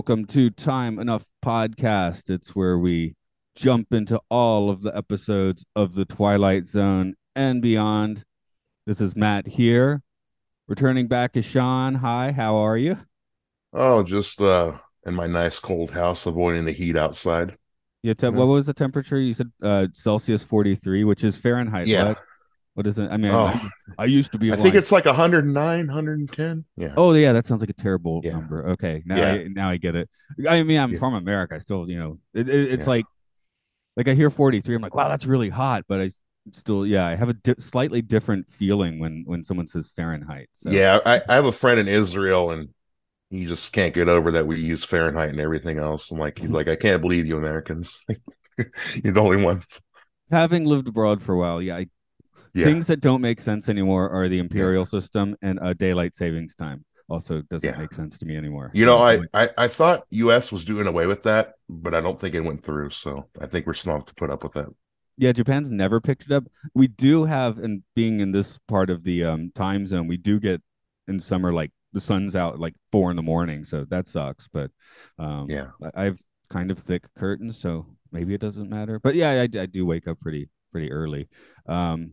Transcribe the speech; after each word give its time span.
Welcome 0.00 0.24
to 0.24 0.48
Time 0.48 0.98
Enough 0.98 1.26
Podcast. 1.44 2.30
It's 2.30 2.56
where 2.56 2.78
we 2.78 3.16
jump 3.54 3.92
into 3.92 4.18
all 4.30 4.70
of 4.70 4.80
the 4.80 4.96
episodes 4.96 5.66
of 5.76 5.94
The 5.94 6.06
Twilight 6.06 6.66
Zone 6.66 7.16
and 7.36 7.60
beyond. 7.60 8.24
This 8.86 9.02
is 9.02 9.14
Matt 9.14 9.46
here. 9.46 10.00
Returning 10.66 11.06
back 11.06 11.36
is 11.36 11.44
Sean. 11.44 11.96
Hi, 11.96 12.32
how 12.32 12.56
are 12.56 12.78
you? 12.78 12.96
Oh, 13.74 14.02
just 14.02 14.40
uh 14.40 14.78
in 15.04 15.12
my 15.12 15.26
nice 15.26 15.58
cold 15.58 15.90
house, 15.90 16.24
avoiding 16.24 16.64
the 16.64 16.72
heat 16.72 16.96
outside. 16.96 17.58
Yeah, 18.02 18.14
te- 18.14 18.28
Yeah. 18.28 18.30
what 18.32 18.46
was 18.46 18.64
the 18.64 18.72
temperature? 18.72 19.20
You 19.20 19.34
said 19.34 19.52
uh, 19.62 19.88
Celsius 19.92 20.42
43, 20.42 21.04
which 21.04 21.22
is 21.24 21.36
Fahrenheit. 21.36 21.88
Yeah. 21.88 22.08
What, 22.08 22.18
what 22.80 22.86
is 22.86 22.98
it? 22.98 23.10
I 23.10 23.18
mean, 23.18 23.30
Oh, 23.34 23.44
I, 23.46 23.68
I 23.98 24.04
used 24.06 24.32
to 24.32 24.38
be. 24.38 24.50
I 24.50 24.56
think 24.56 24.74
it's 24.74 24.90
like 24.90 25.04
109, 25.04 25.86
110. 25.86 26.64
Yeah. 26.78 26.94
Oh 26.96 27.12
yeah, 27.12 27.34
that 27.34 27.44
sounds 27.44 27.60
like 27.60 27.68
a 27.68 27.74
terrible 27.74 28.22
Yeah. 28.24 28.32
number. 28.32 28.70
Okay, 28.70 29.02
now 29.04 29.16
Yeah. 29.16 29.32
I, 29.32 29.48
now 29.48 29.68
I 29.68 29.76
get 29.76 29.94
it. 29.96 30.08
I 30.48 30.62
mean, 30.62 30.80
I'm 30.80 30.92
Yeah. 30.92 30.98
from 30.98 31.12
America. 31.14 31.56
I 31.56 31.58
still, 31.58 31.90
you 31.90 31.98
know, 31.98 32.18
it, 32.32 32.48
it, 32.48 32.72
it's 32.72 32.86
like, 32.86 33.04
like 33.96 34.08
I 34.08 34.14
hear 34.14 34.30
43. 34.30 34.74
I'm 34.76 34.80
like, 34.82 34.94
wow, 34.94 35.08
that's 35.08 35.26
really 35.26 35.50
hot. 35.50 35.84
But 35.88 36.00
I 36.00 36.08
still, 36.52 36.86
yeah, 36.86 37.06
I 37.06 37.16
have 37.16 37.28
a 37.28 37.34
di- 37.34 37.54
slightly 37.58 38.00
different 38.00 38.50
feeling 38.50 38.98
when 38.98 39.24
when 39.26 39.44
someone 39.44 39.68
says 39.68 39.92
Fahrenheit. 39.94 40.48
So. 40.54 40.70
Yeah, 40.70 41.00
I, 41.04 41.20
I 41.28 41.34
have 41.34 41.44
a 41.44 41.52
friend 41.52 41.78
in 41.78 41.86
Israel 41.88 42.50
and 42.52 42.70
he 43.30 43.46
just 43.46 43.72
can't 43.72 43.94
get 43.94 44.08
over 44.08 44.30
that 44.32 44.46
we 44.46 44.58
use 44.58 44.84
Fahrenheit 44.84 45.30
and 45.30 45.40
everything 45.40 45.78
else. 45.78 46.10
I'm 46.10 46.18
like, 46.18 46.38
he's 46.38 46.50
like, 46.58 46.68
I 46.68 46.76
can't 46.76 47.02
believe 47.02 47.26
you 47.26 47.36
Americans. 47.36 47.98
You're 49.04 49.12
the 49.12 49.20
only 49.20 49.42
ones. 49.44 49.82
Having 50.30 50.64
lived 50.64 50.88
abroad 50.88 51.22
for 51.22 51.34
a 51.34 51.38
while, 51.38 51.60
yeah, 51.60 51.76
I, 51.76 51.86
Yeah. 52.54 52.64
things 52.66 52.86
that 52.88 53.00
don't 53.00 53.20
make 53.20 53.40
sense 53.40 53.68
anymore 53.68 54.08
are 54.10 54.28
the 54.28 54.38
imperial 54.38 54.84
system 54.86 55.36
and 55.42 55.58
uh, 55.60 55.74
daylight 55.74 56.16
savings 56.16 56.54
time. 56.54 56.84
Also, 57.08 57.42
doesn't 57.50 57.68
Yeah. 57.68 57.76
make 57.78 57.92
sense 57.92 58.18
to 58.18 58.26
me 58.26 58.36
anymore. 58.36 58.70
You 58.72 58.86
know, 58.86 58.98
I, 58.98 59.20
I 59.34 59.48
I 59.58 59.68
thought 59.68 60.04
US 60.10 60.52
was 60.52 60.64
doing 60.64 60.86
away 60.86 61.06
with 61.06 61.24
that, 61.24 61.54
but 61.68 61.92
I 61.94 62.00
don't 62.00 62.20
think 62.20 62.34
it 62.34 62.40
went 62.40 62.62
through. 62.62 62.90
So 62.90 63.26
I 63.40 63.46
think 63.46 63.66
we're 63.66 63.74
still 63.74 63.94
have 63.94 64.06
to 64.06 64.14
put 64.14 64.30
up 64.30 64.44
with 64.44 64.52
that. 64.52 64.68
Yeah, 65.16 65.32
Japan's 65.32 65.70
never 65.70 66.00
picked 66.00 66.24
it 66.24 66.32
up. 66.32 66.44
We 66.72 66.86
do 66.88 67.24
have, 67.24 67.58
and 67.58 67.82
being 67.94 68.20
in 68.20 68.32
this 68.32 68.58
part 68.68 68.88
of 68.90 69.02
the 69.02 69.24
um, 69.24 69.50
time 69.54 69.86
zone, 69.86 70.06
we 70.06 70.16
do 70.16 70.40
get 70.40 70.62
in 71.08 71.20
summer 71.20 71.52
like 71.52 71.72
the 71.92 72.00
sun's 72.00 72.36
out 72.36 72.58
like 72.60 72.74
four 72.92 73.10
in 73.10 73.16
the 73.16 73.22
morning, 73.22 73.64
so 73.64 73.84
that 73.90 74.06
sucks. 74.08 74.48
But 74.48 74.70
um, 75.18 75.48
Yeah. 75.50 75.66
I, 75.82 76.02
I 76.02 76.04
have 76.04 76.18
kind 76.48 76.70
of 76.70 76.78
thick 76.78 77.02
curtains, 77.18 77.58
so 77.58 77.86
maybe 78.12 78.34
it 78.34 78.40
doesn't 78.40 78.70
matter. 78.70 78.98
But 78.98 79.14
yeah, 79.16 79.32
I, 79.32 79.42
I 79.60 79.66
do 79.66 79.84
wake 79.84 80.06
up 80.08 80.20
pretty 80.20 80.48
pretty 80.72 80.92
early, 80.92 81.28
um, 81.66 82.12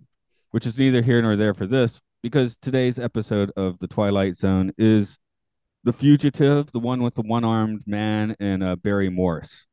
which 0.52 0.66
is 0.66 0.78
neither 0.78 1.02
here 1.02 1.22
nor 1.22 1.36
there 1.36 1.54
for 1.54 1.68
this 1.68 2.00
because 2.24 2.58
today's 2.62 3.00
episode 3.00 3.52
of 3.56 3.80
the 3.80 3.88
Twilight 3.88 4.36
Zone 4.36 4.74
is 4.78 5.18
the 5.84 5.94
fugitive, 5.94 6.72
the 6.72 6.80
one 6.80 7.02
with 7.02 7.16
the 7.16 7.22
one 7.22 7.44
armed 7.46 7.84
man, 7.86 8.36
and 8.40 8.64
uh, 8.64 8.76
Barry 8.76 9.10
Morse. 9.10 9.68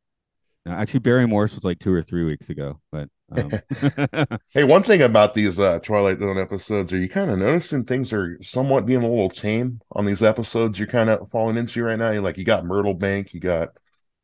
Now, 0.65 0.79
actually, 0.79 1.01
Barry 1.01 1.27
Morse 1.27 1.55
was 1.55 1.65
like 1.65 1.79
two 1.79 1.93
or 1.93 2.03
three 2.03 2.25
weeks 2.25 2.51
ago, 2.51 2.81
but 2.93 3.09
um, 3.33 3.51
Hey, 4.51 4.65
one 4.65 4.83
thing 4.83 5.03
about 5.03 5.35
these 5.35 5.59
uh, 5.59 5.79
Twilight 5.81 6.21
Zone 6.21 6.39
episodes 6.39 6.93
are 6.93 6.99
you 6.99 7.09
kind 7.09 7.31
of 7.31 7.39
noticing 7.39 7.85
things 7.85 8.12
are 8.12 8.39
somewhat 8.43 8.87
being 8.87 9.03
a 9.03 9.09
little 9.09 9.31
tame 9.31 9.81
on 9.93 10.05
these 10.05 10.23
episodes 10.23 10.79
you're 10.79 10.89
kind 10.89 11.11
of 11.11 11.31
falling 11.31 11.56
into 11.56 11.83
right 11.83 11.99
now. 11.99 12.11
You're 12.11 12.23
like, 12.23 12.39
you 12.39 12.45
got 12.45 12.65
Myrtle 12.65 12.95
Bank, 12.95 13.35
you 13.35 13.41
got, 13.41 13.71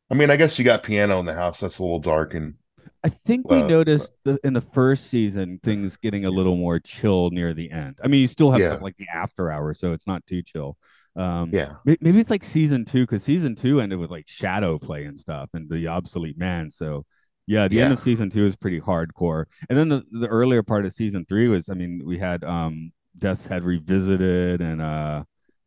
I 0.09 0.15
mean, 0.15 0.31
I 0.31 0.37
guess 0.37 0.57
you 0.57 0.65
got 0.65 0.83
Piano 0.83 1.19
in 1.19 1.25
the 1.25 1.33
House. 1.33 1.59
That's 1.59 1.79
a 1.79 1.83
little 1.83 1.99
dark. 1.99 2.33
And 2.33 2.55
I 3.03 3.09
think 3.09 3.49
we 3.49 3.57
Uh, 3.57 3.67
noticed 3.67 4.11
the, 4.23 4.37
in 4.43 4.53
the 4.53 4.61
first 4.61 5.07
season 5.07 5.59
things 5.63 5.97
getting 5.97 6.25
a 6.25 6.29
little 6.29 6.55
more 6.55 6.79
chill 6.79 7.31
near 7.31 7.53
the 7.53 7.71
end. 7.71 7.97
I 8.03 8.07
mean, 8.07 8.21
you 8.21 8.27
still 8.27 8.51
have 8.51 8.61
Yeah. 8.61 8.69
stuff 8.69 8.81
like 8.81 8.97
the 8.97 9.07
after 9.13 9.49
hour, 9.51 9.73
so 9.73 9.91
it's 9.93 10.05
not 10.05 10.25
too 10.27 10.43
chill. 10.43 10.77
Um, 11.15 11.49
yeah, 11.51 11.75
may- 11.83 11.97
maybe 11.99 12.19
it's 12.19 12.29
like 12.29 12.43
season 12.43 12.85
two 12.85 13.03
because 13.03 13.23
season 13.23 13.55
two 13.55 13.81
ended 13.81 13.99
with 13.99 14.11
like 14.11 14.27
shadow 14.27 14.77
play 14.77 15.05
and 15.05 15.19
stuff 15.19 15.49
and 15.53 15.67
the 15.69 15.87
obsolete 15.87 16.37
man. 16.37 16.69
So 16.69 17.05
yeah, 17.47 17.67
the 17.67 17.81
end 17.81 17.91
of 17.91 17.99
season 17.99 18.29
two 18.29 18.45
is 18.45 18.55
pretty 18.55 18.79
hardcore. 18.79 19.45
And 19.69 19.77
then 19.77 19.89
the, 19.89 20.03
the 20.11 20.27
earlier 20.27 20.63
part 20.63 20.85
of 20.85 20.93
season 20.93 21.25
three 21.25 21.47
was, 21.47 21.69
I 21.69 21.73
mean, 21.73 22.01
we 22.05 22.19
had 22.19 22.43
um 22.43 22.91
Death's 23.17 23.47
Head 23.47 23.63
revisited 23.63 24.61
and 24.61 24.81
uh 24.81 25.23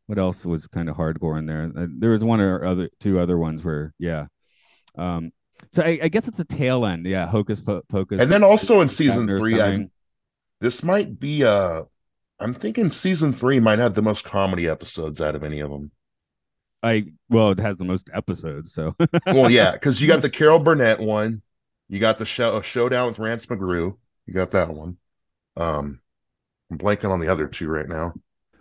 what 0.06 0.18
else 0.18 0.46
was 0.46 0.66
kind 0.68 0.88
of 0.88 0.96
hardcore 0.96 1.38
in 1.38 1.46
there? 1.46 1.70
Uh, 1.76 1.88
There 1.98 2.10
was 2.10 2.22
one 2.24 2.40
or 2.40 2.64
other 2.64 2.88
two 3.00 3.18
other 3.18 3.36
ones 3.36 3.64
where 3.64 3.92
yeah. 3.98 4.26
Um 4.96 5.32
so 5.70 5.82
I, 5.82 5.98
I 6.02 6.08
guess 6.08 6.28
it's 6.28 6.40
a 6.40 6.44
tail 6.44 6.86
end, 6.86 7.06
yeah. 7.06 7.26
Hocus 7.26 7.62
pocus, 7.62 8.20
And 8.20 8.30
then 8.30 8.42
also 8.44 8.80
in 8.80 8.88
season 8.88 9.26
three, 9.26 9.60
I- 9.60 9.88
this 10.60 10.82
might 10.82 11.18
be, 11.18 11.44
uh, 11.44 11.82
I'm 12.40 12.54
thinking 12.54 12.90
season 12.90 13.32
three 13.32 13.60
might 13.60 13.78
have 13.78 13.94
the 13.94 14.02
most 14.02 14.24
comedy 14.24 14.68
episodes 14.68 15.20
out 15.20 15.34
of 15.34 15.44
any 15.44 15.60
of 15.60 15.70
them. 15.70 15.90
I 16.82 17.06
well, 17.30 17.50
it 17.50 17.60
has 17.60 17.76
the 17.76 17.84
most 17.84 18.10
episodes, 18.12 18.72
so 18.74 18.94
well, 19.26 19.50
yeah, 19.50 19.72
because 19.72 20.00
you 20.02 20.06
got 20.08 20.20
the 20.20 20.28
Carol 20.28 20.58
Burnett 20.58 21.00
one, 21.00 21.40
you 21.88 21.98
got 21.98 22.18
the 22.18 22.26
show 22.26 22.60
showdown 22.60 23.06
with 23.06 23.18
Rance 23.18 23.46
McGrew, 23.46 23.96
you 24.26 24.34
got 24.34 24.50
that 24.50 24.68
one. 24.68 24.98
Um, 25.56 26.00
I'm 26.70 26.76
blanking 26.78 27.10
on 27.10 27.20
the 27.20 27.28
other 27.28 27.46
two 27.46 27.68
right 27.68 27.88
now. 27.88 28.12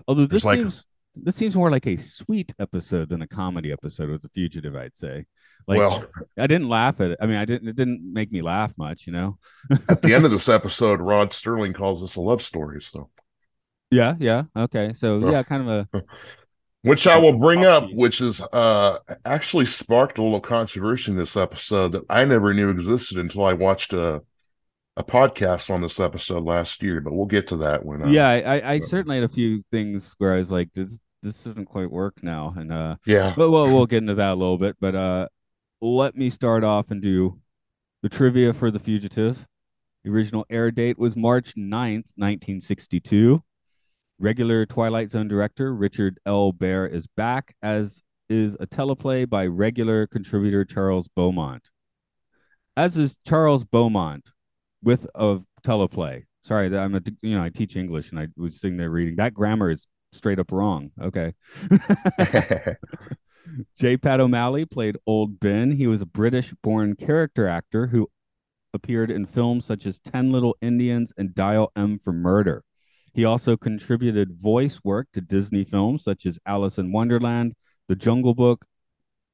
Although 0.08 0.22
this 0.28 0.44
There's 0.44 0.46
like- 0.46 0.59
seems 0.62 0.85
this 1.16 1.35
seems 1.35 1.56
more 1.56 1.70
like 1.70 1.85
a 1.85 1.97
sweet 1.97 2.53
episode 2.59 3.09
than 3.09 3.22
a 3.22 3.28
comedy 3.28 3.72
episode 3.72 4.09
with 4.09 4.22
the 4.24 4.30
fugitive, 4.30 4.75
I'd 4.75 4.96
say. 4.96 5.25
Like 5.68 5.79
well, 5.79 6.06
I 6.38 6.47
didn't 6.47 6.69
laugh 6.69 7.00
at 7.00 7.12
it. 7.12 7.19
I 7.22 7.25
mean, 7.25 7.38
I 7.38 7.46
didn't 7.46 7.68
it 7.68 7.75
didn't 7.75 8.01
make 8.12 8.31
me 8.31 8.41
laugh 8.41 8.74
much, 8.78 9.07
you 9.07 9.13
know. 9.13 9.38
at 9.90 10.01
the 10.01 10.13
end 10.13 10.25
of 10.25 10.31
this 10.31 10.50
episode, 10.50 11.00
Rod 11.00 11.29
Serling 11.29 11.74
calls 11.74 12.01
this 12.01 12.16
a 12.16 12.22
love 12.22 12.41
story, 12.41 12.81
so 12.81 13.09
Yeah, 13.91 14.16
yeah. 14.19 14.44
Okay. 14.56 14.94
So 14.94 15.29
yeah, 15.29 15.44
kind 15.44 15.69
of 15.69 15.88
a 15.94 16.03
which 16.81 17.07
I 17.07 17.18
will 17.18 17.38
bring 17.38 17.66
up, 17.66 17.85
which 17.94 18.22
is 18.22 18.41
uh 18.41 19.00
actually 19.25 19.66
sparked 19.66 20.18
a 20.18 20.23
little 20.23 20.41
controversy 20.41 21.12
in 21.12 21.18
this 21.18 21.38
episode 21.38 21.94
that 21.94 22.03
I 22.09 22.25
never 22.25 22.53
knew 22.53 22.69
existed 22.69 23.18
until 23.18 23.46
I 23.46 23.53
watched 23.53 23.94
a 23.94 24.22
a 24.96 25.03
podcast 25.03 25.73
on 25.73 25.81
this 25.81 26.00
episode 26.00 26.44
last 26.44 26.84
year. 26.84 27.02
But 27.02 27.13
we'll 27.13 27.25
get 27.25 27.47
to 27.47 27.57
that 27.57 27.85
when 27.85 28.03
uh, 28.03 28.07
yeah, 28.07 28.29
I, 28.29 28.40
I, 28.41 28.72
I 28.73 28.79
so- 28.79 28.88
certainly 28.88 29.18
had 29.18 29.29
a 29.29 29.34
few 29.34 29.63
things 29.72 30.13
where 30.18 30.34
I 30.34 30.38
was 30.38 30.52
like, 30.52 30.73
this 30.73 31.00
this 31.23 31.40
doesn't 31.40 31.66
quite 31.66 31.90
work 31.90 32.22
now. 32.22 32.53
And 32.56 32.72
uh 32.72 32.97
yeah. 33.06 33.34
but 33.35 33.50
well 33.50 33.66
we'll 33.66 33.88
get 33.88 34.00
into 34.00 34.16
that 34.16 34.34
a 34.34 34.35
little 34.35 34.57
bit. 34.57 34.75
But 34.79 34.94
uh 34.94 35.28
let 35.83 36.16
me 36.16 36.29
start 36.29 36.63
off 36.63 36.91
and 36.91 37.01
do 37.01 37.39
the 38.01 38.09
trivia 38.09 38.53
for 38.53 38.71
the 38.71 38.79
fugitive. 38.79 39.45
The 40.05 40.11
original 40.11 40.45
air 40.49 40.71
date 40.71 40.97
was 40.97 41.17
March 41.17 41.55
9th, 41.55 42.07
1962. 42.16 43.44
Regular 44.17 44.66
Twilight 44.66 45.09
Zone 45.09 45.27
director 45.27 45.75
Richard 45.75 46.19
L. 46.25 46.53
Bare 46.53 46.88
is 46.88 47.05
back, 47.05 47.53
as 47.61 48.01
is 48.29 48.55
a 48.61 48.67
teleplay 48.67 49.29
by 49.29 49.45
regular 49.45 50.07
contributor 50.07 50.63
Charles 50.63 51.09
Beaumont. 51.09 51.69
As 52.77 52.97
is 52.97 53.17
Charles 53.27 53.66
Beaumont 53.66 54.29
with 54.81 55.05
a 55.16 55.40
teleplay. 55.66 56.23
Sorry, 56.43 56.75
I'm 56.78 56.96
a 56.96 57.02
you 57.22 57.35
know 57.35 57.43
I 57.43 57.49
teach 57.49 57.75
English 57.75 58.11
and 58.11 58.19
I 58.19 58.28
was 58.37 58.61
sitting 58.61 58.78
there 58.78 58.90
reading 58.90 59.17
that 59.17 59.34
grammar 59.34 59.69
is 59.69 59.85
straight 60.13 60.40
up 60.40 60.53
wrong. 60.53 60.91
Okay. 61.02 61.34
J. 63.78 63.97
Pat 63.97 64.19
O'Malley 64.19 64.66
played 64.66 64.97
Old 65.05 65.40
Ben. 65.40 65.72
He 65.72 65.87
was 65.87 66.01
a 66.01 66.05
British 66.05 66.53
born 66.61 66.95
character 66.95 67.47
actor 67.47 67.87
who 67.87 68.09
appeared 68.73 69.11
in 69.11 69.25
films 69.25 69.66
such 69.66 69.85
as 69.85 69.99
10 69.99 70.31
Little 70.31 70.55
Indians 70.61 71.13
and 71.17 71.35
Dial 71.35 71.72
M 71.75 71.99
for 71.99 72.13
Murder. 72.13 72.63
He 73.13 73.25
also 73.25 73.55
contributed 73.55 74.40
voice 74.40 74.79
work 74.84 75.07
to 75.13 75.22
Disney 75.22 75.63
films 75.63 76.03
such 76.03 76.25
as 76.25 76.40
Alice 76.45 76.78
in 76.78 76.91
Wonderland, 76.91 77.53
The 77.87 77.95
Jungle 77.95 78.34
Book, 78.34 78.66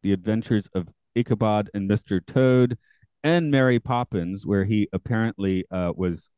The 0.04 0.12
Adventures 0.12 0.68
of 0.74 0.90
Ichabod 1.16 1.70
and 1.74 1.90
Mr. 1.90 2.26
Toad, 2.26 2.78
and 3.24 3.52
Mary 3.52 3.80
Poppins, 3.80 4.46
where 4.46 4.66
he 4.66 4.88
apparently 4.92 5.66
uh, 5.72 5.94
was 5.96 6.30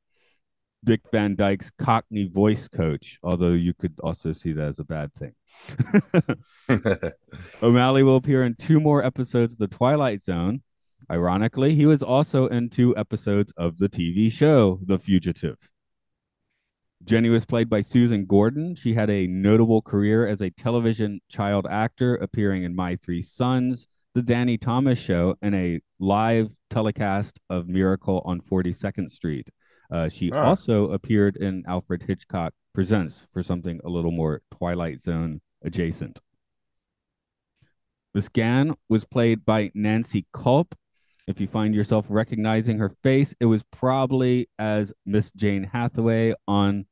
Dick 0.83 1.01
Van 1.12 1.36
Dyke's 1.36 1.69
Cockney 1.69 2.28
voice 2.28 2.68
coach, 2.68 3.19
although 3.24 3.54
you 3.54 3.74
could 3.74 3.94
also 4.04 4.31
see 4.31 4.51
that 4.54 4.68
as 4.68 4.80
a 4.80 4.83
bad 4.83 5.12
thing. 5.13 5.33
O'Malley 7.63 8.04
will 8.04 8.16
appear 8.16 8.44
in 8.44 8.56
two 8.56 8.80
more 8.80 9.04
episodes 9.06 9.54
of 9.54 9.60
The 9.60 9.68
Twilight 9.68 10.24
Zone. 10.24 10.62
Ironically, 11.12 11.75
he 11.75 11.86
was 11.86 12.01
also 12.01 12.48
in 12.48 12.69
two 12.69 12.95
episodes 12.98 13.54
of 13.57 13.78
the 13.78 13.89
TV 13.89 14.31
show 14.31 14.80
The 14.83 14.98
Fugitive. 14.98 15.57
Jenny 17.04 17.30
was 17.30 17.45
played 17.45 17.69
by 17.69 17.81
Susan 17.81 18.25
Gordon. 18.25 18.75
She 18.75 18.94
had 18.94 19.10
a 19.10 19.27
notable 19.27 19.81
career 19.81 20.27
as 20.27 20.42
a 20.42 20.51
television 20.51 21.19
child 21.30 21.68
actor, 21.69 22.16
appearing 22.16 22.63
in 22.63 22.75
My 22.75 22.95
Three 22.95 23.22
Sons, 23.22 23.88
The 24.13 24.22
Danny 24.22 24.57
Thomas 24.57 25.00
Show, 25.00 25.36
and 25.42 25.56
a 25.56 25.81
live 26.00 26.50
telecast 26.69 27.39
of 27.50 27.68
Miracle 27.68 28.22
on 28.25 28.42
42nd 28.42 29.10
Street. 29.12 29.50
Uh, 29.91 30.07
she 30.09 30.31
Ah. 30.31 30.45
also 30.45 30.89
appeared 30.91 31.35
in 31.35 31.63
Alfred 31.67 32.03
Hitchcock 32.03 32.53
Presents 32.73 33.27
for 33.33 33.43
something 33.43 33.79
a 33.83 33.89
little 33.89 34.11
more 34.11 34.41
Twilight 34.57 35.01
Zone 35.03 35.41
adjacent. 35.61 36.21
Miss 38.13 38.29
Gann 38.29 38.73
was 38.89 39.03
played 39.05 39.45
by 39.45 39.71
Nancy 39.73 40.25
Kulp. 40.33 40.75
If 41.27 41.39
you 41.39 41.47
find 41.47 41.73
yourself 41.75 42.05
recognizing 42.09 42.77
her 42.79 42.89
face, 42.89 43.33
it 43.39 43.45
was 43.45 43.63
probably 43.71 44.49
as 44.59 44.91
Miss 45.05 45.31
Jane 45.31 45.63
Hathaway 45.63 46.33
on 46.47 46.85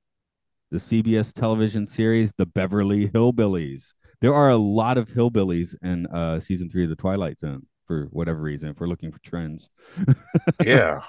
the 0.72 0.78
CBS 0.80 1.34
television 1.34 1.88
series 1.88 2.32
The 2.38 2.46
Beverly 2.46 3.10
Hillbillies. 3.10 3.94
There 4.22 4.34
are 4.36 4.50
a 4.50 4.58
lot 4.58 4.98
of 4.98 5.10
hillbillies 5.10 5.76
in 5.82 6.06
uh, 6.08 6.40
season 6.40 6.70
three 6.70 6.84
of 6.84 6.90
The 6.90 6.96
Twilight 6.96 7.40
Zone 7.40 7.66
for 7.88 8.06
whatever 8.12 8.42
reason. 8.42 8.70
If 8.70 8.80
we're 8.80 8.88
looking 8.88 9.12
for 9.12 9.20
trends, 9.20 9.70
Yeah. 10.66 11.00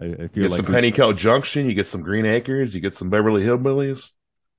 I, 0.00 0.04
I 0.04 0.08
You 0.08 0.28
get 0.28 0.50
like 0.50 0.64
some 0.64 0.66
Petticoat 0.66 1.16
Junction, 1.16 1.66
you 1.66 1.74
get 1.74 1.86
some 1.86 2.02
Green 2.02 2.26
Acres, 2.26 2.74
you 2.74 2.80
get 2.80 2.96
some 2.96 3.10
Beverly 3.10 3.42
Hillbillies. 3.42 4.10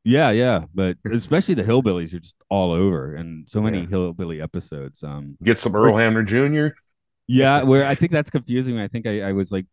Yeah, 0.03 0.29
yeah, 0.29 0.65
but 0.73 0.97
especially 1.11 1.55
the 1.55 1.63
hillbillies 1.63 2.13
are 2.13 2.19
just 2.19 2.35
all 2.49 2.71
over, 2.71 3.15
and 3.15 3.49
so 3.49 3.59
many 3.59 3.79
Yeah. 3.79 3.87
hillbilly 3.87 4.39
episodes. 4.39 5.03
Um, 5.03 5.35
Get 5.43 5.57
some 5.57 5.75
Earl 5.75 5.97
Hamner 5.97 6.23
Jr. 6.23 6.75
yeah, 7.27 7.63
where 7.63 7.85
I 7.85 7.95
think 7.95 8.11
that's 8.11 8.29
confusing. 8.29 8.75
me. 8.75 8.83
I 8.83 8.87
think 8.87 9.07
I, 9.07 9.21
I 9.21 9.31
was 9.33 9.51
like 9.51 9.65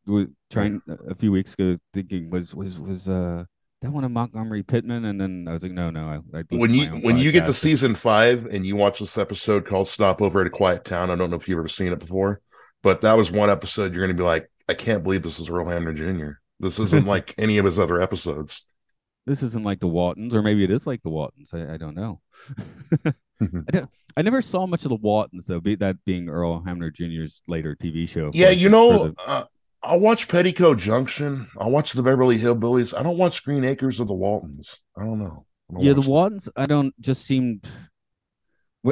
trying 0.50 0.80
a 1.08 1.14
few 1.14 1.32
weeks 1.32 1.52
ago 1.52 1.76
thinking 1.92 2.30
was 2.30 2.54
was 2.54 2.80
was 2.80 3.08
uh 3.08 3.44
that 3.82 3.90
one 3.90 4.04
of 4.04 4.10
Montgomery 4.12 4.62
Pittman, 4.62 5.04
and 5.04 5.20
then 5.20 5.46
I 5.48 5.52
was 5.52 5.62
like, 5.64 5.72
no, 5.72 5.90
no. 5.90 6.22
I, 6.34 6.38
I 6.38 6.44
When 6.50 6.72
you 6.72 6.86
when 6.86 7.18
you 7.18 7.30
get 7.32 7.44
to 7.46 7.52
season 7.52 7.94
five 7.94 8.46
and 8.46 8.64
you 8.64 8.74
watch 8.76 9.00
this 9.00 9.18
episode 9.18 9.66
called 9.66 9.86
"Stop 9.88 10.22
Over 10.22 10.40
at 10.40 10.46
a 10.46 10.50
Quiet 10.50 10.84
Town," 10.84 11.10
I 11.10 11.16
don't 11.16 11.28
know 11.30 11.36
if 11.36 11.46
you've 11.48 11.58
ever 11.58 11.68
seen 11.68 11.92
it 11.92 11.98
before, 11.98 12.40
but 12.82 13.02
that 13.02 13.14
was 13.18 13.30
one 13.30 13.50
episode 13.50 13.92
you're 13.92 14.06
going 14.06 14.16
to 14.16 14.22
be 14.22 14.26
like, 14.26 14.48
I 14.68 14.74
can't 14.74 15.02
believe 15.02 15.22
this 15.22 15.40
is 15.40 15.48
Earl 15.48 15.68
Hamner 15.68 15.92
Jr. 15.92 16.32
This 16.60 16.78
isn't 16.78 17.06
like 17.14 17.34
any 17.38 17.58
of 17.58 17.64
his 17.64 17.78
other 17.78 18.00
episodes. 18.00 18.64
this 19.26 19.42
isn't 19.42 19.64
like 19.64 19.80
the 19.80 19.88
Waltons, 19.88 20.34
or 20.34 20.42
maybe 20.42 20.64
it 20.64 20.70
is 20.70 20.86
like 20.86 21.02
the 21.02 21.10
Waltons. 21.10 21.50
I, 21.52 21.74
I 21.74 21.76
don't 21.76 21.94
know. 21.96 22.20
I 23.06 23.70
don't. 23.70 23.90
I 24.16 24.22
never 24.22 24.42
saw 24.42 24.66
much 24.66 24.84
of 24.84 24.90
the 24.90 24.96
Waltons 24.96 25.46
though. 25.46 25.60
Be 25.60 25.74
that 25.76 26.04
being 26.04 26.28
Earl 26.28 26.62
Hamner 26.64 26.90
Jr.'s 26.90 27.42
later 27.48 27.74
TV 27.74 28.08
show. 28.08 28.30
Yeah, 28.34 28.50
you 28.50 28.68
know, 28.68 29.08
the- 29.08 29.14
uh, 29.26 29.44
I'll 29.82 30.00
watch 30.00 30.28
Petticoat 30.28 30.78
Junction. 30.78 31.46
I'll 31.58 31.70
watch 31.70 31.92
the 31.92 32.02
Beverly 32.02 32.38
Hillbillies. 32.38 32.96
I 32.96 33.02
don't 33.02 33.18
watch 33.18 33.44
Green 33.44 33.64
Acres 33.64 34.00
or 34.00 34.04
the 34.04 34.12
Waltons. 34.14 34.78
I 34.96 35.04
don't 35.04 35.18
know. 35.18 35.44
I 35.70 35.74
don't 35.74 35.82
yeah, 35.82 35.92
the 35.94 36.02
them. 36.02 36.10
Waltons. 36.10 36.48
I 36.56 36.66
don't 36.66 36.94
just 37.00 37.24
seemed. 37.24 37.66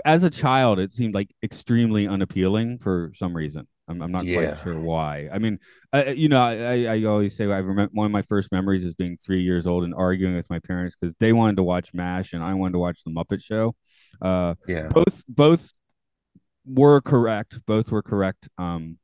As 0.05 0.25
a 0.25 0.31
child, 0.31 0.79
it 0.79 0.95
seemed 0.95 1.15
like 1.15 1.35
extremely 1.43 2.07
unappealing 2.07 2.79
for 2.79 3.13
some 3.15 3.37
reason. 3.37 3.67
I'm, 3.91 4.01
I'm 4.03 4.13
not 4.13 4.27
Yeah. 4.27 4.55
quite 4.55 4.59
sure 4.59 4.81
why. 4.81 5.29
I 5.33 5.39
mean, 5.39 5.59
I, 5.93 6.11
you 6.11 6.29
know, 6.29 6.41
I, 6.41 6.85
I 6.85 7.05
always 7.05 7.37
say 7.37 7.45
I 7.45 7.59
remember 7.59 7.91
one 7.93 8.07
of 8.07 8.13
my 8.13 8.23
first 8.23 8.53
memories 8.53 8.85
is 8.85 8.95
being 8.95 9.17
three 9.17 9.43
years 9.43 9.67
old 9.67 9.85
and 9.85 9.95
arguing 9.95 10.37
with 10.37 10.49
my 10.49 10.61
parents 10.61 10.97
because 10.99 11.15
they 11.21 11.33
wanted 11.33 11.57
to 11.57 11.63
watch 11.63 11.93
MASH 11.93 12.33
and 12.33 12.43
I 12.43 12.55
wanted 12.55 12.73
to 12.73 12.79
watch 12.79 13.03
the 13.05 13.11
Muppet 13.11 13.43
Show. 13.43 13.75
Uh, 14.23 14.55
Yeah. 14.69 14.89
both 14.89 15.23
both 15.29 15.73
were 16.65 17.01
correct. 17.01 17.59
Both 17.67 17.91
were 17.91 18.03
correct. 18.03 18.49
Um, 18.59 18.99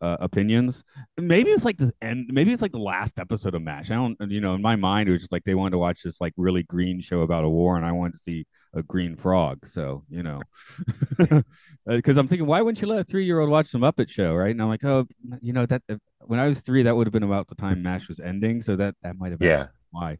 uh, 0.00 0.16
opinions. 0.20 0.82
Maybe 1.18 1.50
it's 1.50 1.64
like 1.64 1.76
the 1.78 1.92
end. 2.02 2.30
Maybe 2.32 2.52
it's 2.52 2.62
like 2.62 2.72
the 2.72 2.78
last 2.78 3.18
episode 3.18 3.54
of 3.54 3.62
Mash. 3.62 3.90
I 3.90 3.94
don't. 3.94 4.16
You 4.28 4.40
know, 4.40 4.54
in 4.54 4.62
my 4.62 4.76
mind, 4.76 5.08
it 5.08 5.12
was 5.12 5.22
just 5.22 5.32
like 5.32 5.44
they 5.44 5.54
wanted 5.54 5.72
to 5.72 5.78
watch 5.78 6.02
this 6.02 6.20
like 6.20 6.32
really 6.36 6.62
green 6.64 7.00
show 7.00 7.20
about 7.20 7.44
a 7.44 7.48
war, 7.48 7.76
and 7.76 7.84
I 7.84 7.92
wanted 7.92 8.14
to 8.14 8.18
see 8.18 8.46
a 8.74 8.82
green 8.82 9.16
frog. 9.16 9.66
So 9.66 10.04
you 10.10 10.22
know, 10.22 10.40
because 11.86 12.16
I'm 12.18 12.28
thinking, 12.28 12.46
why 12.46 12.60
wouldn't 12.60 12.80
you 12.82 12.88
let 12.88 13.00
a 13.00 13.04
three 13.04 13.24
year 13.24 13.40
old 13.40 13.50
watch 13.50 13.72
the 13.72 13.78
Muppet 13.78 14.08
Show, 14.08 14.34
right? 14.34 14.50
And 14.50 14.60
I'm 14.62 14.68
like, 14.68 14.84
oh, 14.84 15.06
you 15.40 15.52
know 15.52 15.66
that 15.66 15.82
when 16.20 16.38
I 16.40 16.46
was 16.46 16.60
three, 16.60 16.82
that 16.84 16.94
would 16.96 17.06
have 17.06 17.12
been 17.12 17.22
about 17.22 17.48
the 17.48 17.54
time 17.54 17.82
Mash 17.82 18.08
was 18.08 18.20
ending, 18.20 18.60
so 18.62 18.76
that 18.76 18.94
that 19.02 19.18
might 19.18 19.30
have 19.32 19.38
been 19.38 19.48
Yeah. 19.48 19.66
why. 19.90 20.18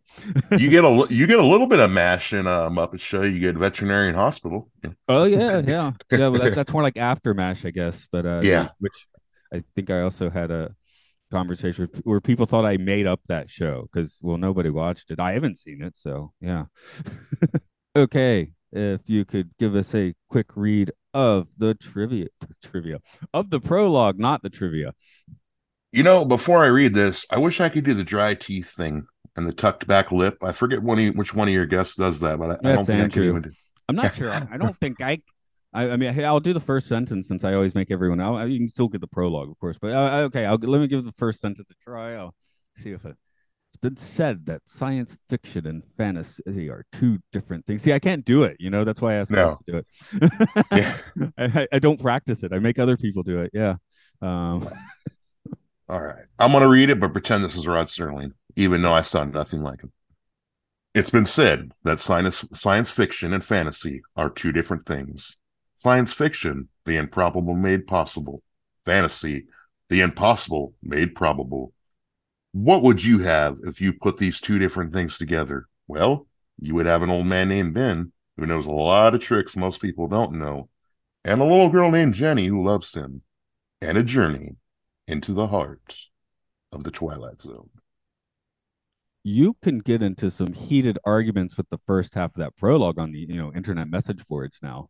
you 0.56 0.68
get 0.70 0.84
a 0.84 1.06
you 1.10 1.26
get 1.26 1.38
a 1.38 1.44
little 1.46 1.66
bit 1.66 1.80
of 1.80 1.90
mash 1.90 2.32
in 2.32 2.46
a 2.46 2.68
Muppet 2.70 3.00
Show. 3.00 3.22
You 3.22 3.38
get 3.38 3.56
Veterinarian 3.56 4.14
Hospital. 4.14 4.68
Oh 5.08 5.24
yeah, 5.24 5.62
yeah, 5.66 5.92
yeah. 6.10 6.18
Well, 6.28 6.32
that, 6.32 6.54
that's 6.54 6.72
more 6.72 6.82
like 6.82 6.96
after 6.96 7.34
Mash, 7.34 7.64
I 7.64 7.70
guess. 7.70 8.06
But 8.10 8.26
uh, 8.26 8.40
Yeah. 8.42 8.68
which 8.78 9.06
I 9.52 9.62
think 9.75 9.91
I 9.91 10.02
also 10.02 10.31
had 10.31 10.50
a 10.50 10.75
conversation 11.31 11.88
where 12.05 12.20
people 12.20 12.47
thought 12.47 12.64
I 12.64 12.76
made 12.76 13.06
up 13.06 13.20
that 13.29 13.50
show 13.50 13.88
because 13.93 14.19
well, 14.20 14.37
nobody 14.37 14.70
watched 14.70 15.11
it. 15.11 15.20
I 15.20 15.32
haven't 15.32 15.58
seen 15.58 15.82
it, 15.82 15.94
so 15.97 16.32
yeah. 16.41 16.64
okay, 17.97 18.52
if 18.73 19.00
you 19.06 19.25
could 19.25 19.50
give 19.58 19.75
us 19.75 19.94
a 19.94 20.14
quick 20.29 20.47
read 20.55 20.93
of 21.14 21.49
the 21.58 21.75
trivia, 21.75 22.29
trivia 22.62 22.99
of 23.35 23.50
the 23.50 23.61
prologue, 23.61 24.19
not 24.19 24.43
the 24.43 24.50
trivia. 24.50 24.94
You 25.93 26.05
know, 26.05 26.25
before 26.25 26.62
I 26.62 26.69
read 26.69 26.94
this, 26.94 27.26
I 27.31 27.38
wish 27.38 27.61
I 27.61 27.69
could 27.69 27.85
do 27.85 27.94
the 27.94 28.05
dry 28.05 28.35
teeth 28.35 28.70
thing 28.70 29.06
and 29.37 29.47
the 29.47 29.52
tucked 29.52 29.87
back 29.87 30.12
lip. 30.12 30.38
I 30.43 30.52
forget 30.52 30.82
one 30.82 30.99
of, 31.00 31.14
which 31.17 31.35
one 31.35 31.49
of 31.49 31.55
your 31.55 31.67
guests 31.67 31.97
does 31.97 32.20
that, 32.20 32.38
but 32.38 32.62
I, 32.64 32.70
I 32.70 32.73
don't 32.75 32.85
think 32.85 33.02
I 33.02 33.08
can 33.08 33.25
even 33.25 33.43
do. 33.43 33.50
I'm 33.88 33.97
not 33.97 34.14
sure. 34.17 34.31
I, 34.31 34.47
I 34.52 34.56
don't 34.56 34.76
think 34.76 35.00
I. 35.00 35.20
I, 35.72 35.90
I 35.90 35.96
mean, 35.96 36.12
hey, 36.12 36.25
I'll 36.25 36.40
do 36.40 36.52
the 36.52 36.61
first 36.61 36.88
sentence 36.88 37.28
since 37.28 37.44
I 37.44 37.55
always 37.55 37.75
make 37.75 37.90
everyone. 37.90 38.20
I'll, 38.20 38.46
you 38.49 38.58
can 38.58 38.69
still 38.69 38.88
get 38.88 39.00
the 39.00 39.06
prologue, 39.06 39.50
of 39.50 39.58
course, 39.61 39.76
but 39.81 39.93
uh, 39.93 40.17
okay. 40.25 40.44
I'll 40.44 40.56
let 40.56 40.81
me 40.81 40.88
give 40.88 41.05
the 41.05 41.12
first 41.12 41.40
sentence 41.40 41.69
a 41.70 41.75
try. 41.84 42.14
I'll 42.14 42.34
see 42.76 42.90
if 42.90 43.05
it. 43.05 43.17
It's 43.72 43.76
been 43.81 43.96
said 43.96 44.46
that 44.46 44.62
science 44.64 45.17
fiction 45.28 45.64
and 45.69 45.84
fantasy 45.96 46.69
are 46.69 46.84
two 46.90 47.20
different 47.31 47.67
things. 47.67 47.82
See, 47.82 47.93
I 47.93 48.00
can't 48.00 48.25
do 48.25 48.43
it. 48.43 48.56
You 48.58 48.69
know, 48.69 48.82
that's 48.82 49.00
why 49.00 49.12
I 49.12 49.14
asked 49.17 49.31
No. 49.31 49.56
to 49.67 49.72
do 49.72 49.78
it. 49.78 50.67
Yeah. 50.72 50.96
I, 51.38 51.69
I- 51.73 51.78
don't 51.78 52.00
practice 52.00 52.43
it. 52.43 52.52
I 52.52 52.58
make 52.58 52.81
other 52.81 52.96
people 52.96 53.23
do 53.23 53.40
it. 53.43 53.50
Yeah. 53.55 53.76
Um, 54.20 54.69
All 55.88 56.02
right. 56.02 56.25
I'm 56.40 56.50
going 56.50 56.62
to 56.64 56.69
read 56.69 56.90
it, 56.90 56.99
but 56.99 57.12
pretend 57.12 57.44
this 57.44 57.56
is 57.56 57.66
Rod 57.66 57.87
Serling, 57.87 58.32
even 58.56 58.82
though 58.82 58.93
I 58.93 59.02
sound 59.02 59.34
nothing 59.34 59.62
like 59.62 59.82
him. 59.82 59.93
It's 60.94 61.11
been 61.11 61.26
said 61.26 61.70
that 61.84 62.00
science, 62.00 62.44
science 62.52 62.90
fiction 62.90 63.32
and 63.32 63.44
fantasy 63.44 64.02
are 64.16 64.31
two 64.31 64.50
different 64.50 64.84
things. 64.87 65.37
Science 65.80 66.12
fiction, 66.12 66.68
the 66.84 66.98
improbable 66.98 67.54
made 67.54 67.86
possible. 67.86 68.42
Fantasy, 68.84 69.46
the 69.88 70.02
impossible 70.02 70.74
made 70.82 71.14
probable. 71.14 71.72
What 72.52 72.82
would 72.82 73.02
you 73.02 73.20
have 73.20 73.58
if 73.64 73.80
you 73.80 73.94
put 73.94 74.18
these 74.18 74.42
two 74.42 74.58
different 74.58 74.92
things 74.92 75.16
together? 75.16 75.68
Well, 75.88 76.26
you 76.58 76.75
would 76.75 76.84
have 76.84 77.02
an 77.02 77.08
old 77.08 77.25
man 77.25 77.49
named 77.49 77.72
Ben 77.72 78.12
who 78.37 78.44
knows 78.44 78.66
a 78.66 78.70
lot 78.72 79.14
of 79.14 79.22
tricks 79.22 79.56
most 79.56 79.80
people 79.80 80.06
don't 80.06 80.32
know, 80.32 80.68
and 81.25 81.40
a 81.40 81.44
little 81.44 81.70
girl 81.70 81.90
named 81.90 82.12
Jenny 82.14 82.46
who 82.46 82.62
loves 82.62 82.92
him, 82.92 83.22
and 83.80 83.96
a 83.96 84.02
journey 84.02 84.56
into 85.08 85.32
the 85.32 85.46
heart 85.46 85.96
of 86.72 86.84
the 86.84 86.90
Twilight 86.90 87.40
Zone. 87.40 87.70
you 89.22 89.54
can 89.62 89.78
get 89.78 90.02
into 90.02 90.30
some 90.30 90.52
heated 90.52 90.99
arguments 91.04 91.56
with 91.56 91.68
the 91.70 91.78
first 91.87 92.14
half 92.14 92.30
of 92.30 92.38
that 92.38 92.56
prologue 92.56 92.99
on 92.99 93.12
the 93.12 93.20
you 93.20 93.37
know 93.37 93.52
internet 93.54 93.88
message 93.88 94.26
boards 94.28 94.58
now 94.62 94.88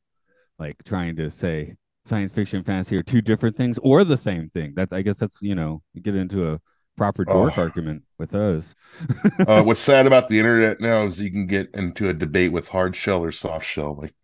like 0.60 0.76
trying 0.84 1.16
to 1.16 1.30
say 1.30 1.76
science 2.06 2.32
fiction 2.32 2.58
and 2.58 2.66
fantasy 2.66 2.96
are 2.96 3.02
two 3.02 3.22
different 3.22 3.56
things 3.56 3.78
or 3.82 4.04
the 4.04 4.16
same 4.16 4.50
thing 4.50 4.72
that's 4.76 4.92
i 4.92 5.02
guess 5.02 5.18
that's 5.18 5.38
you 5.42 5.54
know 5.54 5.82
you 5.94 6.02
get 6.02 6.14
into 6.16 6.52
a 6.52 6.60
proper 6.96 7.24
dork 7.24 7.58
Oh. 7.58 7.62
argument 7.62 8.02
with 8.18 8.30
those 8.30 8.74
Uh, 9.46 9.62
what's 9.64 9.80
sad 9.80 10.06
about 10.06 10.28
the 10.28 10.38
internet 10.38 10.80
now 10.80 11.04
is 11.04 11.20
you 11.20 11.30
can 11.30 11.46
get 11.46 11.70
into 11.74 12.08
a 12.10 12.14
debate 12.14 12.52
with 12.52 12.68
hard 12.68 12.94
shell 12.96 13.24
or 13.24 13.32
soft 13.32 13.66
shell, 13.66 13.96
like 14.00 14.14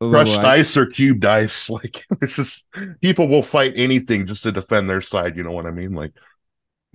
Oh, 0.00 0.10
crushed 0.10 0.38
I- 0.38 0.58
ice 0.58 0.76
or 0.76 0.86
cubed 0.86 1.24
ice. 1.24 1.68
Like 1.78 2.04
it's 2.22 2.36
just 2.36 2.64
people 3.02 3.28
will 3.28 3.42
fight 3.42 3.72
anything 3.76 4.26
just 4.26 4.42
to 4.44 4.52
defend 4.52 4.88
their 4.88 5.00
side. 5.00 5.36
You 5.36 5.42
know 5.42 5.52
what 5.52 5.66
I 5.66 5.72
mean? 5.72 5.92
Like, 5.94 6.12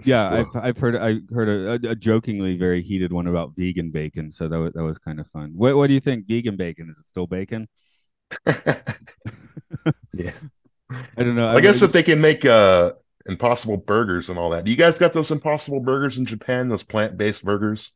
yeah. 0.06 0.30
I've, 0.56 0.64
I've 0.64 0.78
heard 0.78 0.96
i 0.96 1.18
heard 1.34 1.50
a, 1.84 1.88
a, 1.90 1.92
a 1.92 1.96
jokingly 1.96 2.58
very 2.58 2.82
heated 2.82 3.14
one 3.14 3.28
about 3.28 3.54
vegan 3.56 3.92
bacon 3.92 4.32
so 4.32 4.48
that 4.48 4.58
was, 4.60 4.74
that 4.74 4.84
was 4.84 4.98
kind 4.98 5.20
of 5.20 5.28
fun 5.28 5.52
what, 5.56 5.76
what 5.76 5.88
do 5.88 5.94
you 5.94 6.00
think 6.00 6.28
vegan 6.28 6.58
bacon 6.58 6.90
is 6.90 6.98
it 6.98 7.06
still 7.06 7.28
bacon 7.28 7.68
yeah. 10.14 10.32
i 10.92 11.24
don't 11.24 11.36
know 11.36 11.50
I 11.50 11.62
guess 11.62 11.82
if 11.82 11.92
they 11.92 12.04
can 12.04 12.22
make 12.22 12.46
uh 12.46 12.94
impossible 13.26 13.78
burgers 13.78 14.28
and 14.28 14.38
all 14.38 14.50
that. 14.50 14.66
Do 14.66 14.72
you 14.72 14.76
guys 14.76 14.98
got 14.98 15.14
those 15.14 15.32
impossible 15.32 15.80
burgers 15.80 16.18
in 16.18 16.26
Japan? 16.26 16.68
Those 16.68 16.84
plant 16.84 17.18
based 17.18 17.42
burgers? 17.42 17.94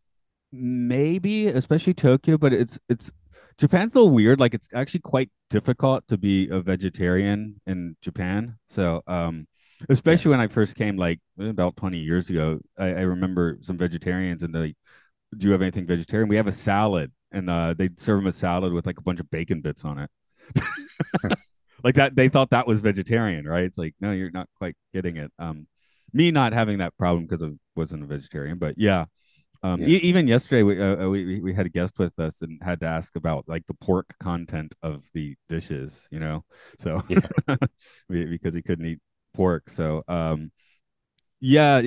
maybe 0.51 1.48
especially 1.48 1.94
tokyo 1.94 2.38
but 2.38 2.53
it's 2.53 2.79
it's 2.88 3.12
japan's 3.58 3.94
a 3.94 3.98
little 3.98 4.13
weird 4.13 4.39
like 4.39 4.53
it's 4.53 4.70
actually 4.74 5.00
quite 5.01 5.29
difficult 5.50 6.08
to 6.08 6.17
be 6.17 6.48
a 6.50 6.62
vegetarian 6.62 7.60
in 7.67 7.96
japan 8.01 8.56
so 8.70 9.01
um 9.08 9.46
especially 9.89 10.32
when 10.32 10.39
i 10.39 10.48
first 10.48 10.75
came 10.75 10.96
like 10.96 11.20
about 11.39 11.75
20 11.75 11.98
years 11.98 12.29
ago 12.29 12.60
i, 12.79 12.86
I 12.86 13.01
remember 13.01 13.58
some 13.62 13.77
vegetarians 13.77 14.41
and 14.44 14.56
they 14.56 14.74
do 15.38 15.48
you 15.48 15.51
have 15.51 15.62
anything 15.62 15.86
vegetarian 15.86 16.29
we 16.29 16.38
have 16.38 16.48
a 16.48 16.51
salad 16.51 17.12
and 17.32 17.50
uh 17.50 17.74
they'd 17.77 18.00
serve 18.00 18.20
them 18.20 18.27
a 18.27 18.32
salad 18.32 18.72
with 18.72 18.86
like 18.86 19.00
a 19.00 19.03
bunch 19.03 19.20
of 19.20 19.29
bacon 19.29 19.60
bits 19.60 19.84
on 19.84 20.00
it 20.00 20.10
like 21.84 21.96
that 21.96 22.16
they 22.16 22.30
thought 22.30 22.50
that 22.51 22.68
was 22.68 22.80
vegetarian, 22.80 23.48
right? 23.48 23.63
It's 23.63 23.77
like 23.77 23.96
no, 24.00 24.12
you're 24.12 24.32
not 24.32 24.48
quite 24.58 24.75
getting 24.94 25.18
it. 25.18 25.32
Um, 25.39 25.68
me 26.13 26.32
not 26.32 26.54
having 26.54 26.80
that 26.80 26.98
problem 26.98 27.25
because 27.25 27.44
I 27.44 27.51
wasn't 27.75 28.04
a 28.04 28.08
vegetarian, 28.08 28.58
but 28.58 28.75
yeah. 28.77 29.06
Um, 29.63 29.82
Yeah. 29.82 29.88
e- 29.88 30.01
even 30.01 30.27
yesterday 30.27 30.62
we, 30.63 30.80
uh, 30.80 31.06
uh, 31.06 31.10
we 31.10 31.42
we- 31.42 31.54
had 31.54 31.66
a 31.66 31.70
guest 31.70 31.98
with 31.98 32.18
us 32.20 32.44
and 32.44 32.62
had 32.62 32.80
to 32.82 32.86
ask 32.86 33.16
about 33.16 33.46
like 33.48 33.66
the 33.68 33.74
pork 33.74 34.06
content 34.20 34.75
of 34.84 35.04
the 35.13 35.36
dishes, 35.50 36.08
you 36.12 36.20
know. 36.20 36.46
So 36.77 37.01
we- 38.08 38.25
because 38.25 38.54
he 38.54 38.62
couldn't 38.62 38.86
eat 38.86 39.00
pork, 39.34 39.70
so 39.70 40.04
um, 40.08 40.51
yeah, 41.39 41.82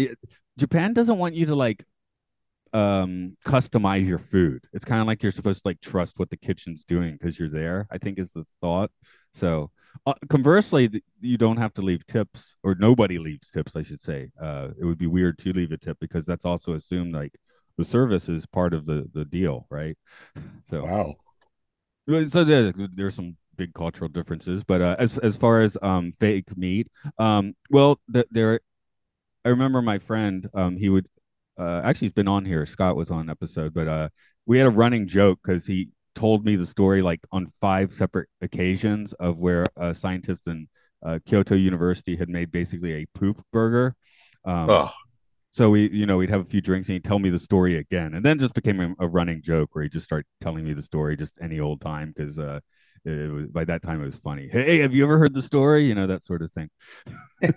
Japan 0.58 0.92
doesn't 0.92 1.18
want 1.18 1.34
you 1.34 1.46
to 1.46 1.54
like 1.54 1.84
um 2.72 3.36
customize 3.46 4.06
your 4.06 4.18
food. 4.18 4.64
It's 4.72 4.84
kind 4.84 5.00
of 5.00 5.06
like 5.06 5.22
you're 5.22 5.32
supposed 5.32 5.62
to 5.62 5.68
like 5.68 5.80
trust 5.80 6.18
what 6.18 6.30
the 6.30 6.36
kitchen's 6.36 6.84
doing 6.84 7.12
because 7.12 7.38
you're 7.38 7.48
there. 7.50 7.86
I 7.90 7.98
think 7.98 8.18
is 8.18 8.32
the 8.32 8.44
thought. 8.60 8.90
So 9.34 9.70
uh, 10.06 10.14
conversely, 10.28 10.88
th- 10.88 11.04
you 11.20 11.36
don't 11.36 11.56
have 11.56 11.74
to 11.74 11.82
leave 11.82 12.06
tips, 12.06 12.56
or 12.62 12.74
nobody 12.76 13.18
leaves 13.18 13.50
tips, 13.50 13.74
I 13.76 13.82
should 13.82 14.02
say. 14.02 14.30
Uh, 14.40 14.68
it 14.80 14.84
would 14.84 14.98
be 14.98 15.06
weird 15.08 15.38
to 15.40 15.52
leave 15.52 15.72
a 15.72 15.76
tip 15.76 15.98
because 16.00 16.26
that's 16.26 16.44
also 16.44 16.74
assumed 16.74 17.14
like 17.14 17.34
the 17.76 17.84
service 17.84 18.28
is 18.28 18.46
part 18.46 18.74
of 18.74 18.86
the 18.86 19.08
the 19.12 19.24
deal, 19.24 19.66
right? 19.70 19.96
So 20.68 20.82
Wow. 20.82 21.16
So 22.28 22.44
there, 22.44 22.72
there's 22.94 23.14
some 23.14 23.36
big 23.56 23.72
cultural 23.74 24.08
differences, 24.08 24.64
but 24.64 24.80
uh, 24.80 24.96
as 24.98 25.18
as 25.18 25.36
far 25.36 25.60
as 25.60 25.76
um 25.82 26.12
fake 26.18 26.56
meat, 26.56 26.88
um, 27.18 27.54
well, 27.70 28.00
th- 28.12 28.26
there, 28.30 28.60
I 29.44 29.50
remember 29.50 29.82
my 29.82 29.98
friend, 29.98 30.48
um, 30.54 30.76
he 30.76 30.88
would, 30.88 31.08
uh, 31.60 31.82
actually 31.84 32.06
he's 32.08 32.14
been 32.14 32.28
on 32.28 32.44
here. 32.44 32.64
Scott 32.66 32.96
was 32.96 33.10
on 33.10 33.20
an 33.20 33.30
episode, 33.30 33.74
but 33.74 33.88
uh, 33.88 34.08
we 34.46 34.58
had 34.58 34.66
a 34.66 34.70
running 34.70 35.06
joke 35.06 35.38
because 35.44 35.66
he 35.66 35.90
told 36.14 36.44
me 36.44 36.56
the 36.56 36.66
story 36.66 37.02
like 37.02 37.20
on 37.32 37.52
five 37.60 37.92
separate 37.92 38.28
occasions 38.40 39.12
of 39.14 39.38
where 39.38 39.66
a 39.76 39.94
scientist 39.94 40.46
in 40.48 40.68
uh, 41.04 41.18
Kyoto 41.26 41.54
University 41.54 42.16
had 42.16 42.28
made 42.28 42.50
basically 42.50 42.94
a 42.94 43.06
poop 43.14 43.42
burger. 43.52 43.94
Um, 44.44 44.68
Oh, 44.68 44.90
so 45.50 45.70
we, 45.70 45.90
you 45.90 46.06
know, 46.06 46.16
we'd 46.16 46.30
have 46.30 46.42
a 46.42 46.44
few 46.44 46.60
drinks 46.60 46.88
and 46.88 46.94
he'd 46.94 47.04
tell 47.04 47.18
me 47.18 47.30
the 47.30 47.38
story 47.38 47.76
again, 47.76 48.14
and 48.14 48.24
then 48.24 48.38
just 48.38 48.54
became 48.54 48.80
a, 48.80 49.04
a 49.04 49.08
running 49.08 49.42
joke 49.42 49.70
where 49.72 49.82
he 49.82 49.90
just 49.90 50.04
started 50.04 50.26
telling 50.40 50.64
me 50.64 50.74
the 50.74 50.82
story 50.82 51.16
just 51.16 51.34
any 51.40 51.58
old 51.58 51.80
time 51.80 52.12
because 52.16 52.38
uh, 52.38 52.60
it 53.04 53.32
was 53.32 53.48
by 53.48 53.64
that 53.64 53.82
time 53.82 54.02
it 54.02 54.06
was 54.06 54.18
funny. 54.18 54.48
Hey, 54.50 54.78
have 54.80 54.94
you 54.94 55.02
ever 55.04 55.18
heard 55.18 55.34
the 55.34 55.42
story? 55.42 55.86
You 55.86 55.94
know 55.94 56.06
that 56.06 56.24
sort 56.24 56.42
of 56.42 56.52
thing. 56.52 56.70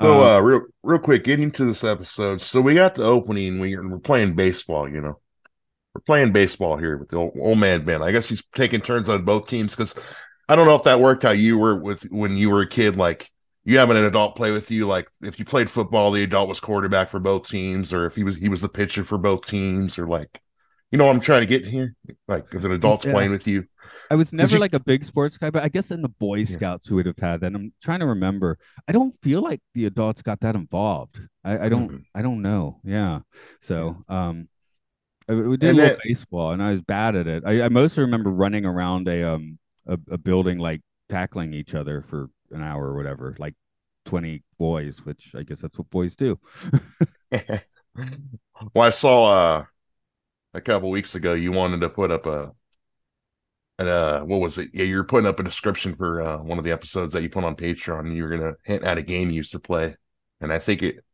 So, 0.00 0.20
Um, 0.20 0.22
uh, 0.22 0.40
real, 0.40 0.62
real 0.82 0.98
quick, 0.98 1.24
getting 1.24 1.50
to 1.52 1.64
this 1.64 1.84
episode. 1.84 2.40
So, 2.42 2.60
we 2.60 2.74
got 2.74 2.94
the 2.94 3.04
opening. 3.04 3.60
We, 3.60 3.76
we're 3.76 3.98
playing 3.98 4.34
baseball. 4.34 4.88
You 4.88 5.00
know, 5.00 5.20
we're 5.94 6.00
playing 6.02 6.32
baseball 6.32 6.76
here 6.76 6.98
with 6.98 7.10
the 7.10 7.16
old, 7.18 7.32
old 7.38 7.58
man 7.58 7.84
Ben. 7.84 8.02
I 8.02 8.12
guess 8.12 8.28
he's 8.28 8.44
taking 8.54 8.80
turns 8.80 9.08
on 9.08 9.24
both 9.24 9.48
teams 9.48 9.76
because 9.76 9.94
I 10.48 10.56
don't 10.56 10.66
know 10.66 10.76
if 10.76 10.84
that 10.84 11.00
worked 11.00 11.22
how 11.22 11.30
you 11.30 11.58
were 11.58 11.76
with 11.76 12.04
when 12.04 12.36
you 12.36 12.50
were 12.50 12.62
a 12.62 12.68
kid. 12.68 12.96
Like, 12.96 13.30
you 13.64 13.78
having 13.78 13.96
an 13.98 14.04
adult 14.04 14.36
play 14.36 14.50
with 14.52 14.70
you. 14.70 14.86
Like, 14.86 15.08
if 15.22 15.38
you 15.38 15.44
played 15.44 15.70
football, 15.70 16.10
the 16.10 16.22
adult 16.24 16.48
was 16.48 16.60
quarterback 16.60 17.10
for 17.10 17.20
both 17.20 17.48
teams, 17.48 17.92
or 17.92 18.06
if 18.06 18.14
he 18.14 18.24
was 18.24 18.36
he 18.36 18.48
was 18.48 18.62
the 18.62 18.68
pitcher 18.68 19.04
for 19.04 19.18
both 19.18 19.46
teams, 19.46 19.98
or 19.98 20.06
like, 20.06 20.40
you 20.90 20.98
know, 20.98 21.06
what 21.06 21.14
I'm 21.14 21.20
trying 21.20 21.42
to 21.42 21.46
get 21.46 21.66
here. 21.66 21.94
Like, 22.26 22.46
if 22.54 22.64
an 22.64 22.72
adult's 22.72 23.04
Yeah. 23.04 23.12
playing 23.12 23.32
with 23.32 23.46
you, 23.46 23.66
I 24.10 24.16
was 24.16 24.32
never 24.32 24.54
you- 24.54 24.60
like 24.60 24.74
a 24.74 24.80
big 24.80 25.04
sports 25.04 25.38
guy, 25.38 25.50
but 25.50 25.62
I 25.62 25.68
guess 25.68 25.90
in 25.92 26.02
the 26.02 26.08
Boy 26.08 26.42
Scouts 26.44 26.88
who 26.88 26.96
would 26.96 27.06
have 27.06 27.18
had 27.18 27.40
that. 27.42 27.54
I'm 27.54 27.72
trying 27.80 28.00
to 28.00 28.06
remember. 28.06 28.58
I 28.88 28.92
don't 28.92 29.14
feel 29.22 29.40
like 29.40 29.60
the 29.74 29.86
adults 29.86 30.20
got 30.22 30.40
that 30.40 30.56
involved. 30.56 31.20
I, 31.44 31.66
I 31.66 31.68
don't. 31.68 31.90
Mhm. 31.90 32.02
I 32.14 32.22
don't 32.22 32.42
know. 32.42 32.80
Yeah. 32.84 33.20
So, 33.60 34.02
um, 34.08 34.48
I- 35.28 35.34
we 35.34 35.56
did 35.56 35.70
And 35.70 35.78
a 35.78 35.82
little 35.82 35.96
that- 35.96 36.02
baseball, 36.04 36.50
and 36.52 36.62
I 36.62 36.70
was 36.72 36.80
bad 36.80 37.14
at 37.14 37.26
it. 37.28 37.44
I, 37.46 37.62
I 37.62 37.68
mostly 37.68 38.02
remember 38.02 38.30
running 38.30 38.64
around 38.66 39.06
a 39.08 39.22
um 39.22 39.58
a, 39.86 39.96
a 40.10 40.18
building 40.18 40.58
like 40.58 40.80
tackling 41.08 41.54
each 41.54 41.74
other 41.74 42.02
for 42.02 42.28
an 42.50 42.62
hour 42.62 42.84
or 42.86 42.96
whatever, 42.96 43.36
like 43.38 43.54
twenty 44.06 44.42
boys, 44.58 45.04
which 45.04 45.32
I 45.36 45.44
guess 45.44 45.60
that's 45.60 45.78
what 45.78 45.88
boys 45.90 46.16
do. 46.16 46.38
well, 48.74 48.86
I 48.86 48.90
saw 48.90 49.30
uh 49.30 49.64
a 50.54 50.60
couple 50.60 50.90
weeks 50.90 51.14
ago 51.14 51.34
you 51.34 51.52
wanted 51.52 51.80
to 51.80 51.88
put 51.88 52.10
up 52.10 52.26
a 52.26 52.52
and 53.80 53.88
uh 53.88 54.20
what 54.22 54.40
was 54.40 54.58
it? 54.58 54.70
Yeah, 54.72 54.84
you 54.84 54.96
were 54.96 55.04
putting 55.04 55.26
up 55.26 55.40
a 55.40 55.42
description 55.42 55.96
for 55.96 56.20
uh 56.22 56.38
one 56.38 56.58
of 56.58 56.64
the 56.64 56.70
episodes 56.72 57.12
that 57.14 57.22
you 57.22 57.28
put 57.30 57.44
on 57.44 57.56
Patreon 57.56 58.00
and 58.00 58.14
you 58.16 58.22
were 58.24 58.30
gonna 58.30 58.54
hint 58.64 58.84
at 58.84 58.98
a 58.98 59.02
game 59.02 59.30
you 59.30 59.36
used 59.36 59.52
to 59.52 59.58
play. 59.58 59.96
And 60.40 60.52
I 60.52 60.58
think 60.58 60.82
it 60.82 61.04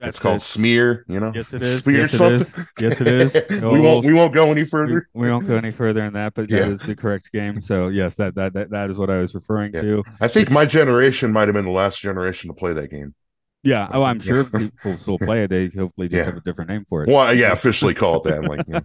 it's 0.00 0.18
called 0.18 0.42
Smear, 0.42 1.06
you 1.08 1.18
know? 1.18 1.32
Yes, 1.34 1.54
it 1.54 1.62
is. 1.62 1.82
Smear 1.82 2.00
Yes, 2.02 2.20
it 2.20 2.32
is. 2.32 2.48
something. 2.48 2.66
Yes, 2.78 3.00
it 3.00 3.08
is. 3.08 3.34
we 3.62 3.80
won't 3.80 4.04
we 4.04 4.12
won't 4.12 4.34
go 4.34 4.50
any 4.50 4.64
further. 4.64 5.08
we 5.14 5.30
won't 5.30 5.46
go 5.46 5.56
any 5.56 5.70
further 5.70 6.04
in 6.04 6.12
that, 6.14 6.34
but 6.34 6.50
Yeah. 6.50 6.60
that 6.60 6.70
is 6.72 6.80
the 6.80 6.96
correct 6.96 7.30
game. 7.32 7.60
So 7.60 7.88
yes, 7.88 8.16
that 8.16 8.34
that 8.34 8.52
that, 8.54 8.70
that 8.70 8.90
is 8.90 8.96
what 8.96 9.08
I 9.10 9.18
was 9.18 9.34
referring 9.34 9.72
Yeah. 9.74 9.82
to. 9.82 10.04
I 10.20 10.28
think 10.28 10.50
my 10.50 10.66
generation 10.66 11.32
might 11.32 11.46
have 11.48 11.54
been 11.54 11.64
the 11.64 11.70
last 11.70 12.00
generation 12.00 12.48
to 12.48 12.54
play 12.54 12.72
that 12.72 12.90
game. 12.90 13.14
Yeah. 13.62 13.88
Oh, 13.92 14.02
I'm 14.02 14.20
sure 14.20 14.44
people 14.44 14.98
still 14.98 15.18
play 15.18 15.44
it. 15.44 15.48
They 15.48 15.68
hopefully 15.68 16.08
just 16.08 16.18
Yeah. 16.18 16.24
have 16.24 16.36
a 16.36 16.40
different 16.42 16.68
name 16.68 16.84
for 16.88 17.04
it. 17.04 17.08
Well, 17.08 17.32
yeah, 17.32 17.52
officially 17.52 17.94
call 17.94 18.16
it 18.16 18.24
that. 18.24 18.42
Like. 18.44 18.84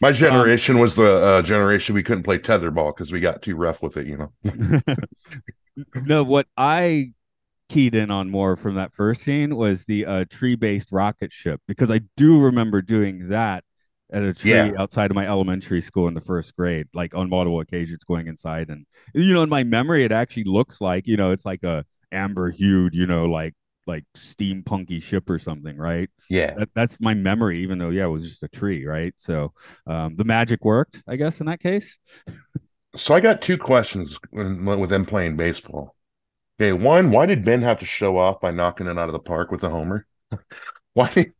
My 0.00 0.12
generation 0.12 0.78
was 0.78 0.94
the 0.94 1.04
uh, 1.22 1.42
generation 1.42 1.94
we 1.94 2.02
couldn't 2.02 2.22
play 2.24 2.38
tetherball 2.38 2.94
because 2.94 3.12
we 3.12 3.20
got 3.20 3.42
too 3.42 3.56
rough 3.56 3.82
with 3.82 3.96
it. 3.96 4.06
You 4.06 4.16
know, 4.18 4.32
no, 6.04 6.22
what 6.24 6.46
I 6.56 7.12
keyed 7.70 7.94
in 7.94 8.10
on 8.10 8.30
more 8.30 8.56
from 8.56 8.76
that 8.76 8.94
first 8.94 9.22
scene 9.22 9.56
was 9.56 9.84
the 9.86 10.06
uh, 10.06 10.26
tree-based 10.30 10.92
rocket 10.92 11.32
ship 11.32 11.60
because 11.68 11.90
I 11.90 12.00
do 12.16 12.40
remember 12.42 12.82
doing 12.82 13.30
that 13.30 13.64
at 14.12 14.22
a 14.24 14.34
tree 14.34 14.74
Yeah. 14.74 14.76
outside 14.76 15.10
of 15.10 15.16
my 15.16 15.26
elementary 15.28 15.80
school 15.82 16.08
in 16.08 16.14
the 16.14 16.20
first 16.22 16.56
grade, 16.56 16.88
like 16.94 17.14
on 17.14 17.30
multiple 17.30 17.60
occasions 17.60 18.04
going 18.04 18.28
inside. 18.28 18.70
And 18.70 18.86
you 19.14 19.34
know, 19.34 19.42
in 19.42 19.50
my 19.50 19.64
memory, 19.64 20.04
it 20.04 20.12
actually 20.12 20.44
looks 20.44 20.80
like 20.80 21.06
you 21.08 21.16
know, 21.16 21.32
it's 21.32 21.46
like 21.46 21.64
a 21.64 21.84
amber 22.12 22.50
hued, 22.50 22.94
you 22.94 23.06
know, 23.06 23.26
like 23.26 23.54
like 23.90 24.04
steampunky 24.16 25.02
ship 25.02 25.28
or 25.28 25.38
something, 25.38 25.76
right? 25.76 26.08
yeah. 26.28 26.54
That, 26.56 26.70
that's 26.74 27.00
my 27.00 27.14
memory, 27.14 27.62
even 27.62 27.78
though 27.78 27.90
yeah, 27.90 28.04
it 28.04 28.08
was 28.08 28.24
just 28.24 28.42
a 28.42 28.48
tree, 28.48 28.86
right? 28.86 29.14
So 29.18 29.52
um, 29.86 30.16
the 30.16 30.24
magic 30.24 30.64
worked, 30.64 31.02
I 31.08 31.16
guess, 31.16 31.40
in 31.40 31.46
that 31.46 31.60
case. 31.60 31.98
So 32.96 33.14
I 33.14 33.20
got 33.20 33.42
two 33.42 33.56
questions 33.56 34.18
with 34.32 34.88
them 34.90 35.04
playing 35.04 35.36
baseball. 35.36 35.94
Okay, 36.60 36.72
one, 36.72 37.10
why 37.10 37.26
did 37.26 37.44
Ben 37.44 37.62
have 37.62 37.78
to 37.78 37.86
show 37.86 38.18
off 38.18 38.40
by 38.40 38.50
knocking 38.50 38.86
it 38.86 38.98
out 38.98 39.08
of 39.08 39.12
the 39.12 39.18
park 39.18 39.50
with 39.50 39.64
a 39.64 39.70
homer? 39.70 40.06
Why 40.92 41.08
did 41.08 41.32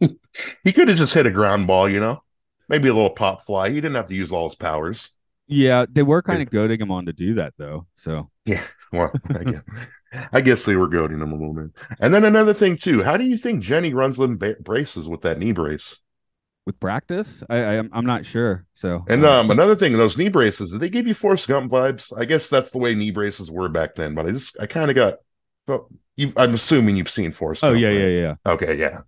he 0.64 0.72
could 0.72 0.88
have 0.88 0.96
just 0.96 1.12
hit 1.12 1.26
a 1.26 1.30
ground 1.30 1.66
ball, 1.66 1.90
you 1.90 2.00
know? 2.00 2.22
Maybe 2.70 2.88
a 2.88 2.94
little 2.94 3.10
pop 3.10 3.42
fly. 3.42 3.68
He 3.68 3.76
didn't 3.76 3.96
have 3.96 4.08
to 4.08 4.14
use 4.14 4.32
all 4.32 4.48
his 4.48 4.56
powers. 4.56 5.10
Yeah, 5.46 5.84
they 5.90 6.02
were 6.02 6.22
kind 6.22 6.40
of 6.40 6.50
goading 6.50 6.80
him 6.80 6.90
on 6.90 7.06
to 7.06 7.12
do 7.12 7.34
that 7.34 7.52
though. 7.58 7.86
So 7.94 8.30
yeah, 8.46 8.64
Well, 8.92 9.12
I 10.32 10.40
guess, 10.40 10.64
they 10.64 10.76
were 10.76 10.88
goading 10.88 11.20
him 11.20 11.32
a 11.32 11.36
little 11.36 11.54
bit. 11.54 11.70
And 12.00 12.12
then 12.14 12.24
another 12.24 12.54
thing 12.54 12.76
too, 12.76 13.02
how 13.02 13.16
do 13.16 13.24
you 13.24 13.36
think 13.38 13.62
Jenny 13.62 13.94
runs 13.94 14.16
them 14.16 14.38
ba- 14.38 14.56
braces 14.60 15.08
with 15.08 15.22
that 15.22 15.38
knee 15.38 15.52
brace? 15.52 15.98
with 16.66 16.80
practice, 16.80 17.42
I, 17.50 17.56
I 17.56 17.72
I'm 17.78 17.90
I'm 17.92 18.06
not 18.06 18.24
sure. 18.24 18.64
So 18.74 19.04
And 19.08 19.24
uh, 19.24 19.40
um, 19.40 19.50
another 19.50 19.74
thing, 19.76 19.92
those 19.92 20.16
knee 20.16 20.30
braces, 20.30 20.70
did 20.72 20.80
they 20.80 20.88
give 20.88 21.06
you 21.06 21.12
Forrest 21.14 21.46
Gump 21.46 21.70
vibes? 21.70 22.12
I 22.16 22.24
guess 22.24 22.48
that's 22.48 22.70
the 22.70 22.78
way 22.78 22.94
knee 22.94 23.10
braces 23.10 23.50
were 23.50 23.68
back 23.68 23.94
then, 23.94 24.14
but 24.14 24.26
I 24.26 24.30
just 24.30 24.58
I 24.58 24.66
kind 24.66 24.90
of 24.90 24.96
got 24.96 25.18
well, 25.66 25.88
you 26.16 26.32
I'm 26.36 26.54
assuming 26.54 26.96
you've 26.96 27.10
seen 27.10 27.32
Forrest 27.32 27.64
oh 27.64 27.72
Gump. 27.72 27.82
yeah, 27.82 27.88
right? 27.88 27.98
yeah, 27.98 28.06
yeah, 28.06 28.34
Okay, 28.46 28.78
yeah. 28.78 29.00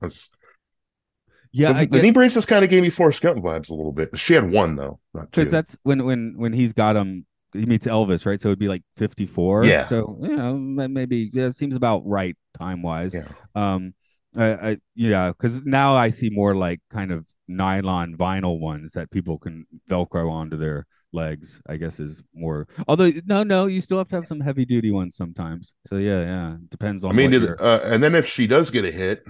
Yeah. 1.53 1.73
the, 1.73 1.87
the 1.87 2.03
knee 2.03 2.11
braces 2.11 2.45
kind 2.45 2.65
of 2.65 2.71
gave 2.71 2.83
me 2.83 2.91
Forrest 2.91 3.23
Gump 3.23 3.43
vibes 3.43 3.71
a 3.71 3.75
little 3.75 3.93
bit. 3.93 4.19
She 4.19 4.35
had 4.35 4.51
one 4.51 4.77
though, 4.77 5.01
not 5.15 5.33
two. 5.33 5.41
because 5.41 5.51
that's 5.51 5.77
when 5.83 6.05
when 6.05 6.35
when 6.37 6.53
he's 6.53 6.73
got 6.75 6.97
him. 6.97 7.25
He 7.57 7.67
meets 7.67 7.87
Elvis, 7.87 8.27
right? 8.27 8.41
So 8.41 8.49
it'd 8.49 8.59
be 8.59 8.69
like 8.69 8.83
54. 8.97 9.65
Yeah. 9.65 9.87
So 9.87 10.19
you 10.23 10.37
know, 10.37 10.57
ma- 10.57 10.89
maybe 10.89 11.31
yeah, 11.33 11.47
it 11.47 11.57
seems 11.57 11.75
about 11.75 12.07
right 12.07 12.37
time 12.59 12.83
wise. 12.83 13.15
Yeah. 13.15 13.29
Um, 13.55 13.95
I, 14.37 14.71
I 14.71 14.77
yeah, 14.95 15.29
because 15.29 15.63
now 15.65 15.97
I 15.97 16.11
see 16.11 16.31
more 16.31 16.55
like 16.55 16.81
kind 16.91 17.13
of 17.13 17.25
nylon 17.49 18.17
vinyl 18.17 18.59
ones 18.59 18.93
that 18.93 19.11
people 19.11 19.39
can 19.39 19.67
velcro 19.89 20.31
onto 20.31 20.57
their 20.57 20.87
legs. 21.13 21.61
I 21.67 21.77
guess 21.77 22.01
is 22.01 22.23
more. 22.35 22.69
Although 22.89 23.13
no, 23.25 23.43
no, 23.43 23.67
you 23.67 23.81
still 23.81 23.99
have 23.99 24.09
to 24.09 24.17
have 24.17 24.27
some 24.27 24.41
heavy 24.41 24.65
duty 24.65 24.91
ones 24.91 25.17
sometimes. 25.17 25.73
So 25.87 25.97
yeah, 25.97 26.21
yeah, 26.21 26.57
depends 26.69 27.05
on. 27.05 27.13
I 27.13 27.15
mean, 27.15 27.31
did, 27.31 27.61
uh, 27.61 27.81
and 27.85 28.03
then 28.03 28.15
if 28.15 28.27
she 28.27 28.47
does 28.47 28.71
get 28.71 28.85
a 28.85 28.91
hit, 28.91 29.25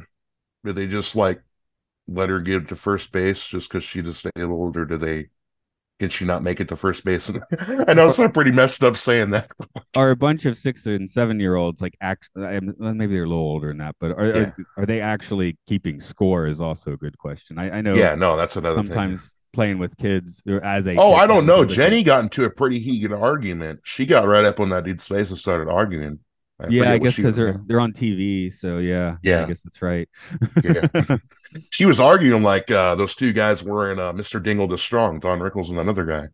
do 0.64 0.72
they 0.72 0.86
just 0.86 1.14
like 1.14 1.40
let 2.08 2.30
her 2.30 2.40
get 2.40 2.68
to 2.68 2.76
first 2.76 3.12
base 3.12 3.46
just 3.46 3.68
because 3.68 3.84
she 3.84 4.02
disabled, 4.02 4.76
or 4.76 4.84
do 4.84 4.96
they? 4.96 5.28
Can 5.98 6.10
she 6.10 6.26
not 6.26 6.42
make 6.42 6.60
it 6.60 6.68
to 6.68 6.76
first 6.76 7.04
base? 7.04 7.30
I 7.88 7.94
know 7.94 8.08
it's 8.08 8.18
not 8.18 8.34
pretty 8.34 8.50
messed 8.52 8.84
up 8.84 8.96
saying 8.96 9.30
that. 9.30 9.50
are 9.96 10.10
a 10.10 10.16
bunch 10.16 10.44
of 10.44 10.56
six 10.56 10.84
and 10.86 11.10
seven 11.10 11.40
year 11.40 11.56
olds 11.56 11.80
like 11.80 11.96
act 12.02 12.28
maybe 12.34 13.14
they're 13.14 13.24
a 13.24 13.28
little 13.28 13.38
older 13.38 13.68
than 13.68 13.78
that 13.78 13.96
but 13.98 14.10
are, 14.12 14.26
Yeah. 14.26 14.38
are 14.38 14.56
are 14.78 14.86
they 14.86 15.00
actually 15.00 15.56
keeping 15.66 16.00
score 16.00 16.46
is 16.46 16.60
also 16.60 16.92
a 16.92 16.96
good 16.98 17.16
question 17.16 17.58
i, 17.58 17.78
I 17.78 17.80
know 17.80 17.94
Yeah, 17.94 18.14
no, 18.14 18.36
that's 18.36 18.56
another 18.56 18.82
thing. 18.82 18.88
sometimes 18.88 19.32
playing 19.54 19.78
with 19.78 19.96
kids 19.96 20.42
or 20.46 20.62
as 20.62 20.86
a 20.86 20.96
Oh, 20.96 21.14
I 21.14 21.26
don't 21.26 21.46
know. 21.46 21.64
Jenny 21.64 22.02
got 22.02 22.22
into 22.24 22.44
a 22.44 22.50
pretty 22.50 22.78
heated 22.78 23.10
argument. 23.14 23.80
She 23.84 24.04
got 24.04 24.28
right 24.28 24.44
up 24.44 24.60
on 24.60 24.68
that 24.68 24.84
dude's 24.84 25.06
face 25.06 25.30
and 25.30 25.38
started 25.38 25.70
arguing. 25.70 26.18
I 26.60 26.68
yeah 26.68 26.90
i 26.92 26.98
guess 26.98 27.16
because 27.16 27.36
they're 27.36 27.60
they're 27.66 27.80
on 27.80 27.92
tv 27.92 28.50
so 28.52 28.78
yeah 28.78 29.16
Yeah. 29.22 29.44
i 29.44 29.46
guess 29.46 29.60
that's 29.62 29.80
right 29.82 30.08
Yeah. 30.64 30.88
she 31.70 31.84
was 31.84 32.00
arguing 32.00 32.42
like 32.42 32.70
uh, 32.70 32.94
those 32.94 33.14
two 33.14 33.32
guys 33.32 33.62
wearing 33.62 33.98
uh, 33.98 34.12
Mr. 34.12 34.42
Dingle 34.42 34.66
the 34.68 34.78
Strong, 34.78 35.20
Don 35.20 35.40
Rickles 35.40 35.68
and 35.70 35.78
another 35.78 36.04
guy. 36.04 36.28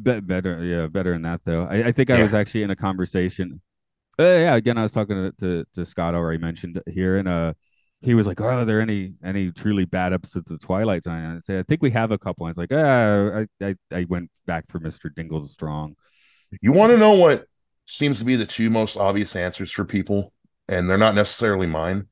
Be- 0.00 0.20
better, 0.20 0.62
yeah, 0.64 0.86
better 0.86 1.12
than 1.12 1.22
that 1.22 1.40
though. 1.44 1.64
I, 1.64 1.88
I 1.88 1.92
think 1.92 2.10
I 2.10 2.16
Yeah. 2.16 2.22
was 2.22 2.34
actually 2.34 2.62
in 2.62 2.70
a 2.70 2.76
conversation. 2.76 3.60
Uh, 4.18 4.24
yeah, 4.24 4.54
again, 4.54 4.78
I 4.78 4.82
was 4.82 4.92
talking 4.92 5.16
to, 5.16 5.32
to 5.40 5.64
to 5.74 5.84
Scott 5.84 6.14
already 6.14 6.38
mentioned 6.38 6.80
here, 6.86 7.16
and 7.16 7.26
uh, 7.26 7.54
he 8.00 8.14
was 8.14 8.26
like, 8.26 8.40
"Oh, 8.40 8.44
are 8.46 8.64
there 8.64 8.80
any 8.80 9.14
any 9.24 9.50
truly 9.50 9.84
bad 9.84 10.12
episodes 10.12 10.50
of 10.50 10.60
Twilight 10.60 11.04
Zone?" 11.04 11.16
And 11.16 11.36
I 11.36 11.38
said, 11.40 11.58
"I 11.60 11.62
think 11.64 11.82
we 11.82 11.90
have 11.92 12.12
a 12.12 12.18
couple." 12.18 12.46
I 12.46 12.50
was 12.50 12.58
like, 12.58 12.70
"Ah, 12.72 13.40
I 13.60 13.66
I, 13.66 13.74
I 13.90 14.04
went 14.08 14.30
back 14.46 14.66
for 14.70 14.78
Mister 14.78 15.08
Dingle 15.08 15.40
the 15.40 15.48
Strong." 15.48 15.96
You 16.60 16.72
want 16.72 16.92
to 16.92 16.98
know 16.98 17.14
what 17.14 17.46
seems 17.86 18.18
to 18.20 18.24
be 18.24 18.36
the 18.36 18.46
two 18.46 18.70
most 18.70 18.96
obvious 18.96 19.34
answers 19.34 19.72
for 19.72 19.84
people, 19.84 20.32
and 20.68 20.88
they're 20.88 20.98
not 20.98 21.14
necessarily 21.16 21.66
mine. 21.66 22.06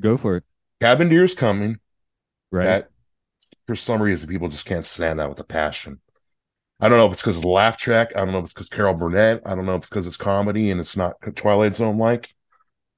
Go 0.00 0.16
for 0.18 0.36
it, 0.36 0.44
Cavender's 0.82 1.34
coming. 1.34 1.78
right? 2.50 2.64
That 2.64 2.88
for 3.66 3.76
some 3.76 4.02
reason 4.02 4.28
people 4.28 4.48
just 4.48 4.66
can't 4.66 4.84
stand 4.84 5.18
that 5.18 5.28
with 5.28 5.40
a 5.40 5.44
passion. 5.44 6.00
I 6.80 6.88
don't 6.88 6.98
know 6.98 7.06
if 7.06 7.12
it's 7.12 7.22
because 7.22 7.36
of 7.36 7.42
the 7.42 7.48
laugh 7.48 7.76
track. 7.76 8.12
I 8.16 8.20
don't 8.24 8.32
know 8.32 8.38
if 8.38 8.44
it's 8.46 8.54
because 8.54 8.68
Carol 8.68 8.94
Burnett. 8.94 9.42
I 9.46 9.54
don't 9.54 9.66
know 9.66 9.74
if 9.74 9.82
it's 9.82 9.88
because 9.88 10.06
it's 10.06 10.16
comedy 10.16 10.70
and 10.70 10.80
it's 10.80 10.96
not 10.96 11.14
Twilight 11.36 11.76
Zone 11.76 11.96
like. 11.98 12.28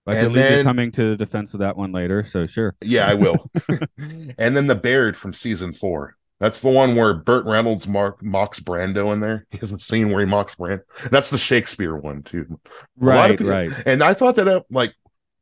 I 0.06 0.16
and 0.16 0.32
believe 0.32 0.50
you're 0.50 0.62
coming 0.64 0.90
to 0.92 1.10
the 1.10 1.16
defense 1.16 1.54
of 1.54 1.60
that 1.60 1.76
one 1.76 1.92
later, 1.92 2.24
so 2.24 2.46
sure. 2.46 2.74
Yeah, 2.82 3.06
I 3.06 3.14
will. 3.14 3.50
and 4.38 4.56
then 4.56 4.66
the 4.66 4.74
Bard 4.74 5.16
from 5.16 5.32
season 5.34 5.72
four. 5.74 6.16
That's 6.40 6.60
the 6.60 6.68
one 6.68 6.94
where 6.96 7.14
Burt 7.14 7.46
Reynolds 7.46 7.86
mark, 7.86 8.22
mocks 8.22 8.60
Brando 8.60 9.12
in 9.12 9.20
there. 9.20 9.46
He 9.50 9.58
has 9.58 9.72
a 9.72 9.78
scene 9.78 10.10
where 10.10 10.20
he 10.20 10.26
mocks 10.26 10.56
Brando. 10.56 10.80
That's 11.10 11.30
the 11.30 11.38
Shakespeare 11.38 11.96
one 11.96 12.22
too. 12.22 12.46
A 12.48 13.04
lot 13.04 13.30
of 13.30 13.30
Right, 13.30 13.38
people- 13.38 13.50
right. 13.52 13.70
And 13.86 14.02
I 14.02 14.12
thought 14.14 14.36
that 14.36 14.64
like 14.70 14.94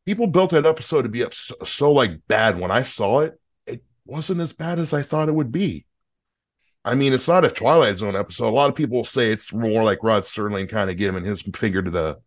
people 0.06 0.26
built 0.26 0.50
that 0.50 0.66
episode 0.66 1.02
to 1.02 1.08
be 1.08 1.24
up 1.24 1.34
so, 1.34 1.54
so 1.64 1.92
like 1.92 2.26
bad. 2.28 2.58
When 2.58 2.70
I 2.70 2.82
saw 2.82 3.20
it, 3.20 3.40
it 3.66 3.82
wasn't 4.04 4.40
as 4.40 4.52
bad 4.52 4.78
as 4.78 4.92
I 4.92 5.02
thought 5.02 5.28
it 5.28 5.34
would 5.34 5.52
be. 5.52 5.86
I 6.84 6.94
mean, 6.94 7.12
it's 7.12 7.28
not 7.28 7.44
a 7.44 7.50
Twilight 7.50 7.98
Zone 7.98 8.16
episode. 8.16 8.48
A 8.48 8.50
lot 8.50 8.68
of 8.68 8.74
people 8.74 9.04
say 9.04 9.30
it's 9.30 9.52
more 9.52 9.84
like 9.84 10.02
Rod 10.02 10.24
Serling 10.24 10.68
kind 10.68 10.90
of 10.90 10.96
giving 10.96 11.24
his 11.24 11.42
finger 11.42 11.82
to 11.82 11.90
the 11.90 12.18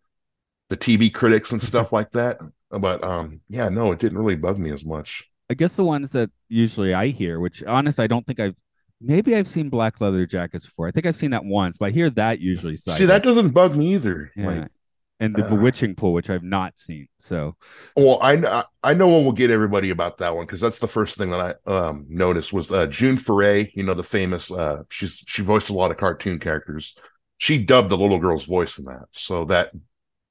the 0.70 0.78
TV 0.78 1.14
critics 1.14 1.52
and 1.52 1.62
stuff 1.62 1.92
like 1.92 2.12
that. 2.12 2.40
But 2.70 3.04
um, 3.04 3.42
yeah, 3.50 3.70
no, 3.70 3.92
it 3.92 4.00
didn't 4.00 4.18
really 4.18 4.36
bug 4.36 4.58
me 4.58 4.72
as 4.72 4.86
much. 4.86 5.30
I 5.50 5.54
guess 5.54 5.76
the 5.76 5.84
ones 5.84 6.12
that 6.12 6.32
usually 6.50 6.94
I 6.94 7.08
hear, 7.10 7.40
which 7.40 7.64
honest, 7.64 8.00
I 8.00 8.08
don't 8.08 8.26
think 8.26 8.40
I've 8.40 8.56
maybe 9.02 9.36
I've 9.36 9.48
seen 9.48 9.70
black 9.70 10.02
leather 10.02 10.26
jackets 10.26 10.66
before. 10.66 10.88
I 10.88 10.92
think 10.92 11.06
I've 11.06 11.16
seen 11.16 11.32
that 11.32 11.46
once, 11.46 11.78
but 11.78 11.88
I 11.88 11.92
hear 11.92 12.10
that 12.12 12.40
usually. 12.40 12.78
See, 12.78 13.06
that 13.06 13.24
doesn't 13.24 13.50
bug 13.50 13.76
me 13.76 13.94
either. 13.94 14.32
yeah. 14.36 14.48
Like, 14.48 14.72
and 15.20 15.36
the 15.36 15.46
uh, 15.46 15.50
bewitching 15.50 15.96
pool, 15.96 16.14
which 16.14 16.30
I've 16.30 16.44
not 16.44 16.78
seen. 16.78 17.08
So 17.20 17.56
well, 17.96 18.20
I 18.22 18.64
I 18.84 18.94
know 18.94 19.08
one 19.08 19.24
will 19.26 19.32
get 19.32 19.52
everybody 19.52 19.90
about 19.90 20.18
that 20.20 20.36
one 20.36 20.46
because 20.46 20.60
that's 20.62 20.80
the 20.80 20.88
first 20.88 21.18
thing 21.18 21.30
that 21.32 21.58
I 21.68 21.72
um 21.72 22.06
noticed 22.10 22.52
was 22.54 22.72
uh 22.72 22.88
June 22.88 23.18
Foray, 23.18 23.72
you 23.74 23.84
know, 23.84 23.94
the 23.94 24.04
famous 24.04 24.52
uh 24.52 24.84
she's 24.90 25.24
she 25.28 25.42
voiced 25.42 25.70
a 25.70 25.74
lot 25.74 25.92
of 25.92 25.98
cartoon 25.98 26.40
characters. 26.40 26.96
She 27.38 27.58
dubbed 27.58 27.90
the 27.90 27.98
little 27.98 28.20
girl's 28.20 28.46
voice 28.46 28.78
in 28.78 28.86
that. 28.86 29.06
So 29.12 29.46
that 29.46 29.72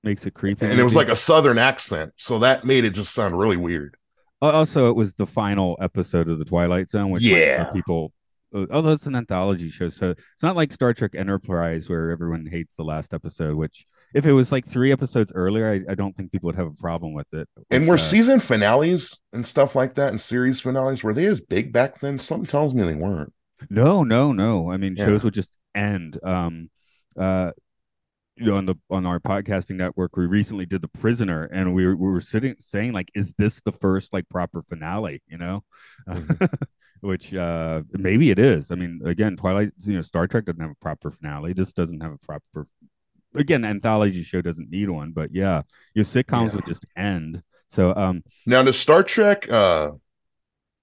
makes 0.02 0.26
it 0.26 0.34
creepy. 0.34 0.66
and 0.66 0.78
it 0.78 0.84
was 0.84 0.94
like 0.94 1.08
a 1.08 1.16
southern 1.16 1.58
accent. 1.58 2.12
So 2.16 2.38
that 2.40 2.64
made 2.64 2.84
it 2.84 2.90
just 2.90 3.14
sound 3.14 3.38
really 3.38 3.56
weird. 3.56 3.96
Also, 4.42 4.90
it 4.90 4.96
was 4.96 5.14
the 5.14 5.26
final 5.26 5.78
episode 5.80 6.28
of 6.28 6.38
the 6.38 6.44
Twilight 6.44 6.90
Zone, 6.90 7.08
which 7.10 7.22
Yeah. 7.22 7.64
uh, 7.68 7.72
people. 7.72 8.12
uh, 8.54 8.66
Although 8.70 8.92
it's 8.92 9.06
an 9.06 9.16
anthology 9.16 9.70
show, 9.70 9.88
so 9.88 10.10
it's 10.10 10.42
not 10.42 10.56
like 10.56 10.70
Star 10.72 10.92
Trek 10.92 11.12
Enterprise 11.14 11.88
where 11.88 12.10
everyone 12.10 12.44
hates 12.44 12.74
the 12.74 12.84
last 12.84 13.14
episode. 13.14 13.54
Which, 13.56 13.86
if 14.14 14.26
it 14.26 14.32
was 14.32 14.52
like 14.52 14.66
three 14.66 14.92
episodes 14.92 15.32
earlier, 15.34 15.68
I, 15.68 15.92
I 15.92 15.94
don't 15.94 16.16
think 16.16 16.32
people 16.32 16.46
would 16.46 16.56
have 16.56 16.68
a 16.68 16.80
problem 16.80 17.12
with 17.14 17.26
it. 17.32 17.48
And 17.70 17.86
were 17.88 17.94
uh, 17.94 17.98
season 17.98 18.40
finales 18.40 19.20
and 19.32 19.46
stuff 19.46 19.74
like 19.74 19.96
that 19.96 20.10
and 20.10 20.20
series 20.20 20.60
finales, 20.60 21.02
were 21.02 21.12
they 21.12 21.26
as 21.26 21.40
big 21.40 21.72
back 21.72 22.00
then? 22.00 22.18
Something 22.18 22.46
tells 22.46 22.74
me 22.74 22.84
they 22.84 22.94
weren't. 22.94 23.32
No, 23.70 24.04
no, 24.04 24.32
no. 24.32 24.70
I 24.70 24.76
mean, 24.76 24.94
Yeah. 24.96 25.06
shows 25.06 25.24
would 25.24 25.34
just 25.34 25.56
end. 25.74 26.18
Um, 26.22 26.70
uh, 27.18 27.52
you 28.36 28.46
know, 28.46 28.56
on 28.56 28.66
the 28.66 28.74
on 28.90 29.06
our 29.06 29.20
podcasting 29.20 29.76
network, 29.76 30.16
we 30.16 30.26
recently 30.26 30.66
did 30.66 30.82
The 30.82 30.88
Prisoner, 30.88 31.44
and 31.44 31.72
we 31.72 31.86
were, 31.86 31.94
we 31.96 32.10
were 32.10 32.20
sitting 32.20 32.56
saying 32.58 32.92
like, 32.92 33.10
is 33.14 33.32
this 33.38 33.60
the 33.64 33.70
first 33.72 34.12
like 34.12 34.28
proper 34.28 34.62
finale? 34.68 35.22
You 35.28 35.38
know, 35.38 35.64
which 37.00 37.32
uh 37.32 37.82
maybe 37.92 38.30
it 38.30 38.38
is. 38.38 38.70
I 38.70 38.74
mean, 38.74 39.00
again, 39.04 39.36
Twilight, 39.36 39.70
you 39.78 39.94
know, 39.94 40.02
Star 40.02 40.26
Trek 40.26 40.46
doesn't 40.46 40.60
have 40.60 40.70
a 40.72 40.76
proper 40.80 41.10
finale. 41.10 41.52
This 41.52 41.72
doesn't 41.72 42.00
have 42.00 42.12
a 42.12 42.18
proper. 42.18 42.66
Again, 43.34 43.64
anthology 43.64 44.22
show 44.22 44.42
doesn't 44.42 44.70
need 44.70 44.90
one, 44.90 45.12
but 45.12 45.30
yeah, 45.34 45.62
your 45.94 46.04
sitcoms 46.04 46.50
Yeah. 46.50 46.54
would 46.54 46.66
just 46.66 46.86
end. 46.96 47.42
So, 47.68 47.94
um, 47.94 48.22
Now, 48.46 48.62
the 48.62 48.72
Star 48.72 49.02
Trek 49.02 49.50
uh 49.50 49.92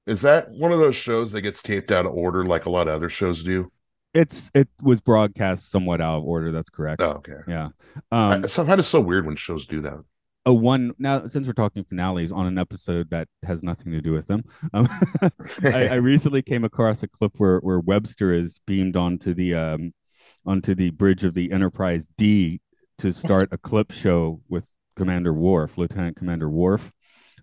is 0.08 0.22
that 0.22 0.50
one 0.50 0.72
of 0.72 0.80
those 0.80 0.96
shows 0.96 1.32
that 1.32 1.42
gets 1.42 1.62
taped 1.62 1.92
out 1.92 2.06
of 2.06 2.14
order 2.14 2.44
like 2.46 2.66
a 2.66 2.70
lot 2.70 2.88
of 2.88 2.94
other 2.96 3.10
shows 3.10 3.44
do? 3.44 3.72
it's 4.14 4.52
it 4.54 4.68
was 4.82 5.00
broadcast 5.00 5.70
somewhat 5.72 6.02
out 6.02 6.18
of 6.18 6.24
order. 6.26 6.52
That's 6.52 6.70
correct. 6.70 7.02
Oh, 7.02 7.22
okay. 7.26 7.40
Yeah. 7.48 7.70
Um, 8.12 8.44
I, 8.44 8.48
so, 8.48 8.70
it's 8.70 8.88
so 8.88 9.00
weird 9.00 9.26
when 9.26 9.36
shows 9.36 9.66
do 9.66 9.82
that. 9.82 10.00
a 10.46 10.54
one 10.54 10.92
now 10.98 11.28
since 11.28 11.46
we're 11.48 11.54
talking 11.54 11.84
finales 11.84 12.32
on 12.32 12.48
an 12.48 12.58
episode 12.58 13.10
that 13.12 13.28
has 13.44 13.62
nothing 13.62 13.92
to 13.92 14.02
do 14.02 14.12
with 14.12 14.26
them 14.28 14.44
um, 14.74 14.88
I, 15.64 15.88
I 15.90 15.96
recently 15.96 16.42
came 16.42 16.64
across 16.64 17.04
a 17.04 17.08
clip 17.08 17.34
where 17.38 17.60
where 17.60 17.80
webster 17.80 18.34
is 18.34 18.60
beamed 18.66 18.96
onto 18.98 19.34
the 19.36 19.54
um 19.56 19.94
onto 20.46 20.74
the 20.76 20.90
bridge 20.92 21.24
of 21.24 21.34
the 21.34 21.52
enterprise 21.52 22.08
d 22.18 22.60
to 22.98 23.12
start 23.12 23.50
a 23.52 23.58
clip 23.58 23.92
show 23.92 24.42
with 24.50 24.68
commander 24.96 25.34
Worf, 25.34 25.78
lieutenant 25.78 26.18
commander 26.18 26.50
Worf. 26.50 26.92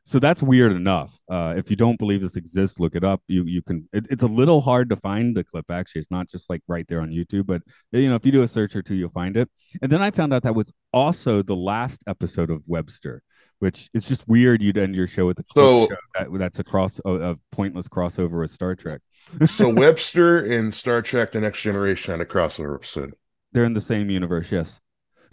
so 0.05 0.19
that's 0.19 0.43
weird 0.43 0.73
enough. 0.73 1.19
Uh 1.31 1.55
if 1.57 1.71
you 1.71 1.77
don't 1.77 1.99
believe 1.99 2.21
this 2.23 2.37
exists 2.37 2.79
look 2.81 2.95
it 2.95 3.05
up. 3.05 3.21
You 3.29 3.45
you 3.45 3.63
can 3.63 3.89
it, 3.93 4.07
it's 4.11 4.23
a 4.23 4.27
little 4.41 4.61
hard 4.61 4.89
to 4.91 4.97
find 4.97 5.37
the 5.37 5.45
clip 5.45 5.71
actually. 5.71 6.01
It's 6.01 6.11
not 6.11 6.29
just 6.31 6.49
like 6.51 6.63
right 6.69 6.87
there 6.89 7.01
on 7.01 7.11
youtube 7.11 7.47
but 7.47 7.63
you 7.93 8.09
know 8.09 8.15
if 8.17 8.25
you 8.27 8.33
do 8.33 8.43
a 8.43 8.49
search 8.49 8.75
or 8.77 8.83
two 8.83 8.95
you'll 8.95 9.11
find 9.11 9.37
it. 9.37 9.49
And 9.83 9.91
then 9.93 10.03
I 10.03 10.11
found 10.11 10.33
out 10.33 10.43
that 10.45 10.55
was 10.55 10.73
also 10.93 11.43
the 11.43 11.57
last 11.57 12.03
episode 12.07 12.51
of 12.51 12.63
Webster, 12.67 13.23
which 13.61 13.91
it's 13.95 14.07
just 14.09 14.27
weird 14.29 14.63
you'd 14.63 14.79
end 14.79 14.95
your 14.95 15.07
show 15.07 15.27
with 15.27 15.39
a 15.41 15.45
So- 15.55 15.89
show 15.89 15.97
that, 16.19 16.39
that's 16.39 16.59
a 16.59 16.65
cross 16.65 17.01
a, 17.05 17.11
a 17.11 17.37
pointless 17.53 17.89
crossover 17.89 18.41
with 18.41 18.51
Star 18.51 18.75
Trek. 18.75 19.01
so 19.47 19.69
Webster 19.69 20.39
and 20.39 20.75
Star 20.75 21.03
Trek: 21.03 21.33
The 21.33 21.41
Next 21.41 21.61
Generation 21.63 22.13
had 22.13 22.21
a 22.21 22.25
crossover 22.25 22.75
episode. 22.75 23.15
They're 23.53 23.65
in 23.65 23.75
the 23.75 23.81
same 23.81 24.11
universe, 24.11 24.51
yes. 24.53 24.81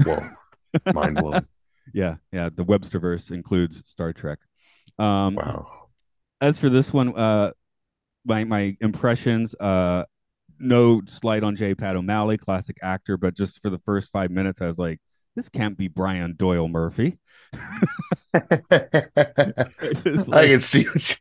Whoa, 0.04 0.28
mind 0.94 1.18
blown! 1.18 1.48
Yeah, 1.94 2.16
yeah. 2.32 2.50
The 2.54 2.66
Websterverse 2.66 3.32
includes 3.32 3.84
Star 3.86 4.12
Trek. 4.12 4.40
Um, 4.98 5.36
Wow. 5.36 5.68
as 6.42 6.58
for 6.58 6.68
this 6.68 6.92
one, 6.92 7.16
uh, 7.16 7.52
my 8.26 8.44
my 8.44 8.76
impressions, 8.82 9.54
uh, 9.60 10.04
no 10.60 11.02
slight 11.08 11.44
on 11.44 11.56
J. 11.56 11.76
Pat 11.76 11.96
O'Malley, 11.96 12.38
classic 12.40 12.78
actor, 12.82 13.18
but 13.18 13.36
just 13.36 13.62
for 13.62 13.70
the 13.70 13.78
first 13.86 14.12
five 14.12 14.32
minutes, 14.32 14.62
I 14.62 14.68
was 14.68 14.80
like, 14.80 15.00
this 15.36 15.48
can't 15.48 15.78
be 15.78 15.88
Brian 15.88 16.34
Doyle 16.36 16.68
Murray. 16.68 17.20
It's 20.04 20.30
I 20.30 20.48
can 20.48 20.60
see 20.60 20.86
what 20.86 21.10
you. 21.10 21.16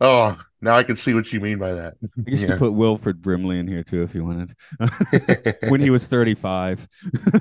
Oh, 0.00 0.38
now 0.60 0.74
I 0.74 0.82
can 0.82 0.96
see 0.96 1.14
what 1.14 1.32
you 1.32 1.40
mean 1.40 1.58
by 1.58 1.72
that. 1.74 1.94
I 2.26 2.30
guess 2.30 2.40
you 2.40 2.46
Yeah. 2.46 2.52
could 2.54 2.58
put 2.58 2.72
Wilford 2.74 3.22
Brimley 3.22 3.58
in 3.58 3.68
here 3.68 3.82
too 3.84 4.02
if 4.02 4.14
you 4.14 4.24
wanted. 4.24 4.54
when 5.68 5.80
he 5.80 5.90
was 5.90 6.06
35. 6.06 6.86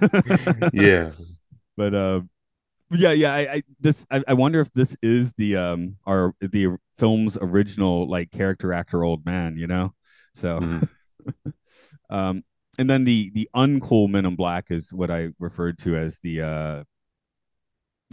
yeah. 0.73 1.11
But 1.77 1.93
uh 1.93 2.21
yeah, 2.91 3.11
yeah, 3.11 3.33
I, 3.33 3.39
I 3.55 3.63
this 3.79 4.05
I, 4.11 4.23
I 4.27 4.33
wonder 4.33 4.61
if 4.61 4.71
this 4.73 4.95
is 5.01 5.33
the 5.33 5.57
um 5.57 5.95
our 6.05 6.33
the 6.41 6.77
film's 6.97 7.37
original 7.41 8.07
like 8.09 8.31
character 8.31 8.71
actor 8.73 9.03
old 9.03 9.25
man, 9.25 9.57
you 9.57 9.67
know? 9.67 9.93
So 10.35 10.59
Mhm. 10.59 10.87
um 12.09 12.43
and 12.77 12.89
then 12.89 13.03
the 13.03 13.31
the 13.33 13.49
uncool 13.55 14.09
men 14.09 14.25
in 14.25 14.35
black 14.35 14.65
is 14.69 14.93
what 14.93 15.11
I 15.11 15.29
referred 15.39 15.77
to 15.79 15.95
as 15.95 16.19
the 16.19 16.41
uh 16.41 16.83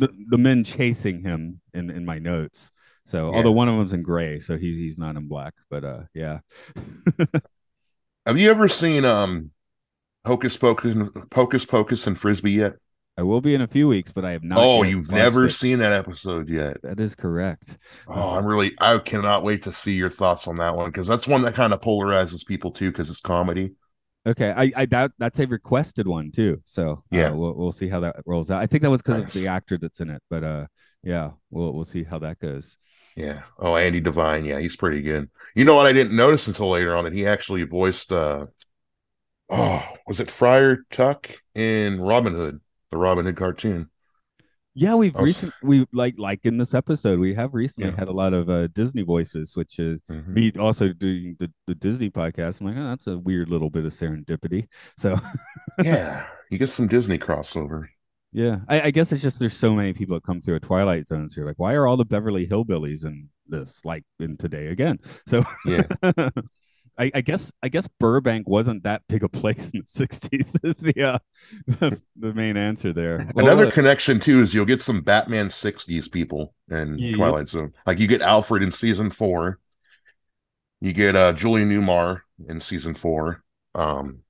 the, 0.00 0.08
the 0.30 0.38
men 0.38 0.64
chasing 0.64 1.22
him 1.22 1.60
in 1.74 1.90
in 1.90 2.04
my 2.04 2.18
notes. 2.18 2.72
So 3.06 3.30
Yeah. 3.30 3.36
although 3.36 3.52
one 3.52 3.68
of 3.68 3.76
them's 3.78 3.92
in 3.92 4.02
gray, 4.02 4.40
so 4.40 4.56
he's 4.56 4.76
he's 4.76 4.98
not 4.98 5.16
in 5.16 5.28
black, 5.28 5.54
but 5.70 5.84
uh 5.84 6.00
yeah. 6.14 6.40
Have 8.26 8.38
you 8.38 8.50
ever 8.50 8.68
seen 8.68 9.04
um 9.04 9.50
Hocus 10.26 10.56
Pocus, 10.56 10.96
Pocus 11.30 11.64
Pocus 11.64 12.06
and 12.06 12.18
Frisby 12.18 12.52
yet? 12.52 12.74
I 13.18 13.22
will 13.22 13.40
be 13.40 13.54
in 13.54 13.60
a 13.60 13.66
few 13.66 13.88
weeks, 13.88 14.12
but 14.12 14.24
I 14.24 14.32
have 14.32 14.44
not. 14.44 14.58
oh, 14.58 14.82
you've 14.82 15.10
never 15.10 15.46
it. 15.46 15.52
seen 15.52 15.78
that 15.80 15.92
episode 15.92 16.48
yet. 16.48 16.80
That 16.82 17.00
is 17.00 17.14
correct. 17.14 17.76
Oh, 18.06 18.36
I'm 18.36 18.46
really, 18.46 18.72
I 18.80 18.96
cannot 18.98 19.42
wait 19.42 19.62
to 19.64 19.72
see 19.72 19.92
your 19.94 20.08
thoughts 20.10 20.46
on 20.48 20.56
that 20.56 20.74
one 20.76 20.86
because 20.90 21.06
that's 21.06 21.26
one 21.26 21.42
that 21.42 21.54
kind 21.54 21.72
of 21.74 21.80
polarizes 21.80 22.46
people 22.46 22.70
too 22.70 22.90
because 22.90 23.10
it's 23.10 23.20
comedy. 23.20 23.72
Okay, 24.26 24.52
I, 24.54 24.70
I 24.76 24.86
that 24.86 25.12
that's 25.18 25.38
a 25.38 25.46
requested 25.46 26.06
one 26.06 26.30
too. 26.30 26.60
So 26.64 27.04
uh, 27.12 27.16
Yeah. 27.16 27.30
we'll 27.30 27.54
we'll 27.54 27.72
see 27.72 27.88
how 27.88 28.00
that 28.00 28.16
rolls 28.26 28.50
out. 28.50 28.60
I 28.60 28.66
think 28.66 28.82
that 28.82 28.90
was 28.90 29.02
because 29.02 29.22
Nice. 29.22 29.34
of 29.34 29.40
the 29.42 29.48
actor 29.48 29.78
that's 29.78 30.00
in 30.00 30.10
it, 30.10 30.22
but 30.28 30.44
uh, 30.44 30.66
yeah, 31.02 31.30
we'll 31.50 31.72
we'll 31.72 31.84
see 31.86 32.04
how 32.04 32.18
that 32.18 32.38
goes. 32.38 32.76
Yeah. 33.16 33.42
Oh, 33.58 33.76
Andy 33.76 34.00
Devine. 34.00 34.44
Yeah, 34.44 34.60
he's 34.60 34.76
pretty 34.76 35.02
good. 35.02 35.30
You 35.54 35.64
know 35.64 35.74
what? 35.74 35.86
I 35.86 35.92
didn't 35.92 36.14
notice 36.16 36.46
until 36.46 36.70
later 36.70 36.94
on 36.96 37.04
that 37.04 37.12
he 37.12 37.26
actually 37.26 37.62
voiced, 37.64 38.12
uh, 38.12 38.46
oh, 39.48 39.82
was 40.06 40.20
it 40.20 40.30
Friar 40.30 40.84
Tuck 40.90 41.28
in 41.54 42.00
Robin 42.00 42.32
Hood, 42.34 42.60
the 42.90 42.96
Robin 42.98 43.24
Hood 43.24 43.36
cartoon? 43.36 43.90
Yeah, 44.74 44.94
we've 44.94 45.14
I 45.16 45.22
was- 45.22 45.28
recent 45.42 45.52
we 45.62 45.86
like 45.92 46.14
like 46.16 46.40
in 46.44 46.56
this 46.58 46.74
episode 46.74 47.18
we 47.18 47.34
have 47.34 47.54
recently 47.54 47.90
Yeah. 47.90 47.96
had 47.96 48.08
a 48.08 48.12
lot 48.12 48.32
of 48.32 48.48
uh, 48.48 48.68
Disney 48.68 49.02
voices, 49.02 49.56
which 49.56 49.78
is 49.78 50.00
Mhm. 50.10 50.28
me 50.28 50.52
also 50.58 50.92
doing 50.92 51.36
the, 51.38 51.50
the 51.66 51.74
Disney 51.74 52.08
podcast. 52.10 52.60
I'm 52.60 52.66
like, 52.68 52.76
oh, 52.76 52.88
that's 52.88 53.06
a 53.08 53.18
weird 53.18 53.48
little 53.48 53.68
bit 53.70 53.84
of 53.84 53.92
serendipity. 53.92 54.68
So 54.98 55.18
yeah, 55.82 56.26
you 56.50 56.58
get 56.58 56.70
some 56.70 56.86
Disney 56.86 57.18
crossover. 57.18 57.86
yeah, 58.32 58.60
I, 58.68 58.80
I 58.82 58.90
guess 58.92 59.10
it's 59.12 59.22
just 59.22 59.40
there's 59.40 59.56
so 59.56 59.74
many 59.74 59.92
people 59.92 60.14
that 60.16 60.24
come 60.24 60.40
through 60.40 60.54
a 60.56 60.60
Twilight 60.60 61.06
Zone. 61.08 61.28
So 61.28 61.40
you're 61.40 61.48
like, 61.48 61.58
why 61.58 61.74
are 61.74 61.86
all 61.88 61.96
the 61.96 62.04
Beverly 62.04 62.46
Hillbillies 62.46 63.04
in 63.04 63.28
this? 63.48 63.84
Like 63.84 64.04
in 64.20 64.36
today 64.36 64.68
again. 64.68 64.98
So 65.26 65.42
Yeah. 65.66 65.82
I, 66.98 67.10
I 67.14 67.20
guess 67.22 67.52
I 67.62 67.68
guess 67.68 67.86
Burbank 67.98 68.48
wasn't 68.48 68.82
that 68.84 69.02
big 69.08 69.22
a 69.22 69.28
place 69.28 69.70
in 69.70 69.80
the 69.80 69.86
'60s. 69.86 70.56
Is 70.64 70.76
the 70.76 71.02
uh, 71.02 71.18
the 72.16 72.34
main 72.34 72.56
answer 72.56 72.92
there. 72.92 73.26
Another 73.36 73.66
uh, 73.66 73.70
connection 73.70 74.20
too 74.20 74.40
is 74.40 74.54
you'll 74.54 74.64
get 74.64 74.80
some 74.80 75.00
Batman 75.02 75.50
'60s 75.50 76.08
people 76.08 76.54
in 76.70 76.98
Yeah. 76.98 77.12
Twilight 77.12 77.48
Zone. 77.48 77.72
Like 77.86 77.98
you 77.98 78.06
get 78.06 78.22
Alfred 78.22 78.62
in 78.62 78.72
season 78.72 79.10
four. 79.10 79.58
You 80.80 80.92
get 80.92 81.16
uh 81.16 81.32
Julie 81.32 81.64
Newmar 81.64 82.22
in 82.48 82.60
season 82.60 82.94
four. 82.94 83.42
Um, 83.74 84.22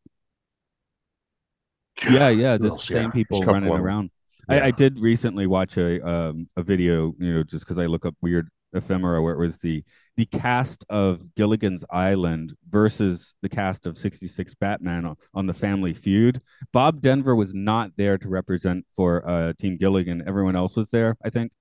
yeah, 2.07 2.29
yeah, 2.29 2.59
just 2.59 2.79
else? 2.79 2.83
the 2.83 2.87
same 2.87 3.11
Yeah, 3.11 3.11
people 3.11 3.39
there's 3.39 3.41
a 3.41 3.47
couple 3.47 3.71
running 3.71 3.77
around. 3.77 4.11
Yeah. 4.49 4.61
I, 4.61 4.67
I 4.67 4.71
did 4.71 4.99
recently 4.99 5.47
watch 5.47 5.77
a 5.77 6.07
um 6.07 6.49
a 6.57 6.63
video, 6.63 7.15
you 7.19 7.35
know, 7.35 7.43
just 7.43 7.65
because 7.65 7.79
I 7.79 7.87
look 7.87 8.07
up 8.07 8.15
weird 8.21 8.49
ephemera 8.73 9.23
where 9.23 9.35
it 9.35 9.39
was 9.39 9.59
the 9.59 9.85
the 10.17 10.27
cast 10.27 10.85
of 10.91 11.35
Gilligan's 11.35 11.85
Island 11.91 12.55
versus 12.69 13.35
the 13.43 13.49
cast 13.49 13.87
of 13.87 13.97
66 13.97 14.55
Batman 14.57 15.07
on, 15.07 15.17
on 15.33 15.47
the 15.47 15.55
Family 15.55 15.95
Feud. 15.95 16.43
Bob 16.73 17.01
Denver 17.01 17.35
was 17.35 17.55
not 17.55 17.93
there 17.97 18.19
to 18.19 18.29
represent 18.29 18.85
for 18.95 19.27
uh 19.29 19.53
Team 19.59 19.77
Gilligan. 19.79 20.23
Everyone 20.27 20.57
else 20.57 20.77
was 20.77 20.91
there, 20.91 21.17
I 21.25 21.31
think. 21.31 21.53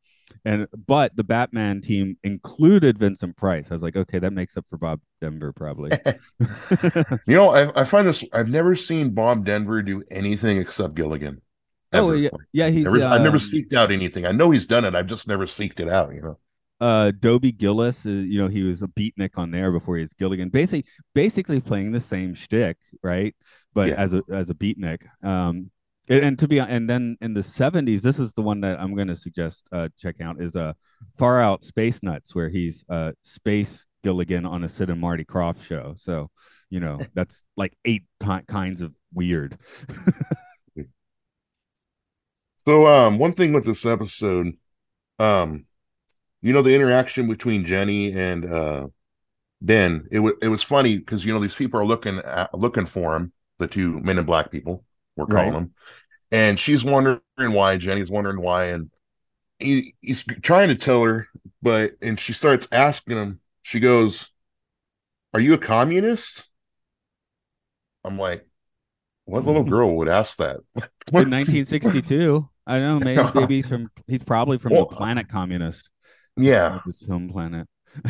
And 0.45 0.67
but 0.87 1.15
the 1.15 1.23
Batman 1.23 1.81
team 1.81 2.17
included 2.23 2.97
Vincent 2.97 3.35
Price. 3.35 3.71
I 3.71 3.73
was 3.73 3.83
like, 3.83 3.95
okay, 3.95 4.19
that 4.19 4.33
makes 4.33 4.57
up 4.57 4.65
for 4.69 4.77
Bob 4.77 5.01
Denver 5.21 5.53
probably. 5.53 5.91
You 7.25 7.35
know, 7.35 7.49
I, 7.49 7.81
I 7.81 7.83
find 7.83 8.07
this. 8.07 8.23
I've 8.33 8.49
never 8.49 8.75
seen 8.75 9.13
Bob 9.13 9.45
Denver 9.45 9.81
do 9.81 10.03
anything 10.09 10.57
except 10.57 10.95
Gilligan. 10.95 11.41
oh 11.93 12.11
yeah, 12.11 12.29
yeah, 12.51 12.69
he's 12.69 12.85
Never, 12.85 13.03
I've 13.03 13.21
never 13.21 13.35
um, 13.35 13.41
seeked 13.41 13.73
out 13.73 13.91
anything. 13.91 14.25
I 14.25 14.31
know 14.31 14.51
he's 14.51 14.67
done 14.67 14.85
it. 14.85 14.95
I've 14.95 15.07
just 15.07 15.27
never 15.27 15.45
seeked 15.45 15.79
it 15.79 15.89
out. 15.89 16.13
You 16.13 16.21
know. 16.21 16.39
Uh 16.79 17.11
Dobie 17.19 17.51
Gillis 17.51 18.05
is 18.05 18.25
you 18.27 18.41
know 18.41 18.47
he 18.47 18.63
was 18.63 18.81
a 18.81 18.87
beatnik 18.87 19.31
on 19.37 19.51
there 19.51 19.71
before 19.71 19.97
he 19.97 20.03
was 20.03 20.13
Gilligan. 20.13 20.49
Basically 20.49 20.89
basically 21.13 21.59
playing 21.59 21.91
the 21.91 21.99
same 21.99 22.33
shtick 22.33 22.77
right? 23.03 23.35
But 23.73 23.89
Yeah. 23.89 23.95
as 23.95 24.13
a 24.13 24.21
as 24.31 24.49
a 24.49 24.53
beatnik. 24.53 25.01
Um 25.23 25.71
and, 26.07 26.23
and 26.25 26.39
to 26.39 26.47
be 26.47 26.59
and 26.59 26.89
then 26.89 27.17
in 27.21 27.33
the 27.33 27.41
70s 27.43 28.01
this 28.01 28.17
is 28.19 28.33
the 28.33 28.41
one 28.41 28.61
that 28.61 28.79
I'm 28.79 28.95
going 28.95 29.09
to 29.09 29.15
suggest 29.15 29.67
uh 29.71 29.89
check 29.97 30.21
out 30.21 30.41
is 30.41 30.55
uh 30.55 30.73
Far 31.17 31.41
Out 31.41 31.63
Space 31.63 32.01
Nuts 32.01 32.33
where 32.33 32.49
he's 32.49 32.83
uh 32.89 33.11
space 33.23 33.85
Gilligan 34.03 34.45
on 34.45 34.63
a 34.63 34.69
Sid 34.69 34.89
and 34.89 35.01
Marty 35.01 35.25
Krofft 35.25 35.63
show. 35.63 35.93
So 35.97 36.29
you 36.69 36.79
know 36.79 36.99
that's 37.13 37.43
like 37.57 37.77
eight 37.85 38.03
ti 38.21 38.39
kinds 38.47 38.81
of 38.81 38.93
weird. 39.13 39.57
So, 42.67 42.85
um, 42.85 43.17
one 43.17 43.33
thing 43.33 43.53
with 43.53 43.65
this 43.65 43.85
episode, 43.85 44.53
um, 45.17 45.65
you 46.41 46.53
know, 46.53 46.61
the 46.61 46.75
interaction 46.75 47.27
between 47.27 47.65
Jenny 47.65 48.13
and 48.13 48.45
uh 48.45 48.87
Ben, 49.61 50.07
it 50.11 50.19
was 50.19 50.35
it 50.41 50.49
was 50.49 50.63
funny 50.63 50.97
because 50.99 51.25
you 51.25 51.33
know 51.33 51.39
these 51.39 51.55
people 51.55 51.79
are 51.79 51.85
looking 51.85 52.19
at, 52.19 52.53
looking 52.57 52.85
for 52.85 53.15
him, 53.15 53.33
the 53.59 53.67
two 53.67 53.99
men 54.01 54.17
in 54.19 54.25
black 54.25 54.51
people, 54.51 54.85
we're 55.17 55.27
calling 55.27 55.53
Right. 55.53 55.55
them, 55.55 55.73
and 56.31 56.59
she's 56.59 56.83
wondering 56.85 57.21
why. 57.37 57.77
Jenny's 57.77 58.11
wondering 58.11 58.41
why, 58.41 58.65
and 58.67 58.91
he, 59.59 59.95
he's 60.01 60.23
trying 60.43 60.69
to 60.69 60.75
tell 60.75 61.03
her, 61.03 61.27
but 61.61 61.93
and 62.01 62.19
she 62.19 62.33
starts 62.33 62.67
asking 62.71 63.17
him. 63.17 63.41
She 63.63 63.79
goes, 63.79 64.31
"Are 65.33 65.39
you 65.39 65.53
a 65.55 65.57
communist?" 65.57 66.49
I'm 68.03 68.17
like, 68.17 68.45
"What 69.25 69.45
little 69.45 69.63
girl 69.65 69.97
would 69.97 70.09
ask 70.09 70.37
that?" 70.37 70.61
in 71.17 71.29
1962 71.29 72.47
I 72.67 72.77
don't 72.77 72.83
know 72.83 72.99
maybe, 72.99 73.29
maybe 73.33 73.55
he's 73.57 73.67
from 73.67 73.89
he's 74.07 74.23
probably 74.23 74.57
from 74.57 74.75
Well, 74.75 74.85
the 74.85 74.85
planet 74.85 75.27
communist 75.29 75.89
Yeah. 76.39 76.79
his 76.85 77.05
home 77.05 77.29
planet 77.29 77.67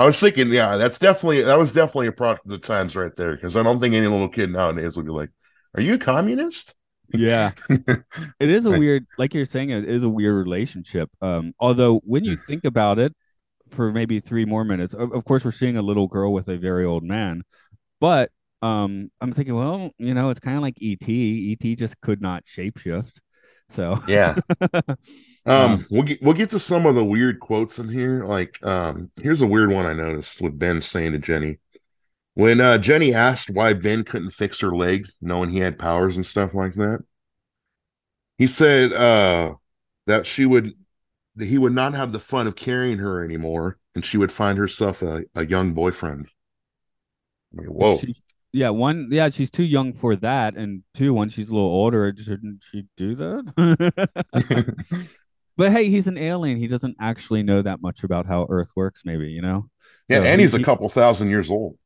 I 0.00 0.04
was 0.04 0.18
thinking, 0.18 0.48
yeah, 0.50 0.76
that's 0.76 0.98
definitely 0.98 1.42
that 1.42 1.58
was 1.58 1.72
definitely 1.72 2.06
a 2.06 2.12
product 2.12 2.46
of 2.46 2.50
the 2.50 2.58
times 2.58 2.96
right 2.96 3.14
there. 3.14 3.36
Because 3.36 3.54
I 3.54 3.62
don't 3.62 3.80
think 3.80 3.94
any 3.94 4.06
little 4.06 4.30
kid 4.30 4.50
nowadays 4.50 4.96
would 4.96 5.04
be 5.04 5.12
like, 5.12 5.28
"Are 5.74 5.82
you 5.82 5.94
a 5.94 5.98
communist?" 5.98 6.74
yeah 7.14 7.52
it 7.68 8.48
is 8.48 8.64
a 8.64 8.70
weird 8.70 9.06
like 9.18 9.34
you're 9.34 9.44
saying 9.44 9.70
it 9.70 9.88
is 9.88 10.02
a 10.02 10.08
weird 10.08 10.34
relationship 10.34 11.10
um 11.20 11.52
although 11.60 12.00
when 12.04 12.24
you 12.24 12.36
think 12.36 12.64
about 12.64 12.98
it 12.98 13.14
for 13.70 13.92
maybe 13.92 14.20
three 14.20 14.44
more 14.44 14.64
minutes 14.64 14.94
of, 14.94 15.12
of 15.12 15.24
course 15.24 15.44
we're 15.44 15.52
seeing 15.52 15.76
a 15.76 15.82
little 15.82 16.06
girl 16.06 16.32
with 16.32 16.48
a 16.48 16.56
very 16.56 16.84
old 16.84 17.02
man 17.02 17.42
but 18.00 18.30
um 18.62 19.10
i'm 19.20 19.32
thinking 19.32 19.54
well 19.54 19.90
you 19.98 20.14
know 20.14 20.30
it's 20.30 20.40
kind 20.40 20.56
of 20.56 20.62
like 20.62 20.76
et 20.80 21.06
et 21.06 21.76
just 21.76 22.00
could 22.00 22.20
not 22.20 22.44
shapeshift 22.46 23.20
so 23.72 24.02
Yeah. 24.06 24.36
Um, 25.44 25.84
we'll 25.90 26.04
get 26.04 26.22
we'll 26.22 26.34
get 26.34 26.50
to 26.50 26.60
some 26.60 26.86
of 26.86 26.94
the 26.94 27.04
weird 27.04 27.40
quotes 27.40 27.80
in 27.80 27.88
here. 27.88 28.22
Like, 28.22 28.64
um, 28.64 29.10
here's 29.20 29.42
a 29.42 29.46
weird 29.46 29.72
one 29.72 29.86
I 29.86 29.92
noticed 29.92 30.40
with 30.40 30.56
Ben 30.56 30.80
saying 30.80 31.12
to 31.12 31.18
Jenny. 31.18 31.58
When 32.34 32.60
uh 32.60 32.78
Jenny 32.78 33.12
asked 33.12 33.50
why 33.50 33.72
Ben 33.72 34.04
couldn't 34.04 34.30
fix 34.30 34.60
her 34.60 34.70
leg, 34.74 35.08
knowing 35.20 35.50
he 35.50 35.58
had 35.58 35.80
powers 35.80 36.14
and 36.14 36.24
stuff 36.24 36.54
like 36.54 36.74
that, 36.74 37.00
he 38.38 38.46
said 38.46 38.92
uh 38.92 39.54
that 40.06 40.26
she 40.26 40.46
would 40.46 40.74
that 41.36 41.46
he 41.46 41.58
would 41.58 41.72
not 41.72 41.94
have 41.94 42.12
the 42.12 42.20
fun 42.20 42.46
of 42.46 42.54
carrying 42.56 42.98
her 42.98 43.24
anymore 43.24 43.78
and 43.94 44.04
she 44.06 44.18
would 44.18 44.32
find 44.32 44.58
herself 44.58 45.02
a, 45.02 45.24
a 45.34 45.46
young 45.46 45.72
boyfriend. 45.74 46.28
I 47.52 47.62
mean, 47.62 47.70
whoa. 47.70 47.98
She's- 47.98 48.22
yeah, 48.52 48.70
one, 48.70 49.08
yeah, 49.10 49.30
she's 49.30 49.50
too 49.50 49.62
young 49.64 49.92
for 49.92 50.16
that, 50.16 50.56
and 50.56 50.82
two, 50.94 51.14
when 51.14 51.28
she's 51.30 51.48
a 51.50 51.54
little 51.54 51.68
older, 51.70 52.12
shouldn't 52.16 52.62
she 52.70 52.84
do 52.96 53.14
that? 53.16 54.76
but 55.56 55.70
hey, 55.72 55.88
he's 55.88 56.06
an 56.06 56.18
alien. 56.18 56.58
He 56.58 56.66
doesn't 56.66 56.96
actually 57.00 57.42
know 57.42 57.62
that 57.62 57.80
much 57.82 58.04
about 58.04 58.26
how 58.26 58.46
Earth 58.48 58.70
works. 58.76 59.02
Maybe 59.04 59.28
you 59.30 59.42
know. 59.42 59.68
yeah, 60.08 60.18
So 60.18 60.24
and 60.24 60.40
he- 60.40 60.44
he's 60.44 60.54
a 60.54 60.62
couple 60.62 60.88
thousand 60.88 61.30
years 61.30 61.50
old. 61.50 61.76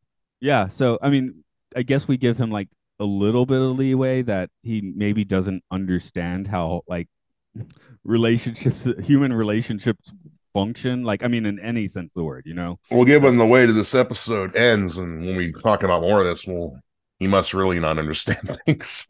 Yeah, 0.41 0.69
so 0.69 0.99
I 1.03 1.11
mean, 1.11 1.45
I 1.75 1.83
guess 1.83 2.07
we 2.07 2.17
give 2.17 2.37
him 2.37 2.51
like 2.51 2.69
a 3.01 3.05
little 3.05 3.47
bit 3.47 3.61
of 3.61 3.77
leeway 3.77 4.23
that 4.23 4.51
he 4.63 4.81
maybe 4.97 5.25
doesn't 5.25 5.63
understand 5.71 6.47
how 6.47 6.83
like 6.89 7.09
relationships, 8.05 8.87
human 9.03 9.33
relationships 9.33 10.13
function. 10.59 11.03
Like, 11.03 11.23
I 11.23 11.29
mean, 11.29 11.47
in 11.47 11.59
any 11.61 11.87
sense 11.87 12.11
of 12.11 12.15
the 12.15 12.25
word, 12.25 12.45
you 12.47 12.55
know. 12.55 12.79
Well, 12.91 13.05
given 13.05 13.37
the 13.37 13.47
way 13.47 13.67
that 13.67 13.73
this 13.73 13.95
episode 13.95 14.57
ends, 14.57 14.97
and 14.97 15.25
when 15.25 15.37
we 15.37 15.53
talk 15.53 15.83
about 15.83 16.03
more 16.03 16.21
of 16.21 16.27
this, 16.27 16.47
well, 16.47 16.81
he 17.19 17.27
must 17.27 17.55
really 17.55 17.81
not 17.81 17.99
understand 17.99 18.59
things. 18.67 19.07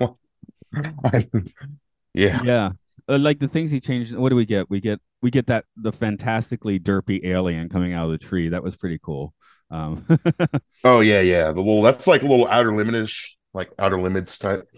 yeah, 2.15 2.43
yeah 2.43 2.71
uh, 3.09 3.19
like 3.19 3.39
the 3.39 3.49
things 3.49 3.71
he 3.71 3.81
changed 3.81 4.15
what 4.15 4.31
do 4.31 4.37
we 4.37 4.45
get 4.45 4.69
we 4.69 4.81
get 4.81 5.01
we 5.23 5.31
get 5.31 5.47
that 5.47 5.65
the 5.77 5.93
fantastically 5.93 6.79
derpy 6.79 7.25
alien 7.25 7.69
coming 7.69 7.93
out 7.93 8.07
of 8.07 8.11
the 8.11 8.19
tree 8.19 8.49
that 8.49 8.63
was 8.63 8.77
pretty 8.77 8.99
cool 9.03 9.33
um 9.71 10.05
oh 10.85 11.01
yeah, 11.01 11.21
yeah. 11.21 11.47
The 11.53 11.61
little 11.61 11.83
that's 11.83 12.07
like 12.07 12.23
a 12.23 12.27
little 12.27 12.49
outer 12.49 12.71
limitish, 12.71 13.31
like 13.55 13.71
outer 13.79 14.01
limits 14.01 14.39
type. 14.39 14.69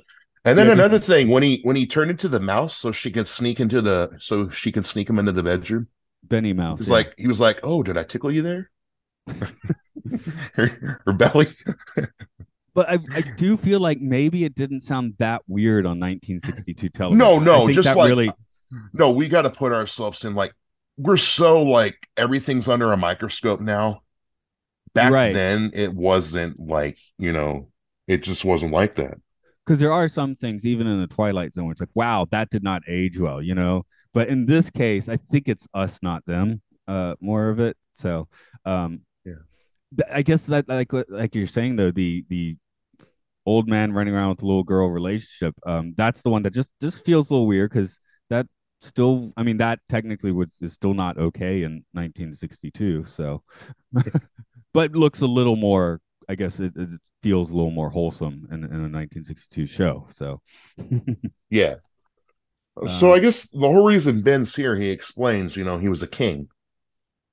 And 0.44 0.56
then 0.56 0.68
Yeah, 0.68 0.72
another 0.72 0.98
thing, 0.98 1.28
when 1.28 1.42
he 1.42 1.60
when 1.62 1.76
he 1.76 1.86
turned 1.86 2.10
into 2.10 2.28
the 2.28 2.40
mouse, 2.40 2.76
so 2.76 2.92
she 2.92 3.10
can 3.10 3.26
sneak 3.26 3.60
into 3.60 3.82
the 3.82 4.10
so 4.18 4.48
she 4.48 4.72
can 4.72 4.84
sneak 4.84 5.10
him 5.10 5.18
into 5.18 5.32
the 5.32 5.42
bedroom. 5.42 5.88
Benny 6.24 6.52
mouse 6.52 6.80
He's 6.80 6.88
yeah. 6.88 6.94
like 6.94 7.14
he 7.18 7.26
was 7.26 7.40
like, 7.40 7.60
oh, 7.62 7.82
did 7.82 7.96
I 7.98 8.04
tickle 8.04 8.30
you 8.30 8.42
there? 8.42 8.70
her, 10.54 11.00
her 11.06 11.12
belly. 11.12 11.46
but 12.74 12.88
I, 12.88 12.98
I 13.14 13.20
do 13.22 13.56
feel 13.56 13.80
like 13.80 14.00
maybe 14.00 14.44
it 14.44 14.54
didn't 14.54 14.82
sound 14.82 15.14
that 15.18 15.42
weird 15.46 15.86
on 15.86 15.98
1962 16.00 16.88
television 16.90 17.18
No, 17.18 17.38
no, 17.38 17.64
I 17.64 17.66
think 17.66 17.74
just 17.74 17.86
that 17.86 17.96
like 17.96 18.08
really 18.08 18.32
no, 18.92 19.10
we 19.10 19.28
got 19.28 19.42
to 19.42 19.50
put 19.50 19.72
ourselves 19.72 20.24
in 20.24 20.34
like 20.34 20.52
we're 20.96 21.16
so 21.16 21.62
like 21.62 21.96
everything's 22.16 22.68
under 22.68 22.92
a 22.92 22.96
microscope 22.96 23.60
now. 23.60 24.02
Back 24.94 25.12
Right. 25.12 25.32
then, 25.32 25.70
it 25.74 25.94
wasn't 25.94 26.58
like 26.60 26.98
you 27.18 27.32
know, 27.32 27.70
it 28.06 28.18
just 28.22 28.44
wasn't 28.44 28.72
like 28.72 28.96
that. 28.96 29.18
because 29.64 29.80
there 29.80 29.92
are 29.92 30.08
some 30.08 30.34
things 30.36 30.64
even 30.66 30.86
in 30.86 31.00
the 31.00 31.06
twilight 31.06 31.52
zone 31.52 31.66
where 31.66 31.72
it's 31.72 31.80
like 31.80 31.90
wow 31.94 32.26
that 32.30 32.50
did 32.50 32.62
not 32.62 32.82
age 32.88 33.18
well 33.18 33.42
you 33.42 33.54
know 33.54 33.84
but 34.14 34.28
in 34.28 34.46
this 34.46 34.70
case 34.70 35.08
i 35.08 35.16
think 35.30 35.48
it's 35.48 35.66
us 35.74 35.98
not 36.02 36.24
them 36.26 36.60
uh 36.86 37.14
more 37.20 37.48
of 37.48 37.60
it 37.60 37.76
so 37.94 38.28
um 38.64 39.00
Yeah. 39.24 39.34
th- 39.96 40.10
i 40.12 40.22
guess 40.22 40.46
that 40.46 40.68
like 40.68 40.92
like 41.08 41.34
you're 41.34 41.46
saying 41.46 41.76
though 41.76 41.90
the 41.90 42.24
the 42.28 42.56
old 43.46 43.68
man 43.68 43.92
running 43.92 44.14
around 44.14 44.30
with 44.30 44.38
the 44.38 44.46
little 44.46 44.64
girl 44.64 44.88
relationship 44.88 45.54
um 45.66 45.94
that's 45.96 46.22
the 46.22 46.30
one 46.30 46.42
that 46.42 46.52
just 46.52 46.70
just 46.80 47.04
feels 47.04 47.30
a 47.30 47.32
little 47.34 47.46
weird 47.46 47.70
because 47.70 47.98
that 48.30 48.46
still 48.82 49.32
i 49.36 49.42
mean 49.42 49.56
that 49.58 49.80
technically 49.88 50.30
would 50.32 50.50
is 50.60 50.72
still 50.72 50.94
not 50.94 51.16
okay 51.18 51.62
in 51.62 51.82
1962 51.92 53.04
so 53.04 53.42
but 54.74 54.92
looks 54.92 55.20
a 55.22 55.26
little 55.26 55.56
more 55.56 56.00
i 56.28 56.34
guess 56.34 56.60
it, 56.60 56.72
it 56.76 56.88
feels 57.22 57.50
a 57.50 57.54
little 57.56 57.70
more 57.72 57.90
wholesome 57.90 58.46
in, 58.52 58.62
in 58.62 58.70
a 58.70 58.88
1962 58.88 59.66
show 59.66 60.06
so 60.10 60.40
Yeah. 61.50 61.76
So 62.86 63.12
Um, 63.12 63.12
I 63.12 63.18
guess 63.20 63.48
the 63.48 63.58
whole 63.66 63.84
reason 63.84 64.22
Ben's 64.22 64.54
here, 64.54 64.74
he 64.76 64.90
explains, 64.90 65.56
you 65.56 65.64
know, 65.64 65.78
he 65.78 65.88
was 65.88 66.02
a 66.02 66.06
king 66.06 66.48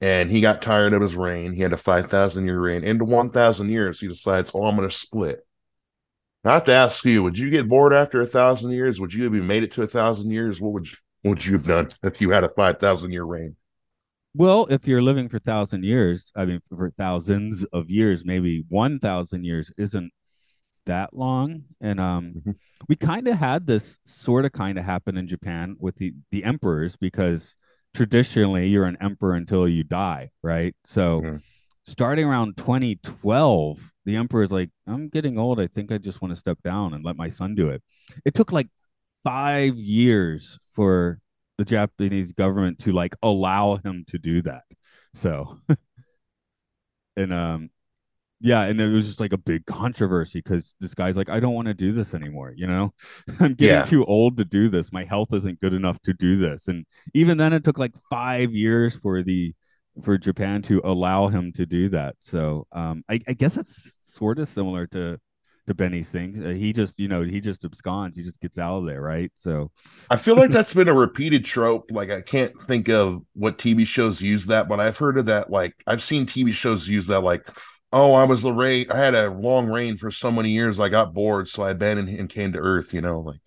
and 0.02 0.32
he 0.32 0.42
got 0.42 0.62
tired 0.62 0.94
of 0.94 1.02
his 1.02 1.16
reign. 1.16 1.54
He 1.54 1.62
had 1.62 1.74
a 1.74 1.78
5,000 1.78 2.46
year 2.46 2.60
reign. 2.60 2.84
Into 2.84 3.06
1,000 3.06 3.70
years, 3.70 4.00
he 4.00 4.08
decides, 4.08 4.52
oh, 4.56 4.66
I'm 4.66 4.76
going 4.78 4.90
to 4.90 4.96
split. 4.96 5.46
I 6.46 6.54
have 6.54 6.66
to 6.66 6.74
ask 6.74 7.04
you, 7.06 7.24
would 7.24 7.38
you 7.38 7.50
get 7.50 7.68
bored 7.68 7.94
after 7.94 8.22
a 8.22 8.28
thousand 8.28 8.72
years? 8.72 9.00
Would 9.00 9.14
you 9.14 9.24
have 9.24 9.34
made 9.44 9.64
it 9.64 9.72
to 9.74 9.82
a 9.84 9.88
thousand 9.88 10.32
years? 10.32 10.62
What 10.62 10.74
would 10.74 10.90
you, 10.92 10.98
what 11.24 11.32
would 11.32 11.46
you 11.46 11.54
have 11.54 11.64
done 11.66 11.90
if 12.04 12.22
you 12.22 12.30
had 12.32 12.44
a 12.44 12.50
5,000 12.50 13.12
year 13.12 13.24
reign? 13.24 13.56
Well, 14.34 14.68
if 14.70 14.86
you're 14.88 15.02
living 15.02 15.30
for 15.30 15.40
thousand 15.40 15.84
years, 15.86 16.32
I 16.36 16.46
mean, 16.46 16.62
for 16.70 16.92
thousands 16.92 17.64
of 17.72 17.90
years, 17.90 18.26
maybe 18.26 18.66
one 18.68 19.00
thousand 19.00 19.46
years 19.46 19.72
isn't 19.78 20.12
that 20.86 21.14
long. 21.14 21.64
And 21.82 22.00
um, 22.00 22.34
Mhm. 22.36 22.56
we 22.88 22.96
kind 22.96 23.28
of 23.28 23.38
had 23.38 23.68
this 23.68 24.00
sort 24.06 24.46
of 24.46 24.52
kind 24.52 24.78
of 24.78 24.86
happen 24.86 25.18
in 25.18 25.28
Japan 25.28 25.76
with 25.80 25.96
the 25.96 26.14
the 26.32 26.44
emperors 26.44 26.96
because 26.98 27.58
traditionally 27.94 28.68
you're 28.68 28.86
an 28.86 28.98
emperor 29.02 29.34
until 29.36 29.68
you 29.68 29.84
die, 29.84 30.32
right? 30.44 30.76
So 30.84 31.22
Mhm. 31.22 31.42
starting 31.86 32.26
around 32.26 32.58
2012, 32.58 33.92
the 34.06 34.16
emperor 34.18 34.44
is 34.44 34.52
like, 34.52 34.70
I'm 34.88 35.08
getting 35.10 35.38
old. 35.38 35.60
I 35.60 35.68
think 35.68 35.92
I 35.92 35.98
just 35.98 36.22
want 36.22 36.32
to 36.34 36.36
step 36.36 36.60
down 36.64 36.94
and 36.94 37.04
let 37.06 37.16
my 37.16 37.30
son 37.30 37.56
do 37.56 37.70
it. 37.70 37.82
It 38.26 38.34
took 38.36 38.52
like 38.52 38.68
five 39.24 39.78
years 39.78 40.60
for 40.74 41.20
the 41.58 41.66
Japanese 41.66 42.34
government 42.34 42.80
to 42.80 42.92
like 42.92 43.16
allow 43.24 43.78
him 43.78 44.04
to 44.10 44.18
do 44.20 44.42
that. 44.44 44.64
So, 45.14 45.60
and 47.18 47.34
um, 47.34 47.70
yeah, 48.42 48.62
and 48.64 48.80
it 48.80 48.88
was 48.90 49.08
just 49.08 49.20
like 49.20 49.34
a 49.34 49.38
big 49.38 49.66
controversy 49.66 50.40
because 50.40 50.76
this 50.80 50.94
guy's 50.94 51.18
like, 51.18 51.30
I 51.30 51.40
don't 51.40 51.54
want 51.54 51.68
to 51.68 51.74
do 51.74 51.94
this 51.94 52.14
anymore. 52.14 52.54
You 52.56 52.68
know, 52.68 52.94
I'm 53.40 53.56
getting 53.56 53.82
Yeah. 53.82 53.84
too 53.84 54.06
old 54.06 54.38
to 54.38 54.46
do 54.46 54.70
this. 54.70 54.92
My 54.92 55.06
health 55.06 55.34
isn't 55.34 55.62
good 55.62 55.74
enough 55.74 56.00
to 56.04 56.14
do 56.14 56.38
this. 56.38 56.68
And 56.68 56.86
even 57.14 57.38
then, 57.38 57.54
it 57.54 57.64
took 57.64 57.78
like 57.78 57.94
five 58.10 58.54
years 58.54 58.96
for 58.96 59.24
the 59.24 59.54
for 60.04 60.18
Japan 60.18 60.62
to 60.64 60.82
allow 60.84 61.30
him 61.30 61.54
to 61.54 61.66
do 61.66 61.90
that. 61.90 62.16
So, 62.20 62.68
um, 62.74 63.04
I, 63.10 63.22
I 63.28 63.34
guess 63.34 63.56
that's 63.56 63.96
sort 64.02 64.40
of 64.40 64.48
similar 64.50 64.88
to 64.88 65.18
to 65.68 65.74
Benny's 65.74 66.10
things. 66.10 66.40
Uh, 66.40 66.50
he 66.50 66.74
just, 66.74 67.00
you 67.00 67.08
know, 67.08 67.24
he 67.24 67.40
just 67.42 67.64
absconds. 67.64 68.16
He 68.18 68.24
just 68.24 68.40
gets 68.42 68.60
out 68.60 68.80
of 68.80 68.86
there, 68.86 69.02
right? 69.02 69.32
So, 69.36 69.72
I 70.10 70.18
feel 70.18 70.36
like 70.36 70.52
that's 70.52 70.74
been 70.74 70.88
a 70.88 70.94
repeated 70.94 71.46
trope. 71.46 71.90
Like 71.92 72.10
I 72.12 72.22
can't 72.22 72.60
think 72.64 72.90
of 72.90 73.24
what 73.34 73.58
TV 73.58 73.86
shows 73.86 74.22
use 74.22 74.46
that, 74.48 74.68
but 74.68 74.80
I've 74.80 74.98
heard 74.98 75.18
of 75.18 75.26
that. 75.28 75.50
Like 75.50 75.74
I've 75.88 76.04
seen 76.04 76.26
TV 76.26 76.52
shows 76.52 76.88
use 76.88 77.08
that. 77.08 77.22
Like, 77.22 77.48
oh, 77.94 78.14
I 78.14 78.24
was 78.26 78.42
the 78.42 78.54
reign. 78.54 78.88
I 78.92 78.98
had 78.98 79.16
a 79.16 79.30
long 79.30 79.68
reign 79.70 79.98
for 79.98 80.12
so 80.12 80.32
many 80.32 80.50
years. 80.50 80.80
I 80.80 80.90
got 80.90 81.14
bored, 81.14 81.48
so 81.48 81.64
I 81.64 81.72
abandoned 81.72 82.10
and 82.10 82.30
came 82.30 82.54
to 82.54 82.60
Earth. 82.60 82.94
You 82.94 83.02
know, 83.02 83.20
like 83.20 83.40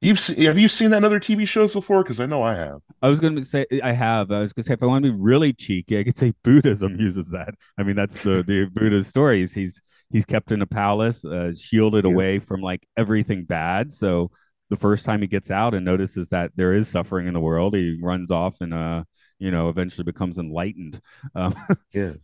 you've 0.00 0.20
seen. 0.20 0.38
Have 0.42 0.58
you 0.58 0.68
seen 0.68 0.90
that 0.90 0.98
in 0.98 1.04
other 1.04 1.20
TV 1.20 1.46
shows 1.46 1.72
before? 1.74 2.02
Because 2.02 2.20
I 2.20 2.26
know 2.26 2.42
I 2.42 2.54
have. 2.54 2.80
I 3.02 3.08
was 3.08 3.20
going 3.20 3.36
to 3.36 3.44
say 3.44 3.66
I 3.82 3.92
have. 3.92 4.30
I 4.30 4.40
was 4.40 4.52
going 4.52 4.62
to 4.64 4.68
say 4.68 4.74
if 4.74 4.82
I 4.82 4.86
want 4.86 5.04
to 5.04 5.12
be 5.12 5.18
really 5.18 5.52
cheeky, 5.52 5.98
I 5.98 6.04
could 6.04 6.16
say 6.16 6.32
Buddhism 6.42 6.98
uses 6.98 7.30
that. 7.30 7.54
I 7.78 7.82
mean, 7.82 7.96
that's 7.96 8.20
the 8.20 8.42
the 8.42 8.66
Buddha's 8.66 9.06
stories. 9.08 9.52
He's 9.54 9.80
he's 10.10 10.24
kept 10.24 10.52
in 10.52 10.62
a 10.62 10.66
palace, 10.66 11.24
uh, 11.24 11.52
shielded 11.58 12.04
Yeah. 12.06 12.12
away 12.14 12.38
from 12.38 12.60
like 12.60 12.86
everything 12.96 13.44
bad. 13.44 13.92
So 13.92 14.30
the 14.70 14.76
first 14.76 15.04
time 15.04 15.20
he 15.20 15.26
gets 15.28 15.50
out 15.50 15.74
and 15.74 15.84
notices 15.84 16.28
that 16.30 16.52
there 16.56 16.74
is 16.74 16.88
suffering 16.88 17.26
in 17.26 17.34
the 17.34 17.40
world, 17.40 17.74
he 17.76 17.98
runs 18.02 18.30
off 18.30 18.56
and 18.60 18.72
uh, 18.72 19.04
you 19.38 19.50
know, 19.50 19.68
eventually 19.68 20.04
becomes 20.04 20.38
enlightened. 20.38 21.00
Um, 21.34 21.54
Yeah. 21.92 22.14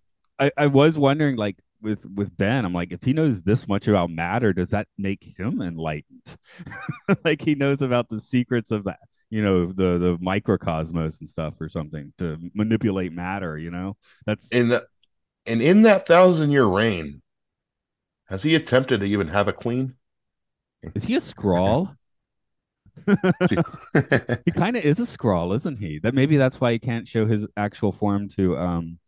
I 0.41 0.51
I 0.57 0.67
was 0.67 0.99
wondering 0.99 1.37
like 1.37 1.57
with 1.83 2.05
with 2.07 2.37
Ben, 2.37 2.65
I'm 2.65 2.73
like, 2.75 2.93
if 2.93 3.05
he 3.05 3.13
knows 3.13 3.43
this 3.43 3.69
much 3.69 3.89
about 3.89 4.11
matter, 4.11 4.53
does 4.53 4.71
that 4.71 4.89
make 4.99 5.35
him 5.39 5.63
enlightened? 5.63 6.37
like 7.25 7.43
he 7.43 7.55
knows 7.55 7.83
about 7.83 8.09
the 8.09 8.21
secrets 8.21 8.71
of 8.71 8.85
that 8.85 8.99
you 9.31 9.43
know 9.43 9.67
the 9.67 9.99
the 9.99 10.19
microcosmos 10.21 11.21
and 11.21 11.29
stuff 11.29 11.55
or 11.61 11.69
something 11.69 12.13
to 12.19 12.37
manipulate 12.55 13.13
matter 13.13 13.57
you 13.57 13.71
know 13.71 13.97
that's 14.27 14.49
In 14.51 14.69
that, 14.71 14.85
and 15.47 15.63
in 15.63 15.83
that 15.83 16.07
thousand 16.07 16.51
year 16.51 16.67
reign, 16.67 17.23
has 18.29 18.43
he 18.43 18.55
attempted 18.55 19.01
to 19.01 19.07
even 19.07 19.29
have 19.29 19.49
a 19.49 19.53
queen? 19.53 19.95
is 20.95 21.05
he 21.05 21.15
a 21.15 21.21
Skrull 21.21 21.95
he 24.45 24.53
kind 24.53 24.77
of 24.77 24.85
is 24.85 24.99
a 24.99 25.03
Skrull 25.03 25.55
isn't 25.55 25.77
he 25.77 25.99
that 26.01 26.15
maybe 26.15 26.37
that's 26.37 26.61
why 26.61 26.73
he 26.73 26.79
can't 26.79 27.07
show 27.07 27.27
his 27.27 27.47
actual 27.57 27.93
form 27.93 28.29
to 28.29 28.57
um 28.57 28.99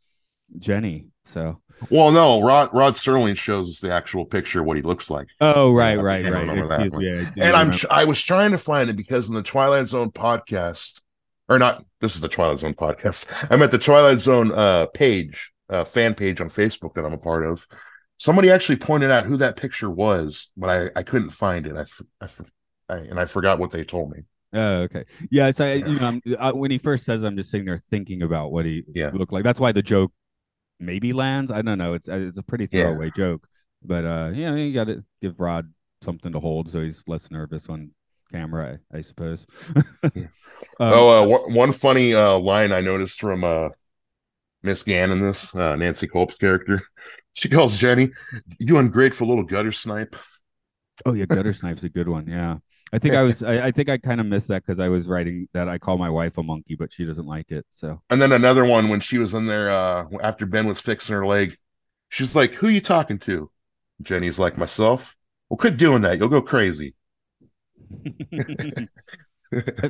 jenny 0.59 1.07
so 1.25 1.61
well, 1.91 2.13
no. 2.13 2.41
Rod 2.43 2.71
Rod 2.73 2.95
Serling 2.95 3.37
shows 3.37 3.69
us 3.69 3.81
the 3.81 3.93
actual 3.93 4.25
picture 4.25 4.61
of 4.61 4.67
what 4.67 4.77
he 4.77 4.83
looks 4.83 5.11
like. 5.11 5.27
oh 5.41 5.73
right 5.73 5.99
I 5.99 6.03
right 6.03 6.25
right 6.31 6.59
excuse 6.59 6.93
me 6.93 7.11
I 7.11 7.47
and 7.47 7.57
I'm 7.57 7.71
tr- 7.73 7.87
I 7.91 8.05
was 8.05 8.21
trying 8.23 8.53
to 8.53 8.59
find 8.59 8.89
it 8.89 8.97
because 8.97 9.29
in 9.29 9.35
the 9.35 9.43
Twilight 9.43 9.89
Zone 9.89 10.11
podcast, 10.13 11.01
or 11.49 11.59
not, 11.59 11.85
this 12.01 12.15
is 12.15 12.21
the 12.21 12.29
Twilight 12.29 12.61
Zone 12.61 12.75
podcast. 12.75 13.27
I'm 13.51 13.63
at 13.63 13.71
the 13.73 13.79
Twilight 13.79 14.21
Zone 14.21 14.53
uh 14.53 14.87
page, 14.95 15.51
uh 15.71 15.85
fan 15.85 16.15
page 16.15 16.41
on 16.41 16.49
Facebook 16.51 16.95
that 16.95 17.05
I'm 17.05 17.13
a 17.15 17.19
part 17.19 17.45
of. 17.47 17.67
Somebody 18.19 18.51
actually 18.51 18.77
pointed 18.77 19.11
out 19.11 19.27
who 19.27 19.37
that 19.39 19.57
picture 19.57 19.91
was, 19.91 20.53
but 20.57 20.71
I 20.71 20.91
I 21.01 21.03
couldn't 21.03 21.31
find 21.31 21.67
it. 21.67 21.77
I 22.21 22.27
I 22.89 22.97
and 22.97 23.19
I 23.19 23.25
forgot 23.25 23.59
what 23.59 23.71
they 23.73 23.83
told 23.85 24.13
me. 24.13 24.19
Oh, 24.55 24.83
okay. 24.83 25.05
Yeah, 25.31 25.47
it's 25.49 25.61
I, 25.61 25.73
you 25.73 25.99
know, 25.99 26.07
I'm, 26.07 26.23
I, 26.39 26.53
when 26.53 26.71
he 26.71 26.77
first 26.77 27.07
says, 27.07 27.25
I'm 27.25 27.37
just 27.39 27.51
sitting 27.51 27.65
there 27.65 27.81
thinking 27.91 28.21
about 28.21 28.53
what 28.53 28.67
he 28.67 28.85
Yeah. 28.95 29.11
looked 29.15 29.33
like. 29.33 29.45
That's 29.45 29.59
why 29.59 29.73
the 29.73 29.81
joke 29.81 30.13
maybe 30.83 31.13
lands. 31.13 31.53
I 31.53 31.63
don't 31.63 31.79
know. 31.79 31.95
It's 31.95 32.09
uh, 32.09 32.17
it's 32.17 32.39
a 32.39 32.43
pretty 32.43 32.69
Yeah. 32.71 32.83
throwaway 32.83 33.11
joke, 33.11 33.47
but 33.83 34.05
uh, 34.05 34.31
you 34.35 34.45
know, 34.47 34.57
you 34.57 34.73
got 34.75 34.87
to 34.89 35.05
give 35.23 35.41
Rod 35.41 35.73
something 36.03 36.33
to 36.33 36.41
hold 36.41 36.71
so 36.71 36.81
he's 36.83 37.05
less 37.07 37.31
nervous 37.31 37.69
on 37.69 37.93
camera, 38.33 38.79
I, 38.93 38.99
I 38.99 39.01
suppose. 39.03 39.47
Yeah. 40.15 40.27
Um, 40.81 40.93
oh, 40.93 41.23
uh, 41.23 41.27
one, 41.27 41.55
one 41.55 41.73
funny 41.73 42.15
uh 42.15 42.39
line 42.39 42.73
I 42.73 42.81
noticed 42.81 43.21
from 43.21 43.45
uh 43.45 43.71
Miss 44.63 44.83
Gann 44.85 45.11
in 45.11 45.21
this 45.21 45.55
uh, 45.55 45.77
Nancy 45.77 46.07
Kulp's 46.07 46.37
character. 46.37 46.83
She 47.35 47.49
calls 47.49 47.79
Jenny, 47.79 48.11
"You 48.59 48.77
ungrateful 48.77 49.27
little 49.27 49.45
gutter 49.45 49.73
snipe." 49.73 50.17
oh 51.07 51.15
yeah, 51.15 51.25
gutter 51.27 51.55
snipe's 51.55 51.85
a 51.85 51.89
good 51.89 52.09
one. 52.09 52.27
Yeah. 52.27 52.59
I 52.93 52.99
think 52.99 53.15
I 53.15 53.23
was. 53.29 53.43
I, 53.43 53.67
I 53.67 53.71
think 53.71 53.89
I 53.89 53.99
kind 53.99 54.21
of 54.21 54.27
missed 54.27 54.49
that 54.49 54.65
because 54.65 54.81
I 54.81 54.89
was 54.89 55.09
writing 55.09 55.49
that 55.53 55.69
I 55.69 55.79
call 55.79 55.99
my 55.99 56.11
wife 56.11 56.39
a 56.39 56.43
monkey, 56.43 56.77
but 56.77 56.93
she 56.93 57.05
doesn't 57.05 57.27
like 57.27 57.51
it. 57.51 57.67
So 57.71 58.03
And 58.11 58.21
then 58.21 58.33
another 58.33 58.65
one 58.65 58.89
when 58.89 59.01
she 59.01 59.19
was 59.19 59.35
in 59.35 59.47
there 59.47 59.71
uh 59.71 60.07
after 60.23 60.47
Ben 60.47 60.67
was 60.67 60.81
fixing 60.81 61.15
her 61.15 61.27
leg, 61.27 61.57
she's 62.09 62.35
like, 62.35 62.53
Who 62.55 62.69
you 62.69 62.81
talking 62.81 63.19
to? 63.21 63.51
Jenny's 64.03 64.39
like, 64.39 64.59
Myself. 64.59 65.17
Well, 65.49 65.59
quit 65.59 65.77
doing 65.77 66.03
that. 66.03 66.19
You'll 66.19 66.29
go 66.29 66.43
crazy. 66.43 66.95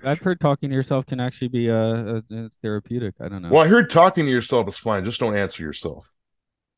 I've 0.05 0.19
heard 0.19 0.41
talking 0.41 0.71
to 0.71 0.75
yourself 0.75 1.07
can 1.07 1.21
actually 1.21 1.49
be 1.49 1.71
uh, 1.71 2.21
therapeutic. 2.63 3.15
I 3.21 3.29
don't 3.29 3.43
know. 3.43 3.51
Well, 3.51 3.65
I 3.65 3.69
heard 3.69 3.91
talking 3.91 4.25
to 4.25 4.31
yourself 4.31 4.69
is 4.69 4.77
fine. 4.77 5.05
Just 5.05 5.21
don't 5.21 5.37
answer 5.37 5.63
yourself. 5.63 6.11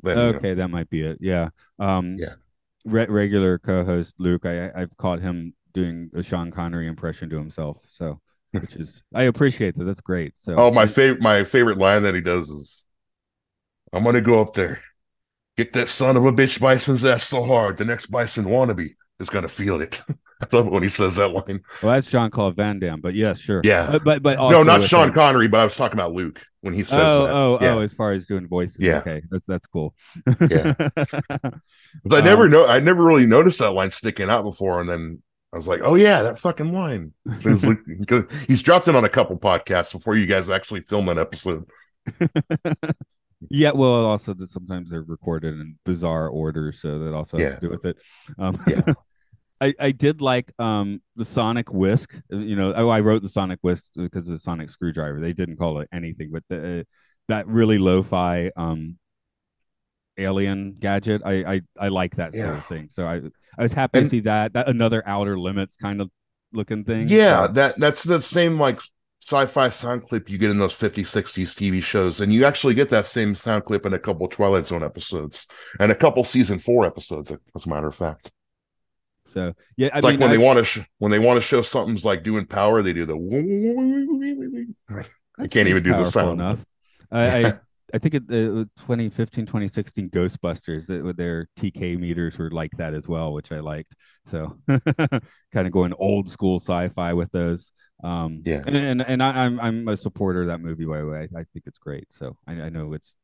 Then, 0.03 0.19
you 0.19 0.23
know, 0.23 0.39
okay, 0.39 0.55
that 0.55 0.69
might 0.69 0.91
be 0.91 1.01
it. 1.01 1.19
Yeah. 1.21 1.49
Um, 1.79 2.17
Yeah. 2.19 2.35
Re- 2.85 3.07
regular 3.07 3.59
co-host 3.59 4.17
Luke, 4.19 4.45
I 4.45 4.71
I've 4.75 4.95
caught 4.99 5.21
him 5.21 5.55
doing 5.75 6.11
a 6.15 6.23
Sean 6.23 6.51
Connery 6.51 6.87
impression 6.87 7.29
to 7.31 7.37
himself. 7.37 7.79
So, 7.89 8.21
which 8.53 8.77
is 8.77 9.03
I 9.15 9.25
appreciate 9.25 9.77
that. 9.77 9.85
That's 9.85 10.01
great. 10.01 10.33
So, 10.37 10.55
Oh, 10.57 10.71
my 10.73 10.87
favorite 10.87 11.21
my 11.21 11.45
favorite 11.45 11.77
line 11.79 12.03
that 12.05 12.15
he 12.15 12.21
does 12.21 12.49
is 12.49 12.85
I'm 13.93 14.03
gonna 14.05 14.21
go 14.21 14.41
up 14.41 14.55
there, 14.55 14.81
get 15.57 15.73
that 15.75 15.89
son 15.89 16.17
of 16.17 16.25
a 16.25 16.33
bitch 16.33 16.61
bison's 16.61 17.05
ass 17.05 17.25
so 17.25 17.45
hard 17.45 17.77
the 17.77 17.85
next 17.85 18.07
bison 18.07 18.45
wannabe 18.47 18.95
is 19.21 19.29
gonna 19.29 19.49
feel 19.49 19.81
it. 19.81 20.01
I 20.43 20.47
love 20.57 20.67
it 20.67 20.73
when 20.73 20.83
he 20.83 20.89
says 20.89 21.15
that 21.17 21.29
line. 21.29 21.63
well, 21.81 21.93
that's 21.95 22.09
Jean 22.09 22.29
Claude 22.29 22.57
Van 22.57 22.79
Damme, 22.81 23.01
but 23.01 23.15
yes, 23.15 23.39
sure. 23.39 23.61
Yeah. 23.65 23.89
but 23.93 24.05
but, 24.05 24.23
but 24.23 24.51
no, 24.51 24.63
not 24.65 24.83
Sean 24.83 25.09
him- 25.09 25.15
Connery, 25.15 25.47
but 25.49 25.61
I 25.61 25.65
was 25.65 25.77
talking 25.77 25.97
about 25.97 26.13
Luke 26.13 26.43
when 26.61 26.75
he 26.75 26.83
says 26.83 26.99
Oh, 27.01 27.25
that. 27.27 27.33
oh, 27.33 27.59
yeah. 27.63 27.75
oh! 27.75 27.81
As 27.81 27.95
far 27.95 28.13
as 28.13 28.27
doing 28.27 28.49
voices, 28.49 28.79
Yeah. 28.81 28.99
okay, 28.99 29.23
that's 29.31 29.47
that's 29.47 29.67
cool. 29.69 29.95
Yeah. 30.51 30.75
'Cause 30.97 31.61
I 32.13 32.21
never 32.21 32.45
Um, 32.45 32.51
know. 32.51 32.67
I 32.67 32.81
never 32.81 33.05
really 33.05 33.27
noticed 33.27 33.61
that 33.61 33.71
line 33.71 33.91
sticking 33.93 34.29
out 34.29 34.43
before, 34.43 34.81
and 34.81 34.89
then 34.89 35.23
I 35.55 35.57
was 35.57 35.69
like, 35.69 35.81
"Oh 35.85 35.95
yeah, 35.95 36.23
that 36.23 36.39
fucking 36.39 36.73
line." 36.73 37.13
So 37.41 37.51
like- 37.51 38.31
he's 38.49 38.61
dropped 38.63 38.89
it 38.89 38.97
on 38.97 39.05
a 39.05 39.09
couple 39.09 39.39
podcasts 39.39 39.93
before 39.93 40.17
you 40.17 40.27
guys 40.27 40.51
actually 40.51 40.81
film 40.81 41.09
an 41.09 41.19
episode. 41.19 41.65
yeah, 43.51 43.71
well, 43.73 44.05
also 44.07 44.35
that 44.35 44.49
sometimes 44.51 44.91
they're 44.91 45.03
recorded 45.03 45.55
in 45.55 45.79
bizarre 45.85 46.29
order, 46.29 46.73
so 46.73 46.99
that 46.99 47.15
also 47.15 47.39
has 47.39 47.51
Yeah. 47.51 47.55
to 47.57 47.61
do 47.61 47.71
with 47.71 47.85
it. 47.85 47.97
Um, 48.39 48.61
Yeah. 48.67 48.83
I, 49.61 49.73
I 49.79 49.93
did 49.93 50.21
like 50.21 50.53
um 50.59 51.01
the 51.15 51.25
Sonic 51.25 51.73
Whisk. 51.73 52.21
uh, 52.33 52.37
You 52.39 52.57
know, 52.57 52.75
oh, 52.75 52.89
I 52.89 53.01
wrote 53.01 53.23
the 53.23 53.29
Sonic 53.29 53.61
Whisk 53.63 53.85
because 53.95 54.29
of 54.29 54.35
the 54.35 54.41
Sonic 54.41 54.69
Screwdriver. 54.69 55.21
They 55.21 55.33
didn't 55.33 55.57
call 55.57 55.79
it 55.81 55.89
anything, 55.93 56.31
but 56.33 56.43
the, 56.49 56.81
uh, 56.81 56.83
that 57.29 57.47
really 57.47 57.79
lo-fi 57.79 58.51
um 58.57 58.99
alien 60.19 60.77
gadget. 60.79 61.23
I 61.25 61.55
I, 61.55 61.61
I 61.79 61.89
like 61.89 62.17
that 62.17 62.33
sort 62.33 62.45
Yeah. 62.47 62.59
of 62.59 62.67
thing. 62.67 62.89
So 62.91 63.07
I 63.07 63.21
I 63.59 63.63
was 63.63 63.73
happy 63.73 64.01
to 64.01 64.09
see 64.09 64.21
that. 64.21 64.53
That 64.55 64.69
another 64.69 65.03
Outer 65.07 65.39
Limits 65.39 65.77
kind 65.77 66.01
of 66.01 66.11
looking 66.53 66.85
thing. 66.85 67.09
Yeah, 67.09 67.47
So- 67.47 67.53
that 67.55 67.79
that's 67.79 68.03
the 68.03 68.21
same 68.23 68.59
like 68.59 68.79
sci-fi 69.21 69.71
sound 69.71 70.07
clip 70.07 70.29
you 70.29 70.37
get 70.37 70.51
in 70.51 70.59
those 70.59 70.75
50s 70.75 71.07
60s 71.07 71.55
tv 71.55 71.83
shows 71.83 72.21
and 72.21 72.31
you 72.31 72.45
actually 72.45 72.75
get 72.75 72.91
that 72.91 73.07
same 73.07 73.35
sound 73.35 73.65
clip 73.65 73.87
in 73.87 73.95
a 73.95 73.99
couple 73.99 74.29
twilight 74.29 74.67
zone 74.67 74.85
episodes 74.85 75.47
and 75.81 75.91
a 75.91 75.95
couple 75.95 76.23
season 76.25 76.59
four 76.59 76.85
episodes 76.85 77.33
as 77.57 77.65
a 77.65 77.69
matter 77.71 77.87
of 77.89 77.95
fact 77.95 78.31
So 79.33 79.55
yeah, 79.79 79.89
I 79.95 79.99
It's 79.99 80.05
like 80.05 80.21
when 80.21 80.29
I- 80.29 80.33
they 80.37 80.39
want 80.45 80.59
to 80.59 80.65
sh- 80.67 80.81
when 80.99 81.11
they 81.11 81.19
want 81.19 81.37
to 81.39 81.41
show 81.41 81.63
something's 81.63 82.05
like 82.05 82.23
doing 82.23 82.45
power, 82.45 82.83
they 82.83 82.93
do 82.93 83.07
the. 83.07 83.17
I 85.39 85.47
can't 85.49 85.69
even 85.69 85.83
do 85.83 85.91
the 85.93 86.05
sound. 86.05 86.33
enough. 86.41 86.65
I, 87.11 87.45
I 87.47 87.53
I 87.95 87.99
think 87.99 88.15
it, 88.15 88.25
uh 88.25 88.67
2015 88.85 89.47
2016 89.47 90.11
Ghostbusters 90.11 90.87
that 90.89 91.05
with 91.05 91.17
their 91.17 91.49
TK 91.57 91.97
meters 91.97 92.39
were 92.39 92.51
like 92.51 92.73
that 92.79 92.95
as 92.95 93.09
well, 93.09 93.33
which 93.33 93.53
I 93.53 93.61
liked. 93.61 93.95
So 94.27 94.59
kind 94.69 95.67
of 95.67 95.73
going 95.73 95.95
old 95.95 96.31
school 96.31 96.61
sci-fi 96.61 97.15
with 97.15 97.33
those. 97.33 97.73
Um, 98.03 98.45
Yeah. 98.45 98.67
and 98.67 98.77
and, 98.77 99.03
and 99.03 99.23
I, 99.23 99.45
I'm 99.45 99.61
I'm 99.61 99.89
a 99.89 99.97
supporter 99.97 100.43
of 100.43 100.49
that 100.49 100.61
movie 100.61 100.87
by 100.87 101.01
the 101.01 101.07
way. 101.07 101.29
I, 101.37 101.41
I 101.41 101.45
think 101.53 101.67
it's 101.67 101.79
great. 101.79 102.13
So 102.13 102.37
I, 102.47 102.53
I 102.63 102.69
know 102.71 102.93
it's 102.95 103.17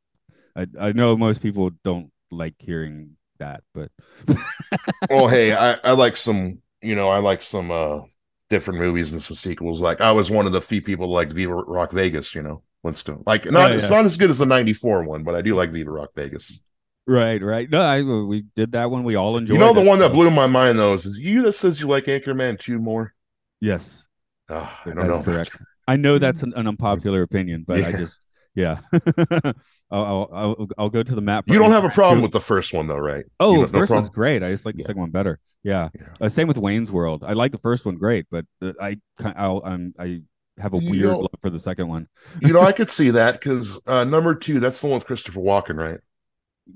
I 0.57 0.67
I 0.81 0.93
know 0.93 1.17
most 1.17 1.43
people 1.43 1.71
don't 1.85 2.11
like 2.31 2.55
hearing 2.59 3.17
that, 3.41 3.63
but 3.75 3.91
well, 5.09 5.29
hey, 5.29 5.53
I, 5.55 5.75
I 5.85 5.93
like 5.93 6.17
some, 6.17 6.63
you 6.83 6.95
know, 6.95 7.09
I 7.11 7.19
like 7.19 7.43
some 7.43 7.71
uh 7.71 8.03
different 8.49 8.81
movies 8.81 9.13
and 9.13 9.23
some 9.23 9.37
sequels. 9.37 9.81
Like 9.81 10.01
I 10.01 10.13
was 10.13 10.31
one 10.31 10.47
of 10.47 10.53
the 10.53 10.61
few 10.61 10.83
people 10.83 11.09
like 11.09 11.29
liked 11.29 11.33
Viva 11.37 11.55
Rock 11.55 11.93
Vegas, 11.93 12.35
you 12.35 12.43
know, 12.43 12.63
Flintstone. 12.83 13.23
Like 13.27 13.45
not 13.51 13.71
Yeah, 13.71 13.77
it's 13.77 13.91
yeah. 13.91 13.97
not 13.97 14.05
as 14.07 14.17
good 14.17 14.31
as 14.31 14.39
the 14.39 14.47
'94 14.47 15.05
one, 15.05 15.23
but 15.25 15.35
I 15.35 15.43
do 15.43 15.55
like 15.55 15.71
Viva 15.71 15.91
Rock 15.91 16.11
Vegas. 16.17 16.61
right, 17.07 17.43
right. 17.43 17.69
No, 17.71 17.81
I 17.81 18.03
we 18.03 18.45
did 18.57 18.73
that 18.73 18.91
one. 18.91 19.05
We 19.05 19.17
all 19.17 19.37
enjoyed. 19.37 19.55
you 19.55 19.61
know, 19.65 19.73
the 19.75 19.83
one 19.83 19.99
that 20.01 20.13
blew 20.13 20.31
my 20.31 20.47
mind 20.47 20.79
though 20.79 20.95
is, 20.95 21.07
is 21.07 21.19
you 21.19 21.43
that 21.43 21.55
says 21.55 21.81
you 21.81 21.89
like 21.89 22.05
Anchorman 22.05 22.59
two 22.59 22.79
more. 22.79 23.13
Yes. 23.61 24.07
Ah, 24.49 24.81
I 24.85 24.91
don't 24.91 25.05
is 25.05 25.09
know. 25.09 25.23
correct. 25.23 25.57
I 25.87 25.97
know 25.97 26.19
that's 26.19 26.43
an, 26.43 26.53
an 26.57 26.67
unpopular 26.67 27.23
opinion, 27.23 27.65
but 27.67 27.85
I 27.85 27.93
just 27.93 28.25
yeah. 28.55 28.81
I'll, 29.91 30.05
I'll 30.05 30.29
I'll 30.33 30.69
I'll 30.79 30.91
go 30.91 31.03
to 31.03 31.15
the 31.15 31.21
map. 31.21 31.45
You 31.49 31.59
don't 31.59 31.73
have 31.73 31.85
a 31.85 31.89
problem 31.91 32.19
too. 32.19 32.23
with 32.23 32.33
the 32.33 32.41
first 32.41 32.73
one 32.73 32.87
though, 32.87 32.99
right? 32.99 33.25
Oh, 33.41 33.53
you 33.53 33.67
the 33.67 33.73
know, 33.73 33.73
no 33.73 33.79
first 33.81 33.93
one's 33.93 34.09
great. 34.11 34.43
I 34.43 34.51
just 34.51 34.65
like 34.65 34.77
the 34.77 34.83
Yeah. 34.83 34.87
second 34.87 35.01
one 35.03 35.11
better. 35.11 35.39
Yeah. 35.63 35.89
Yeah. 35.95 36.09
Uh, 36.21 36.29
same 36.29 36.49
with 36.49 36.57
Wayne's 36.59 36.91
World. 36.93 37.23
I 37.27 37.33
like 37.35 37.53
the 37.53 37.59
first 37.59 37.85
one 37.85 37.97
great, 37.97 38.27
but 38.31 38.47
uh, 38.63 38.73
I 38.81 38.99
I'll, 39.37 39.63
um, 39.65 39.95
I 39.99 40.23
have 40.61 40.75
a 40.75 40.79
You 40.79 40.91
weird 40.91 41.05
know- 41.05 41.19
love 41.21 41.31
for 41.41 41.51
the 41.51 41.59
second 41.59 41.89
one. 41.89 42.09
You 42.41 42.53
know, 42.53 42.61
I 42.61 42.73
could 42.79 42.91
see 42.91 43.11
that 43.11 43.35
because 43.41 43.79
uh, 43.87 44.05
number 44.05 44.35
two, 44.35 44.61
that's 44.61 44.81
the 44.81 44.87
one 44.89 44.99
with 44.99 45.07
Christopher 45.07 45.41
Walken, 45.41 45.77
right? 45.77 45.99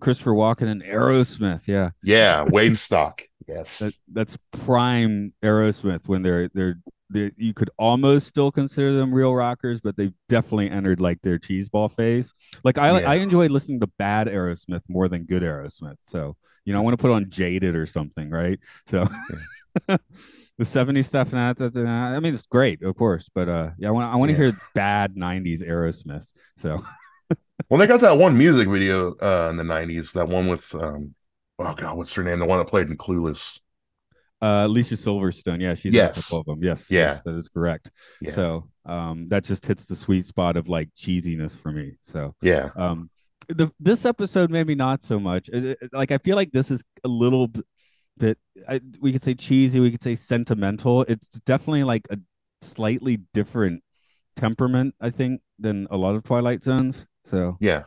Christopher 0.01 0.33
Walken 0.33 0.69
and 0.69 0.83
Aerosmith. 0.83 1.69
Yeah. 1.69 1.91
Yeah, 2.03 2.45
Waynestock. 2.49 3.21
Yes. 3.47 3.79
That 3.79 3.95
that's 4.13 4.37
prime 4.53 5.33
Aerosmith 5.43 6.09
when 6.09 6.23
they're 6.23 6.49
they're 6.55 6.77
they, 7.11 7.31
you 7.37 7.53
could 7.55 7.71
almost 7.79 8.27
still 8.27 8.51
consider 8.51 8.97
them 8.97 9.13
real 9.15 9.35
rockers, 9.35 9.81
but 9.81 9.97
they've 9.97 10.15
definitely 10.29 10.71
entered 10.71 11.01
like 11.01 11.21
their 11.23 11.39
cheeseball 11.39 11.95
phase. 11.95 12.35
Like 12.65 12.79
I 12.79 12.99
Yeah. 13.01 13.11
I 13.11 13.15
enjoy 13.17 13.47
listening 13.49 13.81
to 13.81 13.87
bad 13.99 14.27
Aerosmith 14.27 14.83
more 14.89 15.07
than 15.09 15.25
good 15.25 15.43
Aerosmith. 15.43 15.97
So 16.03 16.37
you 16.65 16.73
know 16.73 16.81
I 16.81 16.83
want 16.83 16.99
to 16.99 17.03
put 17.03 17.11
on 17.13 17.29
Jaded 17.29 17.77
or 17.77 17.87
something, 17.87 18.31
right? 18.31 18.59
So 18.87 19.07
the 20.59 20.65
'70s 20.65 21.07
stuff 21.07 21.33
and 21.33 21.39
that, 21.41 21.59
that, 21.59 21.75
that, 21.75 21.87
I 21.87 22.21
mean 22.21 22.35
it's 22.35 22.43
great, 22.43 22.83
of 22.83 22.95
course, 22.97 23.29
but 23.35 23.49
uh 23.49 23.71
yeah 23.79 23.89
I 23.89 23.91
want 23.91 24.13
I 24.13 24.17
want 24.17 24.29
to 24.31 24.33
Yeah. 24.33 24.51
hear 24.51 24.61
bad 24.75 25.15
'90s 25.17 25.63
Aerosmith. 25.67 26.27
So 26.57 26.85
Well, 27.71 27.79
they 27.81 27.87
got 27.87 28.01
that 28.03 28.19
one 28.19 28.37
music 28.37 28.69
video 28.69 29.15
uh, 29.23 29.49
in 29.51 29.57
the 29.57 29.63
'90s. 29.65 30.13
That 30.13 30.29
one 30.29 30.49
with 30.49 30.75
um, 30.75 31.15
oh 31.59 31.75
god, 31.75 31.97
what's 31.97 32.13
her 32.15 32.23
name? 32.23 32.39
The 32.39 32.45
one 32.45 32.59
that 32.59 32.67
played 32.69 32.89
in 32.89 32.97
Clueless. 32.97 33.59
uh 34.43 34.65
Alicia 34.67 34.95
Silverstone, 34.95 35.61
yeah, 35.61 35.75
she's 35.75 35.93
a 35.95 35.97
Yes. 35.97 36.25
couple 36.25 36.41
of 36.41 36.47
them. 36.47 36.63
Yes, 36.63 36.91
Yeah. 36.91 37.13
yes, 37.15 37.23
that 37.23 37.35
is 37.37 37.49
correct. 37.49 37.91
Yeah. 38.21 38.33
So 38.33 38.69
um 38.85 39.29
that 39.31 39.45
just 39.45 39.65
hits 39.67 39.87
the 39.87 39.97
sweet 39.97 40.27
spot 40.27 40.57
of 40.57 40.69
like 40.69 40.91
cheesiness 40.97 41.57
for 41.59 41.73
me. 41.73 41.93
So 42.03 42.35
Yeah. 42.43 42.69
um 42.77 43.11
the 43.49 43.71
this 43.81 44.05
episode 44.05 44.51
maybe 44.51 44.75
not 44.75 45.03
so 45.03 45.19
much 45.21 45.49
It- 45.51 45.65
it- 45.83 45.91
like 45.93 46.11
i 46.11 46.17
feel 46.17 46.35
like 46.35 46.51
this 46.53 46.71
is 46.71 46.83
a 47.05 47.09
little 47.09 47.51
bit 48.19 48.39
I, 48.69 48.81
we 49.01 49.13
could 49.13 49.23
say 49.23 49.35
cheesy 49.35 49.81
we 49.81 49.91
could 49.91 50.03
say 50.03 50.15
sentimental 50.15 51.03
it's 51.03 51.27
definitely 51.41 51.85
like 51.85 52.07
a 52.11 52.19
slightly 52.61 53.19
different 53.33 53.83
temperament 54.37 54.95
i 55.01 55.11
think 55.11 55.41
than 55.59 55.87
a 55.91 55.97
lot 55.97 56.15
of 56.15 56.23
twilight 56.23 56.63
zones 56.63 57.07
so 57.25 57.57
Yeah. 57.61 57.85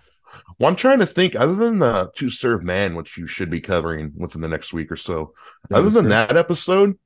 Well, 0.60 0.70
I'm 0.70 0.76
trying 0.76 1.00
to 1.00 1.06
think. 1.06 1.36
Other 1.36 1.56
than 1.56 1.80
the 1.80 2.12
"To 2.16 2.30
Serve 2.30 2.62
Man," 2.62 2.96
which 2.96 3.18
you 3.18 3.28
should 3.28 3.50
be 3.50 3.62
covering 3.62 4.12
within 4.18 4.42
the 4.42 4.50
next 4.50 4.74
week 4.74 4.92
or 4.92 4.98
so, 4.98 5.34
other 5.72 5.90
than 5.90 6.04
true. 6.04 6.10
that 6.10 6.36
episode, 6.36 7.00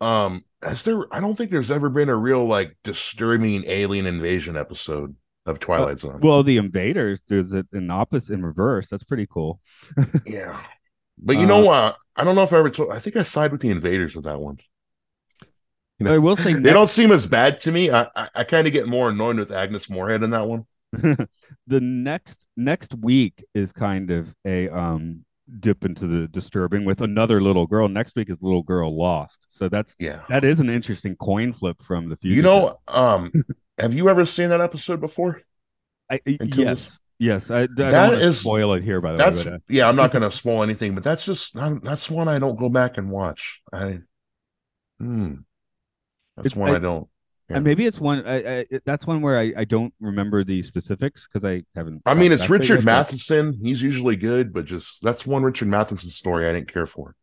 um, 0.00 0.42
has 0.62 0.82
there? 0.82 1.04
I 1.12 1.20
don't 1.20 1.36
think 1.36 1.50
there's 1.50 1.70
ever 1.70 1.90
been 1.90 2.08
a 2.08 2.16
real 2.16 2.46
like 2.46 2.74
disturbing 2.82 3.64
alien 3.66 4.06
invasion 4.06 4.56
episode 4.56 5.14
of 5.44 5.58
Twilight 5.60 6.00
Zone. 6.00 6.18
well 6.22 6.42
the 6.42 6.56
invaders 6.56 7.20
does 7.20 7.52
it 7.52 7.66
in 7.72 7.90
opposite 7.90 8.32
in 8.32 8.44
reverse 8.44 8.88
that's 8.88 9.04
pretty 9.04 9.26
cool 9.26 9.60
yeah, 10.26 10.60
but 11.18 11.36
you 11.38 11.46
know, 11.46 11.70
uh, 11.70 11.92
I 12.16 12.24
don't 12.24 12.34
know 12.34 12.42
if 12.42 12.52
I 12.52 12.58
ever 12.58 12.70
told. 12.70 12.90
I 12.90 12.98
think 12.98 13.16
I 13.16 13.22
side 13.22 13.52
with 13.52 13.60
the 13.60 13.70
invaders 13.70 14.14
with 14.14 14.24
that 14.24 14.40
one. 14.40 14.58
You 15.98 16.06
know, 16.06 16.14
i 16.14 16.18
will 16.18 16.36
say 16.36 16.52
They 16.54 16.60
next- 16.60 16.74
don't 16.74 16.90
seem 16.90 17.12
as 17.12 17.26
bad 17.26 17.60
to 17.62 17.72
me. 17.72 17.90
I 17.90 18.08
I, 18.16 18.28
I 18.36 18.44
kind 18.44 18.66
of 18.66 18.72
get 18.72 18.86
more 18.86 19.10
annoyed 19.10 19.36
with 19.38 19.52
Agnes 19.52 19.88
Moorehead 19.90 20.22
in 20.22 20.30
that 20.30 20.46
one. 20.46 20.66
the 20.92 21.80
next 21.80 22.46
next 22.56 22.94
week 22.94 23.44
is 23.54 23.72
kind 23.72 24.10
of 24.10 24.34
a 24.46 24.68
um 24.68 25.24
dip 25.60 25.84
into 25.84 26.06
the 26.06 26.26
disturbing 26.28 26.84
with 26.84 27.00
another 27.02 27.40
little 27.40 27.66
girl 27.66 27.88
next 27.88 28.16
week 28.16 28.28
is 28.30 28.36
little 28.40 28.62
girl 28.62 28.96
lost 28.96 29.46
so 29.48 29.68
that's 29.68 29.94
Yeah. 29.98 30.22
That 30.28 30.42
is 30.44 30.58
an 30.58 30.70
interesting 30.70 31.14
coin 31.16 31.52
flip 31.52 31.82
from 31.82 32.08
the 32.08 32.16
future. 32.16 32.36
You 32.36 32.42
know, 32.42 32.80
um, 32.88 33.30
have 33.78 33.94
you 33.94 34.08
ever 34.08 34.26
seen 34.26 34.48
that 34.48 34.60
episode 34.60 35.00
before? 35.00 35.42
I, 36.10 36.20
yes, 36.26 36.98
yes. 37.18 37.50
I, 37.50 37.62
I 37.62 37.66
That 37.76 38.14
is- 38.14 38.40
spoil 38.40 38.72
it 38.74 38.82
here, 38.82 39.00
by 39.00 39.12
the 39.12 39.18
That's 39.18 39.38
way. 39.38 39.44
But, 39.44 39.52
uh, 39.54 39.58
yeah. 39.68 39.88
I'm 39.88 39.96
not 39.96 40.12
going 40.12 40.22
to 40.22 40.32
spoil 40.32 40.62
anything, 40.62 40.94
but 40.94 41.04
that's 41.04 41.24
just 41.24 41.54
that's 41.54 42.10
one 42.10 42.28
I 42.28 42.38
don't 42.38 42.58
go 42.58 42.68
back 42.68 42.98
and 42.98 43.10
watch. 43.10 43.60
I, 43.72 44.00
hmm, 44.98 45.34
that's 46.36 46.54
one 46.56 46.70
I, 46.70 46.76
I- 46.76 46.78
don't. 46.78 47.08
yeah. 47.50 47.56
and 47.56 47.64
maybe 47.64 47.86
it's 47.86 48.00
one. 48.00 48.26
I, 48.26 48.60
I, 48.60 48.66
that's 48.84 49.06
one 49.06 49.20
where 49.22 49.38
I, 49.38 49.52
I 49.56 49.64
don't 49.64 49.92
remember 50.00 50.44
the 50.44 50.62
specifics 50.62 51.26
because 51.26 51.44
I 51.44 51.62
haven't. 51.74 52.02
I 52.06 52.14
mean, 52.14 52.32
it's 52.32 52.50
Richard 52.50 52.76
yet, 52.76 52.84
but 52.84 52.92
Matheson. 53.10 53.58
He's 53.62 53.82
usually 53.82 54.16
good, 54.16 54.52
but 54.52 54.64
just 54.64 55.02
that's 55.02 55.26
one 55.26 55.42
Richard 55.42 55.68
Matheson 55.68 56.10
story 56.10 56.48
I 56.48 56.52
didn't 56.52 56.72
care 56.72 56.86
for. 56.86 57.14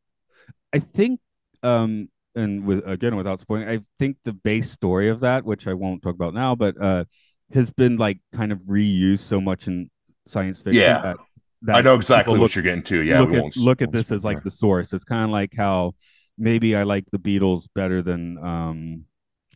I 0.74 0.80
think, 0.80 1.20
um, 1.62 2.10
and 2.36 2.66
with 2.66 2.88
again 2.88 3.16
without 3.16 3.40
spoiling, 3.40 3.70
I 3.70 3.82
think 4.00 4.18
the 4.24 4.34
base 4.34 4.72
story 4.72 5.10
of 5.10 5.20
that, 5.20 5.46
which 5.46 5.68
I 5.68 5.74
won't 5.76 6.02
talk 6.02 6.16
about 6.16 6.34
now, 6.34 6.56
but 6.56 6.82
uh, 6.82 7.06
has 7.52 7.70
been 7.70 7.98
like 7.98 8.20
kind 8.34 8.52
of 8.52 8.60
reused 8.60 9.20
so 9.20 9.42
much 9.42 9.68
in 9.68 9.90
science 10.28 10.62
fiction. 10.62 10.82
Yeah. 10.82 11.02
that, 11.02 11.18
that 11.64 11.76
I 11.76 11.82
know 11.82 11.96
exactly 11.96 12.34
people 12.34 12.42
what 12.42 12.56
you're 12.56 12.64
getting 12.64 12.84
to. 12.84 13.04
Yeah, 13.04 13.22
look 13.22 13.34
at 13.34 13.58
look 13.58 13.82
at 13.82 13.92
this 13.92 14.12
as 14.12 14.24
like 14.24 14.44
the 14.44 14.52
source. 14.52 14.94
It's 14.94 15.04
kind 15.04 15.24
of 15.24 15.30
like 15.30 15.54
how 15.56 15.94
maybe 16.38 16.76
I 16.76 16.84
like 16.84 17.06
the 17.12 17.20
Beatles 17.20 17.66
better 17.74 18.02
than 18.02 18.38
um. 18.38 19.06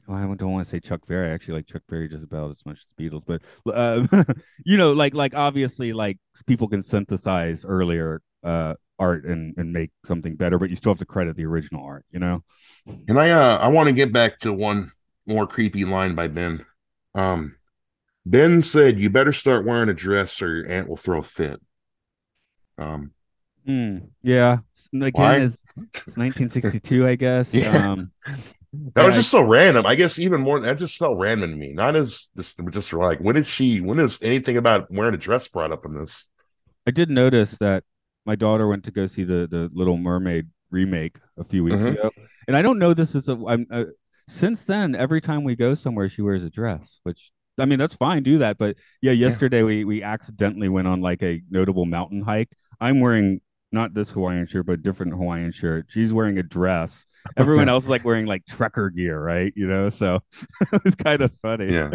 well, 0.08 0.18
I 0.18 0.36
don't 0.36 0.52
want 0.52 0.66
to 0.66 0.70
say 0.70 0.80
Chuck 0.80 1.02
Berry. 1.08 1.30
I 1.30 1.34
actually 1.34 1.56
like 1.56 1.68
Chuck 1.68 1.82
Berry 1.90 2.08
just 2.08 2.24
about 2.24 2.52
as 2.52 2.66
much 2.66 2.78
as 2.78 2.88
the 2.98 3.10
Beatles, 3.10 3.24
but 3.26 3.42
uh, 3.74 4.34
you 4.66 4.78
know, 4.78 4.94
like 4.94 5.14
like 5.14 5.36
obviously, 5.36 5.94
like 5.94 6.18
people 6.46 6.68
can 6.68 6.82
synthesize 6.82 7.66
earlier 7.66 8.22
uh 8.44 8.76
art 9.00 9.26
and 9.26 9.54
and 9.58 9.74
make 9.74 9.92
something 10.06 10.36
better, 10.36 10.58
but 10.58 10.70
you 10.70 10.76
still 10.76 10.92
have 10.92 11.00
to 11.00 11.06
credit 11.06 11.36
the 11.36 11.46
original 11.46 11.84
art. 11.84 12.06
You 12.12 12.20
know. 12.20 12.44
And 13.10 13.20
I 13.20 13.32
uh 13.32 13.58
I 13.58 13.68
want 13.68 13.90
to 13.90 13.96
get 13.96 14.14
back 14.14 14.40
to 14.40 14.54
one 14.54 14.92
more 15.26 15.46
creepy 15.46 15.84
line 15.84 16.16
by 16.16 16.30
Ben. 16.30 16.66
Um 17.16 17.57
Ben 18.30 18.62
said 18.62 19.00
you 19.00 19.10
better 19.10 19.32
start 19.34 19.66
wearing 19.66 19.90
a 19.90 19.94
dress 19.94 20.42
or 20.42 20.56
your 20.58 20.70
aunt 20.70 20.90
will 20.90 20.98
throw 20.98 21.20
a 21.20 21.24
fit. 21.24 21.62
Um 22.78 23.12
Hmm. 23.66 23.98
yeah. 24.24 24.60
Again, 24.94 25.12
Why? 25.14 25.36
it's, 25.38 25.58
it's 25.94 26.16
1962, 26.18 27.06
I 27.06 27.16
guess. 27.16 27.54
Yeah. 27.54 27.92
Um, 27.92 28.12
that 28.96 29.06
was 29.06 29.14
I- 29.16 29.18
just 29.18 29.30
so 29.32 29.42
random. 29.42 29.86
I 29.86 29.96
guess 29.96 30.20
even 30.20 30.42
more 30.42 30.60
that 30.60 30.78
just 30.78 30.98
felt 30.98 31.18
random 31.18 31.52
to 31.52 31.58
me. 31.58 31.74
Not 31.74 31.96
as 31.96 32.30
just 32.38 32.58
just 32.72 32.94
like 32.94 33.20
when 33.20 33.36
did 33.36 33.48
she 33.48 33.82
when 33.82 34.00
is 34.00 34.20
anything 34.22 34.58
about 34.58 34.90
wearing 34.92 35.14
a 35.14 35.18
dress 35.18 35.48
brought 35.48 35.72
up 35.72 35.86
in 35.86 35.94
this? 35.96 36.26
I 36.86 36.92
did 36.92 37.10
notice 37.10 37.58
that 37.58 37.84
my 38.26 38.36
daughter 38.36 38.68
went 38.68 38.84
to 38.86 38.92
go 38.92 39.06
see 39.08 39.24
the 39.24 39.48
the 39.50 39.70
Little 39.74 39.98
Mermaid 39.98 40.48
remake 40.70 41.18
a 41.38 41.44
few 41.44 41.64
weeks 41.64 41.78
Mhm. 41.84 41.94
ago, 41.94 42.12
and 42.48 42.56
I 42.58 42.62
don't 42.62 42.78
know 42.80 42.94
this 42.94 43.16
is 43.16 43.28
a. 43.30 43.34
I'm 43.48 43.66
uh, 43.72 43.86
since 44.30 44.64
then 44.66 44.96
every 44.96 45.22
time 45.22 45.44
we 45.44 45.56
go 45.56 45.74
somewhere 45.74 46.08
she 46.10 46.22
wears 46.22 46.44
a 46.44 46.50
dress, 46.50 47.00
which 47.04 47.32
I 47.58 47.66
mean 47.66 47.80
that's 47.80 47.96
fine, 47.96 48.24
do 48.24 48.38
that. 48.40 48.58
But 48.58 48.78
yeah, 49.02 49.12
yesterday 49.12 49.64
we 49.64 49.84
we 49.84 50.04
accidentally 50.04 50.70
went 50.70 50.88
on 50.88 51.02
like 51.02 51.24
a 51.24 51.42
notable 51.50 51.86
mountain 51.86 52.22
hike. 52.22 52.50
I'm 52.80 53.00
wearing 53.00 53.42
not 53.72 53.94
this 53.94 54.12
Hawaiian 54.12 54.48
shirt, 54.48 54.66
but 54.66 54.74
a 54.74 54.78
different 54.78 55.14
Hawaiian 55.14 55.52
shirt. 55.52 55.86
She's 55.90 56.14
wearing 56.14 56.38
a 56.38 56.44
dress. 56.44 57.06
Everyone 57.38 57.70
else 57.70 57.84
is 57.86 57.90
like 57.90 58.06
wearing 58.06 58.26
like 58.26 58.46
trucker 58.46 58.90
gear, 58.90 59.20
right? 59.20 59.52
You 59.56 59.68
know, 59.68 59.90
so 59.90 60.20
it 60.74 60.84
was 60.84 60.96
kind 60.96 61.22
of 61.22 61.34
funny. 61.42 61.74
Yeah. 61.74 61.92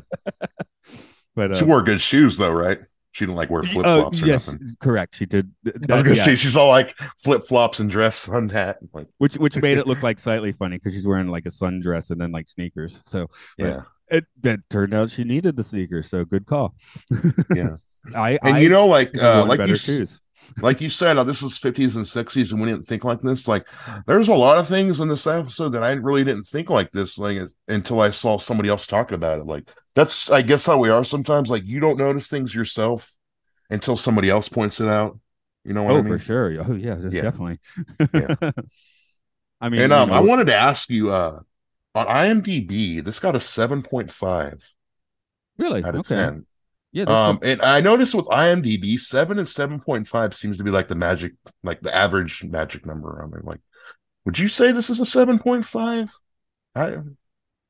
but 1.34 1.52
uh, 1.52 1.56
She 1.56 1.64
wore 1.64 1.82
good 1.82 2.00
shoes 2.00 2.36
though, 2.36 2.52
right? 2.52 2.78
She 3.12 3.26
didn't 3.26 3.36
like 3.36 3.50
wear 3.50 3.62
flip 3.62 3.84
oh, 3.86 4.00
flops 4.00 4.22
or 4.22 4.26
yes, 4.26 4.46
nothing. 4.46 4.66
correct. 4.80 5.16
She 5.16 5.26
did. 5.26 5.50
th- 5.64 5.76
I 5.90 5.94
was 5.94 6.02
gonna 6.02 6.16
yeah. 6.16 6.24
say 6.24 6.36
she's 6.36 6.56
all 6.56 6.68
like 6.68 6.96
flip 7.18 7.46
flops 7.46 7.78
and 7.78 7.90
dress 7.90 8.16
sun 8.16 8.48
hat. 8.48 8.78
Like 8.94 9.06
which 9.18 9.34
which 9.34 9.56
made 9.56 9.76
it 9.76 9.86
look 9.86 10.02
like 10.02 10.18
slightly 10.18 10.52
funny 10.52 10.78
because 10.78 10.94
she's 10.94 11.06
wearing 11.06 11.28
like 11.28 11.44
a 11.44 11.50
sundress 11.50 12.10
and 12.10 12.18
then 12.18 12.32
like 12.32 12.48
sneakers. 12.48 13.00
So 13.04 13.28
But- 13.58 13.66
yeah, 13.66 13.82
it 14.12 14.24
that 14.42 14.60
turned 14.70 14.94
out 14.94 15.10
she 15.10 15.24
needed 15.24 15.56
the 15.56 15.64
sneakers. 15.64 16.08
So 16.08 16.24
good 16.24 16.46
call. 16.46 16.74
yeah. 17.54 17.76
I 18.14 18.38
And 18.42 18.56
I 18.56 18.58
you 18.60 18.68
know, 18.68 18.86
like 18.86 19.16
uh 19.20 19.44
like 19.46 19.66
you 19.66 19.76
shoes. 19.76 20.20
like 20.60 20.80
you 20.80 20.90
said, 20.90 21.16
uh, 21.16 21.24
this 21.24 21.40
was 21.40 21.58
50s 21.58 21.96
and 21.96 22.04
60s, 22.04 22.50
and 22.52 22.60
we 22.60 22.68
didn't 22.68 22.86
think 22.86 23.04
like 23.04 23.22
this. 23.22 23.48
Like, 23.48 23.66
there's 24.06 24.28
a 24.28 24.34
lot 24.34 24.58
of 24.58 24.68
things 24.68 25.00
in 25.00 25.08
this 25.08 25.26
episode 25.26 25.70
that 25.70 25.82
I 25.84 25.92
really 25.92 26.24
didn't 26.24 26.44
think 26.44 26.68
like 26.68 26.90
this, 26.92 27.16
like 27.16 27.38
until 27.68 28.00
I 28.00 28.10
saw 28.10 28.38
somebody 28.38 28.68
else 28.68 28.86
talk 28.86 29.12
about 29.12 29.38
it. 29.38 29.46
Like, 29.46 29.68
that's 29.94 30.30
I 30.30 30.42
guess 30.42 30.66
how 30.66 30.78
we 30.78 30.90
are 30.90 31.04
sometimes. 31.04 31.48
Like, 31.50 31.64
you 31.64 31.80
don't 31.80 31.98
notice 31.98 32.26
things 32.26 32.54
yourself 32.54 33.16
until 33.70 33.96
somebody 33.96 34.28
else 34.30 34.48
points 34.48 34.80
it 34.80 34.88
out. 34.88 35.18
You 35.64 35.74
know 35.74 35.84
what 35.84 35.94
oh, 35.94 35.96
I 35.96 36.02
mean? 36.02 36.14
for 36.14 36.18
sure. 36.18 36.50
Oh, 36.68 36.74
yeah, 36.74 36.98
Yeah. 37.08 37.22
definitely. 37.22 37.60
Yeah. 38.12 38.34
I 39.60 39.68
mean, 39.68 39.80
And 39.80 39.92
you 39.92 39.96
um, 39.96 40.12
I 40.12 40.20
wanted 40.20 40.46
to 40.48 40.56
ask 40.56 40.90
you, 40.90 41.12
uh, 41.12 41.40
on 41.94 42.06
IMDb, 42.06 43.04
this 43.04 43.18
got 43.18 43.34
a 43.36 43.38
7.5 43.38 44.62
really 45.58 45.84
out 45.84 45.94
of 45.94 46.00
okay. 46.00 46.14
10. 46.14 46.46
Yeah, 46.94 47.04
Um, 47.04 47.38
and 47.42 47.62
I 47.62 47.80
noticed 47.80 48.14
with 48.14 48.26
IMDb, 48.26 49.00
seven 49.00 49.38
and 49.38 49.48
seven 49.48 49.80
point 49.80 50.06
five 50.06 50.34
seems 50.34 50.58
to 50.58 50.64
be 50.64 50.70
like 50.70 50.88
the 50.88 50.94
magic, 50.94 51.32
like 51.62 51.80
the 51.80 51.94
average 51.94 52.44
magic 52.44 52.84
number 52.84 53.22
on 53.22 53.30
there. 53.30 53.40
Like, 53.42 53.60
would 54.26 54.38
you 54.38 54.46
say 54.46 54.72
this 54.72 54.90
is 54.90 55.00
a 55.00 55.06
seven 55.06 55.38
point 55.38 55.64
five? 55.64 56.10
I 56.74 56.98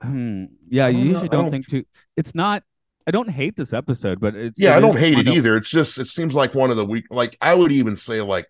hmm, 0.03 0.47
yeah. 0.69 0.87
I 0.87 0.89
You 0.89 1.05
usually 1.05 1.29
don't 1.29 1.43
don't- 1.43 1.51
think 1.53 1.69
too. 1.69 1.85
It's 2.17 2.35
not. 2.35 2.65
I 3.07 3.11
don't 3.13 3.31
hate 3.31 3.57
this 3.57 3.73
episode, 3.73 4.21
but 4.21 4.35
it's 4.35 4.61
yeah, 4.61 4.77
I 4.77 4.81
don't 4.81 4.99
hate 4.99 5.19
it 5.19 5.29
either. 5.29 5.57
It's 5.57 5.71
just 5.71 5.99
it 5.99 6.07
seems 6.09 6.35
like 6.35 6.55
one 6.55 6.71
of 6.71 6.77
the 6.77 6.85
weak. 6.85 7.07
Like 7.11 7.37
I 7.41 7.55
would 7.55 7.71
even 7.73 7.97
say 7.97 8.21
like, 8.21 8.47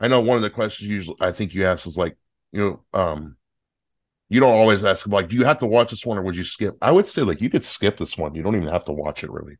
I 0.00 0.08
know 0.08 0.20
one 0.20 0.36
of 0.36 0.42
the 0.42 0.50
questions 0.50 0.90
usually 0.90 1.16
I 1.20 1.30
think 1.32 1.54
you 1.54 1.64
ask 1.64 1.86
is 1.86 1.96
like, 1.96 2.16
you 2.52 2.60
know, 2.60 3.00
um, 3.00 3.36
you 4.28 4.40
don't 4.40 4.52
always 4.54 4.84
ask 4.84 5.06
like, 5.06 5.28
do 5.28 5.36
you 5.36 5.44
have 5.44 5.58
to 5.60 5.66
watch 5.66 5.90
this 5.90 6.04
one 6.04 6.18
or 6.18 6.22
would 6.22 6.36
you 6.36 6.44
skip? 6.44 6.76
I 6.82 6.92
would 6.92 7.06
say 7.06 7.22
like 7.22 7.40
you 7.40 7.50
could 7.50 7.64
skip 7.64 7.96
this 7.96 8.16
one. 8.18 8.34
You 8.34 8.42
don't 8.42 8.56
even 8.56 8.68
have 8.68 8.84
to 8.86 8.92
watch 8.92 9.24
it 9.24 9.30
really. 9.30 9.56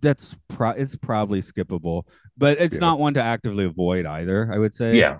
That's 0.00 0.34
pro. 0.48 0.70
It's 0.70 0.96
probably 0.96 1.40
skippable, 1.40 2.02
but 2.36 2.58
it's 2.60 2.74
Yeah. 2.74 2.80
not 2.80 2.98
one 2.98 3.14
to 3.14 3.22
actively 3.22 3.64
avoid 3.64 4.06
either. 4.06 4.50
I 4.52 4.58
would 4.58 4.74
say. 4.74 4.98
Yeah, 4.98 5.18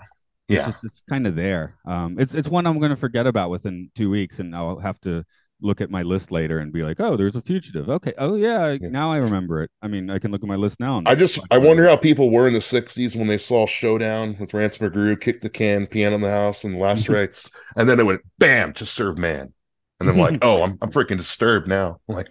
It's 0.50 0.58
yeah. 0.58 0.66
just 0.66 0.84
it's 0.84 1.02
kind 1.08 1.26
of 1.26 1.36
there. 1.36 1.76
Um, 1.86 2.18
it's 2.20 2.34
it's 2.34 2.48
one 2.48 2.66
I'm 2.66 2.78
going 2.78 2.90
to 2.90 2.96
forget 2.96 3.26
about 3.26 3.50
within 3.50 3.90
two 3.94 4.10
weeks, 4.10 4.40
and 4.40 4.54
I'll 4.54 4.78
have 4.78 5.00
to 5.02 5.24
look 5.60 5.80
at 5.80 5.90
my 5.90 6.02
list 6.02 6.30
later 6.30 6.58
and 6.58 6.72
be 6.72 6.82
like, 6.82 7.00
oh, 7.00 7.16
there's 7.16 7.36
a 7.36 7.42
fugitive. 7.42 7.88
Okay. 7.88 8.12
Oh 8.18 8.34
yeah, 8.34 8.76
Yeah. 8.80 8.88
now 8.88 9.12
I 9.12 9.16
remember 9.18 9.62
it. 9.62 9.70
I 9.82 9.88
mean, 9.88 10.10
I 10.10 10.18
can 10.18 10.30
look 10.30 10.42
at 10.42 10.48
my 10.48 10.56
list 10.56 10.80
now. 10.80 10.98
and 10.98 11.08
I 11.08 11.14
just 11.14 11.38
I 11.50 11.58
wonder 11.58 11.88
how 11.88 11.96
people 11.96 12.30
were 12.30 12.46
in 12.46 12.52
the 12.54 12.60
'60s 12.60 13.16
when 13.16 13.26
they 13.26 13.38
saw 13.38 13.66
Showdown 13.66 14.36
with 14.38 14.52
Rance 14.54 14.78
McGrew 14.78 15.20
kick 15.20 15.40
the 15.40 15.50
can, 15.50 15.86
piano 15.86 16.16
in 16.16 16.20
the 16.20 16.30
house, 16.30 16.64
and 16.64 16.78
last 16.78 17.08
rites, 17.10 17.50
and 17.76 17.88
then 17.88 17.98
it 18.00 18.06
went 18.06 18.22
bam 18.38 18.72
to 18.74 18.86
serve 18.86 19.16
man, 19.18 19.52
and 20.00 20.08
then 20.08 20.18
like, 20.18 20.38
oh, 20.42 20.62
I'm 20.62 20.78
I'm 20.82 20.90
freaking 20.90 21.18
disturbed 21.18 21.68
now. 21.68 22.00
Like, 22.08 22.28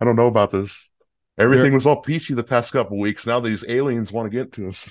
I 0.00 0.04
don't 0.04 0.16
know 0.16 0.26
about 0.26 0.50
this. 0.50 0.90
Everything 1.38 1.72
was 1.72 1.86
all 1.86 2.00
peachy 2.00 2.34
the 2.34 2.42
past 2.44 2.72
couple 2.72 2.98
weeks. 2.98 3.26
Now 3.26 3.40
these 3.40 3.64
aliens 3.68 4.10
want 4.12 4.30
to 4.30 4.36
get 4.36 4.52
to 4.54 4.68
us. 4.68 4.90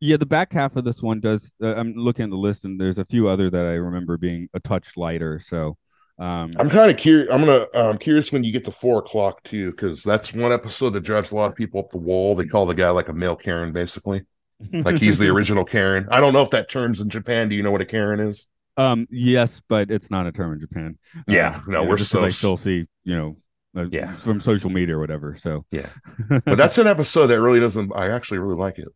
Yeah, 0.00 0.16
the 0.16 0.26
back 0.26 0.52
half 0.52 0.76
of 0.76 0.84
this 0.84 1.02
one 1.02 1.20
does. 1.20 1.50
Uh, 1.62 1.74
I'm 1.74 1.94
looking 1.94 2.24
at 2.24 2.30
the 2.30 2.36
list, 2.36 2.64
and 2.64 2.80
there's 2.80 2.98
a 2.98 3.04
few 3.04 3.28
other 3.28 3.50
that 3.50 3.66
I 3.66 3.74
remember 3.74 4.16
being 4.16 4.48
a 4.54 4.60
touch 4.60 4.96
lighter. 4.96 5.40
So, 5.40 5.76
um, 6.18 6.50
I'm 6.58 6.70
kind 6.70 6.90
of 6.90 6.96
curious. 6.96 7.28
I'm 7.30 7.44
gonna 7.44 7.66
I'm 7.74 7.98
curious 7.98 8.30
when 8.32 8.44
you 8.44 8.52
get 8.52 8.64
to 8.66 8.70
four 8.70 8.98
o'clock 9.00 9.42
too, 9.42 9.70
because 9.70 10.02
that's 10.02 10.32
one 10.32 10.52
episode 10.52 10.90
that 10.90 11.00
drives 11.00 11.32
a 11.32 11.36
lot 11.36 11.50
of 11.50 11.56
people 11.56 11.80
up 11.80 11.90
the 11.90 11.98
wall. 11.98 12.34
They 12.36 12.44
call 12.46 12.66
the 12.66 12.74
guy 12.74 12.90
like 12.90 13.08
a 13.08 13.12
male 13.12 13.36
Karen, 13.36 13.72
basically, 13.72 14.22
like 14.72 14.98
he's 14.98 15.18
the 15.18 15.28
original 15.28 15.64
Karen. 15.64 16.06
I 16.10 16.20
don't 16.20 16.32
know 16.32 16.42
if 16.42 16.50
that 16.50 16.68
terms 16.70 17.00
in 17.00 17.08
Japan. 17.10 17.48
Do 17.48 17.56
you 17.56 17.62
know 17.62 17.70
what 17.72 17.80
a 17.80 17.84
Karen 17.86 18.20
is? 18.20 18.46
Um, 18.76 19.08
yes, 19.10 19.60
but 19.68 19.90
it's 19.90 20.10
not 20.10 20.26
a 20.26 20.32
term 20.32 20.52
in 20.52 20.60
Japan. 20.60 20.96
Yeah, 21.26 21.56
Um, 21.56 21.62
no, 21.66 21.80
you 21.80 21.84
know, 21.84 21.90
we're 21.90 21.96
just 21.96 22.14
I 22.14 22.28
still 22.30 22.56
see, 22.56 22.86
you 23.02 23.16
know, 23.16 23.36
uh, 23.76 23.86
Yeah. 23.90 24.14
from 24.16 24.40
social 24.40 24.70
media 24.70 24.96
or 24.96 25.00
whatever. 25.00 25.36
So, 25.40 25.66
Yeah. 25.72 25.88
But 26.28 26.56
that's 26.56 26.78
an 26.78 26.86
episode 26.86 27.26
that 27.28 27.40
really 27.40 27.58
doesn't. 27.58 27.92
I 27.96 28.10
actually 28.10 28.38
really 28.38 28.54
like 28.56 28.78
it. 28.78 28.88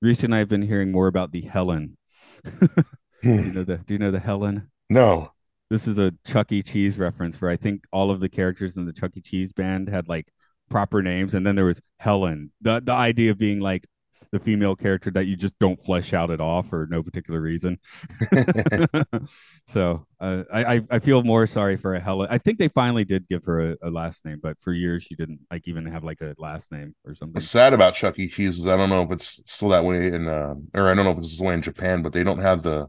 Recently 0.00 0.38
I've 0.38 0.48
been 0.48 0.62
hearing 0.62 0.92
more 0.92 1.06
about 1.06 1.32
the 1.32 1.42
Helen. 1.42 1.96
do 2.44 2.80
you 3.22 3.52
know 3.52 3.64
the 3.64 3.78
Do 3.78 3.94
you 3.94 3.98
know 3.98 4.10
the 4.10 4.20
Helen? 4.20 4.70
No. 4.88 5.32
This 5.68 5.86
is 5.86 5.98
a 5.98 6.12
Chuck 6.26 6.50
E. 6.52 6.62
Cheese 6.62 6.98
reference 6.98 7.40
where 7.40 7.50
I 7.50 7.56
think 7.56 7.84
all 7.92 8.10
of 8.10 8.20
the 8.20 8.28
characters 8.28 8.76
in 8.76 8.86
the 8.86 8.92
Chuck 8.92 9.12
E. 9.16 9.20
Cheese 9.20 9.52
band 9.52 9.88
had 9.88 10.08
like 10.08 10.32
proper 10.68 11.02
names, 11.02 11.34
and 11.34 11.46
then 11.46 11.56
there 11.56 11.64
was 11.64 11.80
Helen. 11.98 12.52
the 12.60 12.80
The 12.80 12.92
idea 12.92 13.30
of 13.30 13.38
being 13.38 13.60
like 13.60 13.86
the 14.32 14.38
female 14.38 14.76
character 14.76 15.10
that 15.10 15.26
you 15.26 15.36
just 15.36 15.58
don't 15.58 15.80
flesh 15.82 16.12
out 16.12 16.30
at 16.30 16.40
all 16.40 16.62
for 16.62 16.86
no 16.90 17.02
particular 17.02 17.40
reason. 17.40 17.78
so 19.66 20.06
uh, 20.20 20.42
I 20.52 20.82
I- 20.90 20.98
feel 21.00 21.22
more 21.22 21.46
sorry 21.46 21.76
for 21.76 21.94
a 21.94 22.00
Helen. 22.00 22.28
I 22.30 22.38
think 22.38 22.58
they 22.58 22.68
finally 22.68 23.04
did 23.04 23.28
give 23.28 23.44
her 23.44 23.72
a, 23.72 23.76
a 23.82 23.90
last 23.90 24.24
name, 24.24 24.38
but 24.42 24.56
for 24.60 24.72
years 24.72 25.02
she 25.02 25.14
didn't 25.14 25.40
like 25.50 25.66
even 25.66 25.86
have 25.86 26.04
like 26.04 26.20
a 26.20 26.34
last 26.38 26.72
name 26.72 26.94
or 27.04 27.14
something. 27.14 27.34
What's 27.34 27.48
sad 27.48 27.72
about 27.72 27.94
Chuck 27.94 28.18
E. 28.18 28.28
Cheese 28.28 28.58
is 28.58 28.66
I 28.66 28.76
don't 28.76 28.88
know 28.90 29.02
if 29.02 29.10
it's 29.12 29.40
still 29.46 29.68
that 29.70 29.84
way 29.84 30.08
in, 30.08 30.26
uh, 30.26 30.54
or 30.74 30.88
I 30.90 30.94
don't 30.94 31.04
know 31.04 31.12
if 31.12 31.18
it's 31.18 31.38
the 31.38 31.44
way 31.44 31.54
in 31.54 31.62
Japan, 31.62 32.02
but 32.02 32.12
they 32.12 32.24
don't 32.24 32.40
have 32.40 32.62
the 32.62 32.88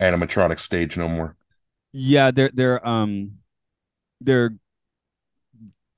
animatronic 0.00 0.60
stage 0.60 0.96
no 0.96 1.08
more. 1.08 1.36
Yeah, 1.92 2.30
they're 2.30 2.50
they're 2.54 2.86
um 2.86 3.38
they're 4.20 4.52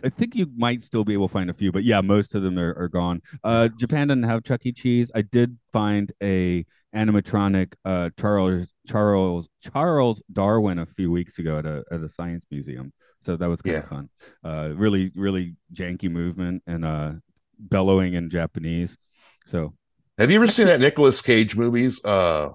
I 0.04 0.08
think 0.08 0.34
you 0.34 0.50
might 0.56 0.82
still 0.82 1.04
be 1.04 1.12
able 1.12 1.28
to 1.28 1.32
find 1.32 1.50
a 1.50 1.54
few, 1.54 1.72
but 1.72 1.84
yeah, 1.84 2.00
most 2.00 2.34
of 2.34 2.42
them 2.42 2.58
are, 2.58 2.74
are 2.78 2.88
gone. 2.88 3.20
Uh 3.44 3.68
Japan 3.68 4.08
doesn't 4.08 4.22
have 4.24 4.42
Chuck 4.44 4.64
E. 4.66 4.72
Cheese. 4.72 5.10
I 5.14 5.22
did 5.22 5.56
find 5.72 6.12
a 6.22 6.64
animatronic 6.94 7.72
uh 7.84 8.10
Charles 8.18 8.66
Charles 8.86 9.48
Charles 9.62 10.22
Darwin 10.32 10.78
a 10.78 10.86
few 10.86 11.10
weeks 11.10 11.38
ago 11.38 11.58
at 11.58 11.66
a 11.66 11.84
at 11.90 12.00
a 12.00 12.08
science 12.08 12.44
museum. 12.50 12.92
So 13.20 13.36
that 13.36 13.46
was 13.48 13.62
kind 13.62 13.74
Yeah. 13.74 13.82
of 13.82 13.88
fun. 13.88 14.08
Uh 14.44 14.70
really, 14.74 15.12
really 15.14 15.56
janky 15.72 16.10
movement 16.10 16.62
and 16.66 16.84
uh 16.84 17.12
bellowing 17.58 18.14
in 18.14 18.28
Japanese. 18.30 18.98
So 19.46 19.74
Have 20.18 20.30
you 20.30 20.36
ever 20.36 20.48
seen 20.48 20.66
that 20.66 20.80
Nicolas 20.80 21.22
Cage 21.22 21.54
movies? 21.56 22.04
Uh, 22.04 22.50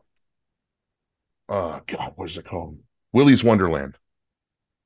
oh 1.50 1.82
God, 1.86 2.14
what 2.16 2.30
is 2.30 2.38
it 2.38 2.46
called? 2.46 2.78
Willy's 3.14 3.44
Wonderland. 3.44 3.98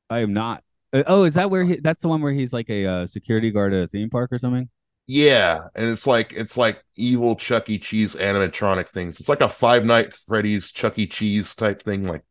I 0.10 0.20
am 0.20 0.34
not 0.34 0.64
uh, 0.94 1.04
oh, 1.08 1.24
is 1.24 1.36
that 1.36 1.50
where 1.50 1.64
he 1.64 1.78
that's 1.78 2.02
the 2.02 2.08
one 2.08 2.22
where 2.22 2.34
he's 2.34 2.54
like 2.54 2.70
a 2.70 2.86
uh, 2.86 3.08
security 3.08 3.52
guard 3.52 3.74
at 3.74 3.84
a 3.84 3.88
theme 3.88 4.10
park 4.10 4.32
or 4.32 4.40
something? 4.40 4.70
Yeah, 5.08 5.68
and 5.76 5.90
it's 5.90 6.08
like 6.08 6.34
it's 6.34 6.58
like 6.58 6.84
evil 6.96 7.36
Chuck 7.36 7.70
E. 7.70 7.80
Cheese 7.80 8.16
animatronic 8.16 8.88
things. 8.88 9.20
It's 9.20 9.30
like 9.30 9.42
a 9.42 9.50
Five 9.50 9.86
Night 9.86 10.14
Freddy's 10.14 10.72
Chuck 10.72 10.98
E. 11.00 11.08
Cheese 11.08 11.54
type 11.56 11.82
thing. 11.82 12.06
Like, 12.06 12.24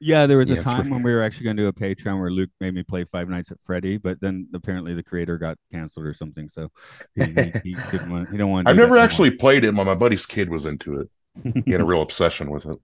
Yeah, 0.00 0.26
there 0.26 0.38
was 0.38 0.50
a 0.50 0.62
time 0.62 0.90
when 0.90 1.02
we 1.02 1.12
were 1.12 1.22
actually 1.22 1.44
going 1.44 1.56
to 1.56 1.62
do 1.62 1.68
a 1.68 1.72
Patreon 1.72 2.18
where 2.20 2.30
Luke 2.30 2.50
made 2.60 2.74
me 2.74 2.82
play 2.82 3.04
Five 3.04 3.28
Nights 3.28 3.50
at 3.52 3.58
Freddy, 3.64 3.96
but 3.96 4.20
then 4.20 4.48
apparently 4.54 4.94
the 4.94 5.02
creator 5.02 5.38
got 5.38 5.58
canceled 5.72 6.06
or 6.06 6.14
something, 6.14 6.48
so 6.48 6.70
he, 7.14 7.32
he, 7.32 7.52
he 7.62 7.74
didn't 7.90 8.10
want. 8.10 8.30
He 8.30 8.36
don't 8.36 8.50
want. 8.50 8.68
to 8.68 8.70
I've 8.70 8.76
never 8.76 8.96
anymore. 8.96 9.04
actually 9.04 9.30
played 9.32 9.64
it, 9.64 9.74
but 9.74 9.84
my 9.84 9.94
buddy's 9.94 10.26
kid 10.26 10.50
was 10.50 10.66
into 10.66 11.00
it. 11.00 11.08
He 11.64 11.72
had 11.72 11.80
a 11.80 11.84
real 11.86 12.02
obsession 12.02 12.50
with 12.50 12.66
it. 12.66 12.78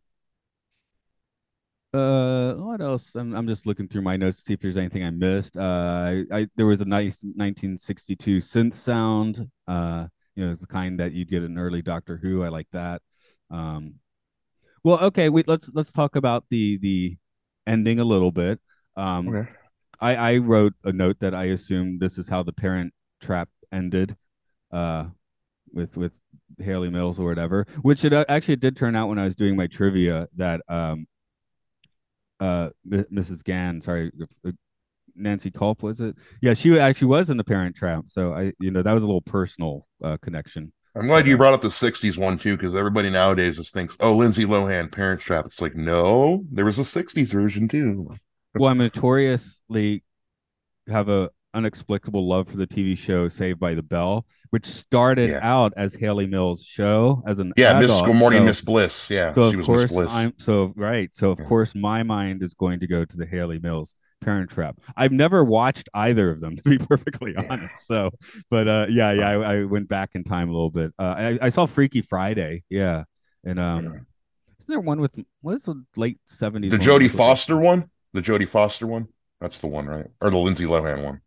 Uh, 1.92 2.54
what 2.54 2.80
else? 2.80 3.14
I'm 3.16 3.34
I'm 3.34 3.48
just 3.48 3.66
looking 3.66 3.88
through 3.88 4.02
my 4.02 4.16
notes 4.16 4.38
to 4.38 4.42
see 4.44 4.52
if 4.52 4.60
there's 4.60 4.76
anything 4.76 5.04
I 5.04 5.10
missed. 5.10 5.56
Uh, 5.56 5.60
I, 5.60 6.24
I 6.32 6.46
there 6.56 6.66
was 6.66 6.80
a 6.80 6.84
nice 6.84 7.22
1962 7.22 8.38
synth 8.38 8.76
sound. 8.76 9.50
Uh, 9.66 10.06
you 10.36 10.46
know, 10.46 10.54
the 10.54 10.66
kind 10.66 11.00
that 11.00 11.12
you'd 11.12 11.28
get 11.28 11.42
in 11.42 11.58
early 11.58 11.82
Doctor 11.82 12.16
Who. 12.16 12.44
I 12.44 12.48
like 12.48 12.68
that. 12.72 13.02
Um, 13.50 13.94
well, 14.84 15.00
okay, 15.00 15.28
we 15.28 15.42
let's 15.46 15.68
let's 15.74 15.92
talk 15.92 16.14
about 16.16 16.44
the 16.50 16.78
the 16.78 17.16
ending 17.66 17.98
a 18.00 18.04
little 18.04 18.32
bit. 18.32 18.60
Um, 18.96 19.28
Okay. 19.28 19.50
I, 20.00 20.14
I 20.16 20.36
wrote 20.38 20.72
a 20.84 20.92
note 20.92 21.18
that 21.20 21.34
I 21.34 21.44
assumed 21.46 22.00
this 22.00 22.16
is 22.16 22.28
how 22.28 22.42
the 22.42 22.52
parent 22.54 22.94
trap 23.20 23.50
ended, 23.70 24.16
uh, 24.72 25.06
with 25.74 25.96
with 25.96 26.18
Hayley 26.58 26.88
Mills 26.88 27.18
or 27.18 27.26
whatever. 27.26 27.66
Which 27.82 28.04
it 28.04 28.12
uh, 28.12 28.24
actually 28.28 28.56
did 28.56 28.76
turn 28.76 28.96
out 28.96 29.08
when 29.08 29.18
I 29.18 29.24
was 29.24 29.36
doing 29.36 29.56
my 29.56 29.66
trivia 29.66 30.28
that 30.36 30.62
um, 30.68 31.06
uh, 32.40 32.70
M- 32.90 33.06
Mrs. 33.12 33.44
Gann, 33.44 33.80
sorry, 33.80 34.10
uh, 34.46 34.50
Nancy 35.14 35.50
Kulp 35.50 35.82
was 35.82 36.00
it? 36.00 36.16
Yeah, 36.40 36.54
she 36.54 36.78
actually 36.78 37.08
was 37.08 37.30
in 37.30 37.36
the 37.36 37.44
Parent 37.44 37.76
Trap. 37.76 38.04
So 38.08 38.32
I, 38.32 38.52
you 38.58 38.70
know, 38.70 38.82
that 38.82 38.92
was 38.92 39.02
a 39.02 39.06
little 39.06 39.20
personal 39.20 39.86
uh, 40.02 40.16
connection. 40.22 40.72
I'm 40.96 41.06
glad 41.06 41.26
you 41.26 41.36
brought 41.36 41.54
up 41.54 41.62
the 41.62 41.68
60s 41.68 42.18
one 42.18 42.36
too, 42.36 42.56
because 42.56 42.74
everybody 42.74 43.10
nowadays 43.10 43.56
just 43.56 43.72
thinks, 43.72 43.96
oh, 44.00 44.16
Lindsay 44.16 44.44
Lohan, 44.44 44.90
Parent 44.90 45.20
Trap. 45.20 45.46
It's 45.46 45.60
like, 45.60 45.76
no, 45.76 46.44
there 46.50 46.64
was 46.64 46.78
a 46.78 46.82
60s 46.82 47.28
version 47.28 47.68
too. 47.68 48.12
Well, 48.56 48.70
I 48.70 48.74
notoriously 48.74 50.02
have 50.88 51.08
a 51.08 51.30
unexplicable 51.54 52.26
love 52.28 52.48
for 52.48 52.56
the 52.56 52.66
TV 52.66 52.96
show 52.96 53.28
Saved 53.28 53.58
by 53.60 53.74
the 53.74 53.82
Bell, 53.82 54.26
which 54.50 54.66
started 54.66 55.30
Yeah. 55.30 55.40
out 55.42 55.72
as 55.76 55.94
Hayley 55.94 56.26
Mills' 56.26 56.64
show 56.64 57.22
as 57.26 57.38
an 57.38 57.52
Yeah, 57.56 57.80
Miss. 57.80 57.90
Good 58.02 58.14
Morning, 58.16 58.40
So- 58.40 58.44
Miss 58.44 58.60
Bliss. 58.60 59.10
Yeah, 59.10 59.32
So 59.34 59.50
she 59.50 59.54
of 59.54 59.58
was 59.58 59.66
course 59.66 59.82
Miss 59.82 59.92
Bliss. 59.92 60.08
I'm 60.10 60.32
so 60.38 60.72
right. 60.76 61.14
So 61.14 61.30
of 61.30 61.38
Yeah. 61.40 61.46
course 61.46 61.74
my 61.74 62.02
mind 62.02 62.42
is 62.42 62.54
going 62.54 62.80
to 62.80 62.86
go 62.86 63.04
to 63.04 63.16
the 63.16 63.26
Hayley 63.26 63.58
Mills 63.58 63.94
Parent 64.20 64.50
Trap. 64.50 64.78
I've 64.96 65.12
never 65.12 65.42
watched 65.42 65.88
either 65.94 66.30
of 66.30 66.40
them 66.40 66.56
to 66.56 66.62
be 66.62 66.78
perfectly 66.78 67.32
Yeah. 67.32 67.46
honest. 67.48 67.86
So, 67.86 68.10
but 68.50 68.68
uh, 68.68 68.86
yeah, 68.90 69.12
yeah, 69.12 69.28
I, 69.30 69.34
I 69.60 69.64
went 69.64 69.88
back 69.88 70.10
in 70.14 70.24
time 70.24 70.48
a 70.48 70.52
little 70.52 70.70
bit. 70.70 70.92
Uh, 70.98 71.02
I, 71.16 71.38
I 71.42 71.48
saw 71.48 71.66
Freaky 71.66 72.02
Friday, 72.02 72.64
yeah, 72.68 73.04
and 73.44 73.58
um, 73.58 73.84
Yeah. 73.84 73.90
isn't 73.90 74.68
there 74.68 74.80
one 74.80 75.00
with 75.00 75.18
what 75.40 75.56
is 75.56 75.64
the 75.64 75.82
late 75.96 76.18
seventies? 76.26 76.70
the 76.70 76.76
Jodie 76.78 77.10
Foster 77.10 77.56
one, 77.58 77.90
the 78.12 78.20
Jodie 78.20 78.46
Foster 78.48 78.86
one. 78.86 79.08
That's 79.40 79.58
the 79.58 79.68
one, 79.68 79.86
right? 79.86 80.06
Or 80.20 80.28
the 80.28 80.36
Lindsay 80.36 80.66
Lohan 80.66 81.02
one. 81.02 81.22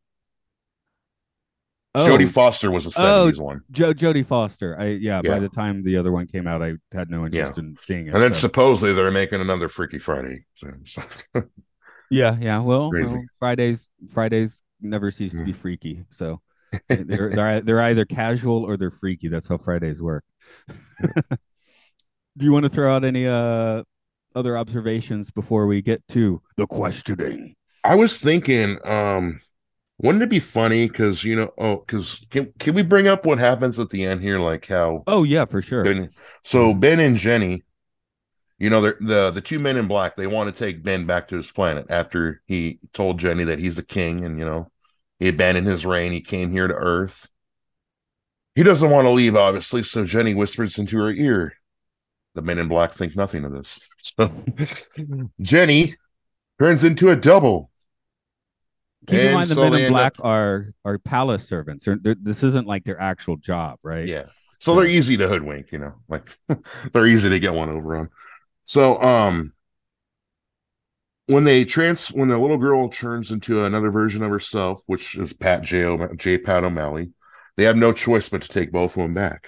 Oh, 1.96 2.08
Jodie 2.08 2.30
Foster 2.32 2.72
was 2.72 2.88
a 2.88 2.89
Oh, 3.00 3.32
70s 3.32 3.39
one. 3.39 3.62
Jo- 3.72 3.94
Jodie 3.94 4.26
Foster. 4.26 4.76
I 4.80 4.86
yeah, 4.88 5.22
Yeah. 5.24 5.32
By 5.34 5.39
the 5.39 5.50
time 5.50 5.84
the 5.84 5.98
other 5.98 6.12
one 6.12 6.26
came 6.26 6.48
out, 6.48 6.64
I 6.64 6.74
had 6.91 7.10
no 7.10 7.26
interest 7.26 7.58
in 7.60 7.78
seeing 7.86 8.08
it. 8.08 8.14
And 8.16 8.24
then 8.24 8.34
so- 8.34 8.39
supposedly 8.41 8.94
they're 8.94 9.12
making 9.12 9.41
another 9.41 9.70
Freaky 9.70 10.00
Friday. 10.00 10.46
So, 10.56 10.72
so- 10.86 11.44
yeah, 12.10 12.36
yeah. 12.41 12.60
Well, 12.60 12.89
well, 12.91 13.24
Fridays 13.39 13.89
Fridays 14.12 14.62
never 14.82 15.12
cease 15.12 15.34
to 15.34 15.46
be 15.46 15.54
freaky. 15.54 16.04
So 16.10 16.41
they're 16.89 17.30
they're 17.30 17.62
they're 17.62 17.82
either 17.82 18.06
casual 18.06 18.64
or 18.64 18.76
they're 18.78 18.89
freaky. 18.91 19.28
That's 19.28 19.48
how 19.48 19.58
Fridays 19.58 20.02
work. 20.02 20.24
Do 22.36 22.46
you 22.46 22.52
want 22.52 22.64
to 22.64 22.70
throw 22.70 22.96
out 22.96 23.04
any 23.04 23.28
uh 23.28 23.84
other 24.36 24.58
observations 24.58 25.30
before 25.30 25.68
we 25.68 25.82
get 25.84 26.02
to 26.10 26.41
the 26.58 26.66
questioning? 26.66 27.56
I 27.84 27.96
was 27.96 28.18
thinking, 28.18 28.80
um, 28.86 29.41
wouldn't 30.00 30.24
it 30.24 30.30
be 30.30 30.39
funny? 30.39 30.88
Because 30.88 31.24
you 31.24 31.36
know, 31.36 31.52
oh, 31.58 31.78
because 31.78 32.26
can 32.30 32.52
can 32.60 32.74
we 32.74 32.84
bring 32.84 33.08
up 33.08 33.26
what 33.26 33.39
happens 33.39 33.78
at 33.80 33.89
the 33.89 34.06
end 34.06 34.22
here, 34.22 34.39
like 34.39 34.66
how 34.68 35.04
Oh 35.08 35.24
yeah, 35.24 35.46
for 35.46 35.62
sure. 35.62 35.84
Ben, 35.84 36.10
so 36.44 36.74
Ben 36.74 37.00
and 37.00 37.16
Jenny, 37.16 37.64
you 38.58 38.70
know, 38.70 38.82
they're 38.82 38.98
the 39.00 39.32
the 39.32 39.41
two 39.41 39.60
men 39.60 39.78
in 39.78 39.88
black. 39.88 40.16
They 40.16 40.28
want 40.28 40.54
to 40.54 40.64
take 40.64 40.84
Ben 40.84 41.06
back 41.06 41.28
to 41.30 41.38
his 41.38 41.52
planet 41.52 41.88
after 41.89 42.41
he 42.46 42.80
told 42.94 43.20
Jenny 43.20 43.44
that 43.46 43.60
he's 43.60 43.78
a 43.78 43.84
king, 43.84 44.26
and 44.26 44.39
you 44.39 44.46
know, 44.46 44.72
he 45.20 45.30
abandoned 45.30 45.68
his 45.68 45.86
reign. 45.86 46.12
He 46.12 46.22
came 46.22 46.52
here 46.52 46.68
to 46.68 46.74
Earth. 46.74 47.30
He 48.56 48.64
doesn't 48.64 48.91
want 48.91 49.06
to 49.06 49.12
leave, 49.12 49.36
obviously. 49.36 49.84
So 49.84 50.06
Jenny 50.06 50.34
whispers 50.34 50.78
into 50.78 50.98
her 50.98 51.12
ear. 51.12 51.54
The 52.36 52.41
men 52.41 52.60
in 52.60 52.68
black 52.68 52.94
think 52.94 53.16
nothing 53.16 53.46
of 53.46 53.52
this. 53.52 53.80
So 54.04 54.30
Jenny 55.41 55.96
turns 56.60 56.84
into 56.84 57.10
a 57.10 57.16
double. 57.16 57.72
Keep 59.08 59.20
in 59.20 59.34
mind 59.34 59.49
the 59.49 59.56
men 59.56 59.74
in 59.76 59.91
black 59.91 60.14
up- 60.20 60.26
are 60.26 60.74
are 60.86 60.97
palace 60.97 61.47
servants. 61.47 61.86
They're, 61.86 61.97
they're, 62.01 62.16
this 62.20 62.43
isn't 62.43 62.68
like 62.68 62.86
their 62.86 62.99
actual 62.99 63.38
job, 63.38 63.80
right? 63.84 64.08
Yeah. 64.08 64.26
So 64.60 64.76
they're 64.76 64.86
easy 64.86 65.18
to 65.18 65.28
hoodwink, 65.28 65.72
you 65.74 65.80
know, 65.80 65.95
like 66.08 66.38
they're 66.93 67.08
easy 67.08 67.30
to 67.30 67.39
get 67.39 67.54
one 67.54 67.70
over 67.70 67.97
on. 67.97 68.10
So, 68.64 68.97
um, 69.01 69.51
when 71.28 71.43
they 71.43 71.66
trans, 71.66 72.08
when 72.08 72.30
the 72.30 72.38
little 72.38 72.58
girl 72.58 72.88
turns 72.88 73.32
into 73.32 73.64
another 73.64 73.91
version 73.91 74.24
of 74.24 74.30
herself, 74.30 74.82
which 74.88 75.16
is 75.18 75.34
Pat 75.34 75.64
J. 75.64 75.84
O- 75.86 76.14
J. 76.16 76.38
Pat 76.38 76.64
O'Malley, 76.64 77.12
they 77.58 77.64
have 77.64 77.78
no 77.78 77.91
choice 77.91 78.30
but 78.30 78.41
to 78.41 78.47
take 78.47 78.72
both 78.72 78.95
of 78.95 79.04
them 79.04 79.14
back. 79.14 79.47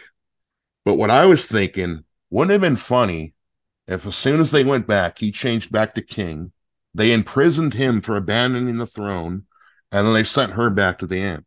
But 0.84 0.96
what 0.96 1.10
I 1.10 1.26
was 1.26 1.48
thinking, 1.48 2.04
wouldn't 2.30 2.52
it 2.52 2.56
have 2.56 2.62
been 2.62 2.76
funny 2.76 3.34
if 3.88 4.06
as 4.06 4.16
soon 4.16 4.42
as 4.42 4.52
they 4.52 4.64
went 4.64 4.88
back, 4.88 5.18
he 5.18 5.32
changed 5.32 5.72
back 5.72 5.96
to 5.96 6.02
king, 6.02 6.52
they 6.96 7.12
imprisoned 7.12 7.74
him 7.74 8.02
for 8.02 8.16
abandoning 8.16 8.78
the 8.78 8.88
throne, 8.88 9.46
and 9.92 10.08
then 10.08 10.14
they 10.14 10.24
sent 10.24 10.54
her 10.54 10.70
back 10.70 10.98
to 11.00 11.06
the 11.06 11.20
end. 11.20 11.46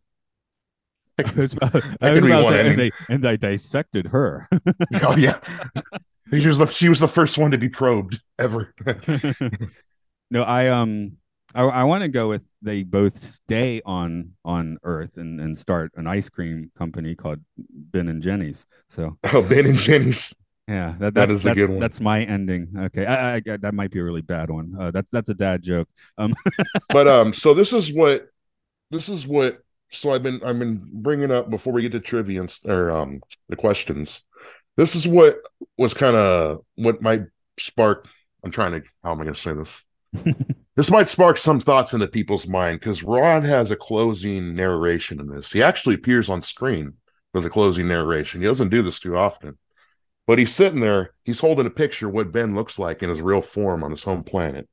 I 1.18 1.32
was 1.34 1.56
I 2.00 2.14
could 2.14 2.22
be 2.22 2.30
one 2.30 2.54
and 2.54 2.78
they 2.78 2.90
and 3.08 3.24
they 3.24 3.36
dissected 3.36 4.08
her. 4.08 4.48
oh 5.02 5.16
yeah. 5.16 5.38
She 6.30 6.46
was 6.46 6.58
the 6.58 6.66
she 6.66 6.90
was 6.90 7.00
the 7.00 7.08
first 7.08 7.38
one 7.38 7.52
to 7.52 7.56
be 7.56 7.70
probed 7.70 8.20
ever. 8.38 8.74
no, 10.30 10.42
I 10.42 10.68
um 10.68 11.12
I, 11.54 11.62
I 11.62 11.84
want 11.84 12.02
to 12.02 12.08
go 12.08 12.28
with 12.28 12.42
they 12.60 12.82
both 12.82 13.16
stay 13.16 13.80
on 13.86 14.32
on 14.44 14.76
Earth 14.82 15.16
and 15.16 15.40
and 15.40 15.56
start 15.56 15.90
an 15.96 16.06
ice 16.06 16.28
cream 16.28 16.70
company 16.76 17.14
called 17.14 17.40
Ben 17.56 18.08
and 18.08 18.22
Jenny's. 18.22 18.66
So 18.90 19.16
oh, 19.32 19.40
Ben 19.40 19.64
and 19.64 19.78
Jenny's. 19.78 20.34
Yeah, 20.68 20.94
that, 21.00 21.14
That 21.14 21.28
that's, 21.28 21.32
is 21.32 21.46
a 21.46 21.52
good 21.52 21.70
one. 21.70 21.80
That's 21.80 22.00
my 22.00 22.22
ending. 22.24 22.68
Okay, 22.76 23.06
I, 23.06 23.36
I, 23.36 23.42
I- 23.46 23.56
that 23.58 23.74
might 23.74 23.90
be 23.90 24.00
a 24.00 24.04
really 24.04 24.22
bad 24.22 24.50
one. 24.50 24.74
Uh, 24.78 24.90
that's 24.90 25.08
that's 25.12 25.28
a 25.30 25.34
dad 25.34 25.62
joke. 25.62 25.88
Um, 26.18 26.34
But 26.90 27.08
um, 27.08 27.34
so 27.34 27.54
this 27.54 27.72
is 27.72 27.92
what 27.92 28.26
this 28.90 29.08
is 29.08 29.26
what. 29.26 29.60
So 29.92 30.10
I've 30.12 30.22
been 30.22 30.42
I've 30.44 30.58
been 30.58 30.82
bringing 30.92 31.30
up 31.30 31.50
before 31.50 31.72
we 31.72 31.82
get 31.82 31.92
to 31.92 32.00
trivia 32.00 32.40
and, 32.42 32.58
or 32.66 32.90
um 32.92 33.22
the 33.48 33.56
questions. 33.56 34.22
This 34.76 34.96
is 34.96 35.08
what 35.08 35.38
was 35.78 35.94
kind 35.94 36.16
of 36.16 36.64
what 36.76 37.02
might 37.02 37.22
spark. 37.58 38.08
I'm 38.44 38.50
trying 38.50 38.72
to. 38.72 38.82
How 39.04 39.12
am 39.12 39.20
I 39.20 39.24
going 39.24 39.34
to 39.34 39.40
say 39.40 39.54
this? 39.54 39.82
this 40.76 40.90
might 40.90 41.08
spark 41.08 41.38
some 41.38 41.60
thoughts 41.60 41.92
into 41.94 42.08
people's 42.08 42.48
mind 42.48 42.80
because 42.80 43.02
Rod 43.04 43.44
has 43.44 43.70
a 43.70 43.76
closing 43.76 44.54
narration 44.54 45.20
in 45.20 45.28
this. 45.28 45.52
He 45.52 45.62
actually 45.62 45.96
appears 45.96 46.28
on 46.28 46.42
screen 46.42 46.94
with 47.34 47.46
a 47.46 47.50
closing 47.50 47.88
narration. 47.88 48.40
He 48.40 48.46
doesn't 48.46 48.70
do 48.70 48.82
this 48.82 49.00
too 49.00 49.16
often, 49.16 49.58
but 50.28 50.38
he's 50.38 50.54
sitting 50.54 50.80
there. 50.80 51.14
He's 51.24 51.40
holding 51.40 51.66
a 51.66 51.70
picture 51.70 52.06
of 52.06 52.12
what 52.12 52.32
Ben 52.32 52.54
looks 52.54 52.78
like 52.78 53.02
in 53.02 53.08
his 53.08 53.22
real 53.22 53.40
form 53.40 53.82
on 53.82 53.90
his 53.90 54.02
home 54.02 54.22
planet. 54.22 54.68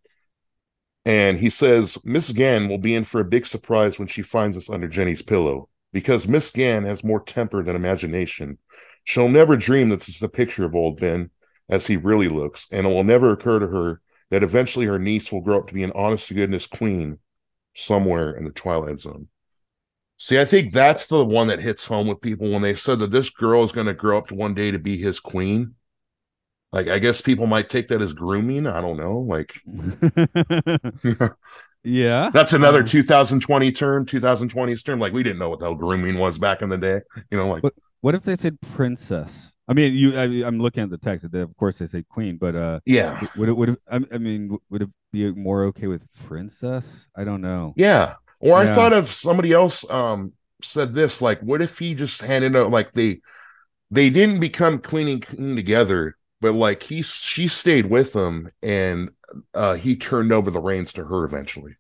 And 1.06 1.38
he 1.38 1.50
says, 1.50 1.98
Miss 2.04 2.34
Gann 2.34 2.68
will 2.68 2.78
be 2.78 2.94
in 2.94 3.06
for 3.06 3.22
a 3.22 3.26
big 3.26 3.48
surprise 3.48 3.98
when 3.98 4.10
she 4.10 4.22
finds 4.22 4.58
us 4.58 4.70
under 4.70 4.90
Jenny's 4.90 5.22
pillow. 5.22 5.70
Because 5.94 6.28
Miss 6.28 6.52
Gann 6.52 6.84
has 6.84 7.06
more 7.06 7.22
temper 7.22 7.64
than 7.64 7.78
imagination. 7.78 8.58
She'll 9.06 9.30
never 9.30 9.56
dream 9.56 9.88
that 9.90 10.02
this 10.02 10.10
is 10.10 10.22
a 10.22 10.28
picture 10.28 10.66
of 10.66 10.76
old 10.76 11.00
Ben 11.00 11.32
as 11.70 11.88
he 11.88 11.96
really 11.96 12.28
looks, 12.28 12.68
and 12.70 12.86
it 12.86 12.90
will 12.90 13.06
never 13.06 13.32
occur 13.32 13.60
to 13.60 13.68
her 13.68 14.02
that 14.32 14.44
eventually 14.44 14.88
her 14.88 15.00
niece 15.00 15.32
will 15.32 15.40
grow 15.40 15.60
up 15.60 15.68
to 15.68 15.74
be 15.74 15.84
an 15.84 15.94
honest 15.96 16.28
to 16.28 16.34
goodness 16.34 16.68
queen 16.68 17.20
somewhere 17.76 18.36
in 18.36 18.44
the 18.44 18.52
Twilight 18.52 19.00
Zone. 19.00 19.30
See, 20.18 20.40
I 20.40 20.46
think 20.46 20.72
that's 20.72 21.08
the 21.08 21.24
one 21.26 21.48
that 21.48 21.60
hits 21.60 21.86
home 21.86 22.08
with 22.08 22.22
people 22.22 22.50
when 22.50 22.62
they 22.62 22.76
said 22.76 23.00
that 23.00 23.12
this 23.12 23.30
girl 23.30 23.64
is 23.64 23.72
going 23.72 23.88
to 23.88 23.94
grow 23.94 24.18
up 24.18 24.28
to 24.28 24.36
one 24.36 24.54
day 24.54 24.72
to 24.72 24.80
be 24.80 24.98
his 24.98 25.20
queen. 25.20 25.76
Like, 26.72 26.88
I 26.88 27.00
guess 27.00 27.22
people 27.22 27.48
might 27.48 27.70
take 27.70 27.88
that 27.90 28.02
as 28.02 28.14
grooming. 28.14 28.68
I 28.68 28.82
don't 28.82 28.98
know. 28.98 29.20
Like, 29.20 29.54
yeah, 31.84 32.30
That's 32.34 32.54
another 32.54 32.80
Um, 32.80 32.86
2020 32.86 33.72
term, 33.72 34.06
2020's 34.06 34.84
term. 34.84 35.00
Like 35.00 35.14
we 35.14 35.24
didn't 35.24 35.40
know 35.40 35.50
what 35.50 35.60
the 35.60 35.66
hell 35.66 35.76
grooming 35.76 36.18
was 36.18 36.38
back 36.38 36.62
in 36.62 36.70
the 36.70 36.78
day. 36.78 37.02
You 37.32 37.38
know, 37.38 37.48
like 37.48 37.64
What- 37.64 37.74
What 38.02 38.14
if 38.16 38.24
they 38.24 38.36
said 38.36 38.60
princess? 38.62 39.52
I 39.68 39.74
mean, 39.74 39.94
you. 39.96 40.16
I, 40.16 40.26
I'm 40.48 40.60
looking 40.60 40.84
at 40.84 40.92
the 40.92 40.98
text. 40.98 41.26
Of 41.26 41.58
course, 41.58 41.80
they 41.80 41.88
say 41.88 42.04
queen, 42.08 42.38
but 42.38 42.56
uh, 42.56 42.80
yeah, 42.86 43.20
would 43.36 43.50
it 43.50 43.54
would 43.54 43.70
it? 43.70 43.80
I 43.90 44.18
mean, 44.20 44.56
would 44.70 44.84
it 44.84 44.90
be 45.12 45.32
more 45.32 45.64
okay 45.66 45.88
with 45.88 46.06
princess? 46.28 47.08
I 47.18 47.24
don't 47.24 47.42
know. 47.42 47.74
yeah. 47.76 48.14
Or 48.40 48.58
I 48.58 48.66
thought 48.66 48.94
of 48.94 49.14
somebody 49.14 49.54
else 49.54 49.90
um 49.90 50.34
said 50.62 50.94
this. 50.94 51.22
Like, 51.22 51.40
what 51.42 51.62
if 51.62 51.78
he 51.80 51.96
just 51.96 52.22
handed 52.22 52.56
out 52.56 52.72
like 52.72 52.94
they 52.94 53.22
they 53.92 54.10
didn't 54.10 54.40
become 54.40 54.80
queen 54.80 55.08
and 55.08 55.22
king 55.26 55.56
together, 55.56 56.18
but 56.42 56.54
like 56.54 56.84
he 56.84 57.02
she 57.02 57.48
stayed 57.48 57.88
with 57.88 58.14
him 58.16 58.52
and 58.64 59.10
uh 59.54 59.74
he 59.76 59.96
turned 59.96 60.32
over 60.32 60.52
the 60.52 60.62
reins 60.62 60.94
to 60.94 61.06
her 61.06 61.24
eventually. 61.26 61.76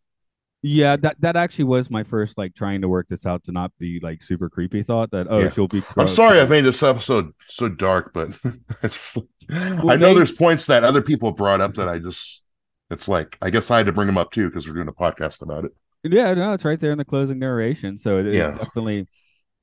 Yeah, 0.67 0.95
that 0.97 1.17
that 1.21 1.35
actually 1.35 1.65
was 1.65 1.91
my 1.91 2.01
first 2.03 2.39
like 2.39 2.55
trying 2.55 2.81
to 2.81 2.87
work 2.89 3.07
this 3.07 3.25
out 3.27 3.43
to 3.43 3.51
not 3.51 3.71
be 3.77 3.99
like 4.01 4.23
super 4.23 4.49
creepy 4.49 4.81
thought 4.81 5.11
that 5.11 5.27
oh 5.29 5.39
Yeah. 5.39 5.51
she'll 5.51 5.67
be. 5.67 5.83
I'm 5.95 6.07
sorry 6.07 6.39
I've 6.39 6.49
made 6.49 6.61
this 6.61 6.81
episode 6.81 7.31
so 7.47 7.69
dark, 7.69 8.13
but 8.13 8.29
it's, 8.83 9.15
I 9.49 9.95
know 9.95 9.97
they- 9.97 10.13
there's 10.15 10.31
points 10.31 10.65
that 10.65 10.83
other 10.83 11.03
people 11.03 11.31
brought 11.33 11.61
up 11.61 11.75
that 11.75 11.87
I 11.87 11.99
just 11.99 12.43
it's 12.89 13.07
like 13.07 13.37
I 13.43 13.51
guess 13.51 13.69
I 13.69 13.77
had 13.77 13.85
to 13.87 13.93
bring 13.93 14.07
them 14.07 14.17
up 14.17 14.31
too 14.31 14.49
because 14.49 14.67
we're 14.67 14.73
doing 14.73 14.87
a 14.87 14.93
podcast 14.93 15.43
about 15.43 15.65
it. 15.65 15.71
Yeah, 16.11 16.33
no, 16.35 16.53
it's 16.53 16.65
right 16.65 16.79
there 16.79 16.91
in 16.91 16.97
the 16.97 17.05
closing 17.05 17.39
narration. 17.39 17.97
So 17.97 18.19
it 18.19 18.27
is 18.27 18.35
Yeah. 18.35 18.51
definitely, 18.51 19.07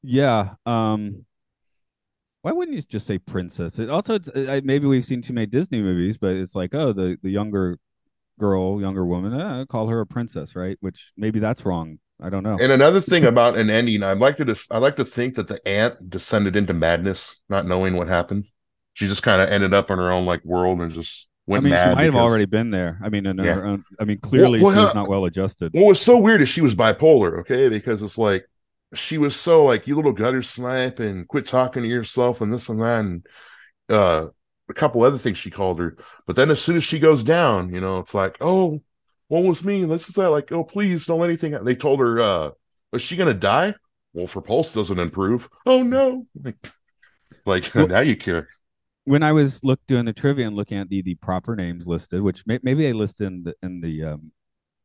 yeah. 0.03 0.55
Um, 0.67 1.25
why 2.43 2.53
wouldn't 2.53 2.75
you 2.77 2.83
just 2.83 3.07
say 3.07 3.19
princess? 3.19 3.79
It 3.79 3.89
also 3.89 4.17
it's, 4.17 4.29
maybe 4.65 4.87
we've 4.87 5.05
seen 5.05 5.23
too 5.23 5.33
many 5.33 5.47
Disney 5.47 5.81
movies, 5.81 6.19
but 6.19 6.33
it's 6.33 6.55
like 6.55 6.75
oh 6.75 6.93
the 6.93 7.17
the 7.23 7.31
younger 7.31 7.79
girl, 8.39 8.81
younger 8.81 9.05
woman, 9.07 9.35
uh, 9.35 9.65
call 9.69 9.89
her 9.89 10.01
a 10.01 10.07
princess, 10.07 10.57
right? 10.57 10.77
Which 10.81 11.13
maybe 11.17 11.39
that's 11.39 11.65
wrong. 11.65 11.99
I 12.21 12.31
don't 12.31 12.43
know. 12.43 12.59
And 12.61 12.73
another 12.73 13.01
thing 13.01 13.25
about 13.25 13.57
an 13.57 13.71
ending, 13.71 14.03
I'd 14.03 14.19
like 14.19 14.37
to 14.39 14.57
I 14.71 14.79
like 14.79 14.97
to 14.97 15.05
think 15.05 15.37
that 15.37 15.49
the 15.49 15.67
aunt 15.67 16.11
descended 16.11 16.57
into 16.57 16.73
madness, 16.73 17.37
not 17.49 17.67
knowing 17.67 17.97
what 17.97 18.09
happened. 18.09 18.47
She 18.95 19.09
just 19.09 19.23
kind 19.23 19.41
of 19.41 19.49
ended 19.49 19.73
up 19.73 19.91
in 19.91 19.99
her 19.99 20.13
own 20.13 20.27
like 20.27 20.45
world 20.45 20.81
and 20.81 20.93
just 20.93 21.29
I 21.51 21.61
mean, 21.61 21.73
she 21.73 21.95
might 21.95 22.05
have 22.05 22.15
already 22.15 22.45
been 22.45 22.71
there. 22.71 22.99
I 23.03 23.09
mean, 23.09 23.27
in 23.27 23.39
Yeah. 23.39 23.55
her 23.55 23.67
own. 23.67 23.85
I 24.01 24.05
mean, 24.05 24.19
clearly 24.19 24.61
well, 24.61 24.73
she 24.73 24.79
was 24.79 24.91
uh, 24.91 24.93
not 24.95 25.09
well 25.09 25.25
adjusted. 25.25 25.73
What 25.73 25.87
was 25.87 26.01
so 26.01 26.19
weird 26.19 26.41
is 26.43 26.49
she 26.49 26.61
was 26.61 26.75
bipolar, 26.75 27.41
okay? 27.41 27.69
Because 27.69 28.01
it's 28.03 28.17
like 28.19 28.47
she 28.95 29.19
was 29.19 29.35
so 29.35 29.65
like 29.65 29.87
you 29.87 29.97
little 29.97 30.13
gutter 30.13 30.43
snipe 30.43 31.01
and 31.01 31.27
quit 31.27 31.47
talking 31.47 31.83
to 31.83 31.89
yourself 31.89 32.41
and 32.41 32.53
this 32.53 32.69
and 32.69 32.81
that 32.81 32.99
and 33.01 33.27
uh 33.89 34.27
a 34.69 34.75
couple 34.75 35.03
other 35.03 35.19
things 35.19 35.39
she 35.39 35.51
called 35.51 35.79
her. 35.81 35.97
But 36.27 36.37
then 36.37 36.51
as 36.51 36.61
soon 36.61 36.77
as 36.77 36.85
she 36.85 36.99
goes 36.99 37.25
down, 37.25 37.75
you 37.75 37.81
know, 37.81 37.99
it's 37.99 38.15
like, 38.15 38.37
oh, 38.41 38.81
what 39.29 39.43
was 39.43 39.65
me? 39.65 39.85
This 39.85 40.09
is 40.09 40.15
that 40.15 40.31
like, 40.31 40.53
oh 40.53 40.63
please 40.65 41.07
don't 41.07 41.19
let 41.21 41.29
anything 41.29 41.53
they 41.65 41.75
told 41.75 42.01
her 42.01 42.21
uh 42.21 42.51
was 42.93 43.03
she 43.03 43.17
gonna 43.17 43.35
die? 43.35 43.75
Well, 44.15 44.27
if 44.27 44.33
her 44.35 44.43
pulse 44.43 44.75
doesn't 44.75 44.99
improve. 44.99 45.49
Oh 45.67 45.83
no. 45.83 46.27
Like, 46.45 46.71
like 47.47 47.75
Well- 47.75 47.89
now 47.89 48.01
you 48.01 48.17
care. 48.17 48.49
When 49.05 49.23
I 49.23 49.33
was 49.33 49.63
look 49.65 49.81
doing 49.87 50.05
the 50.05 50.13
trivia 50.13 50.47
and 50.47 50.57
looking 50.57 50.79
at 50.79 50.89
the 50.89 51.03
the 51.03 51.15
proper 51.17 51.57
names 51.57 51.87
listed, 51.87 52.23
which 52.23 52.45
may, 52.47 52.59
maybe 52.63 52.83
they 52.83 52.93
listed 52.93 53.27
in 53.27 53.43
the 53.45 53.55
in 53.63 53.81
the 53.81 54.05
um, 54.05 54.33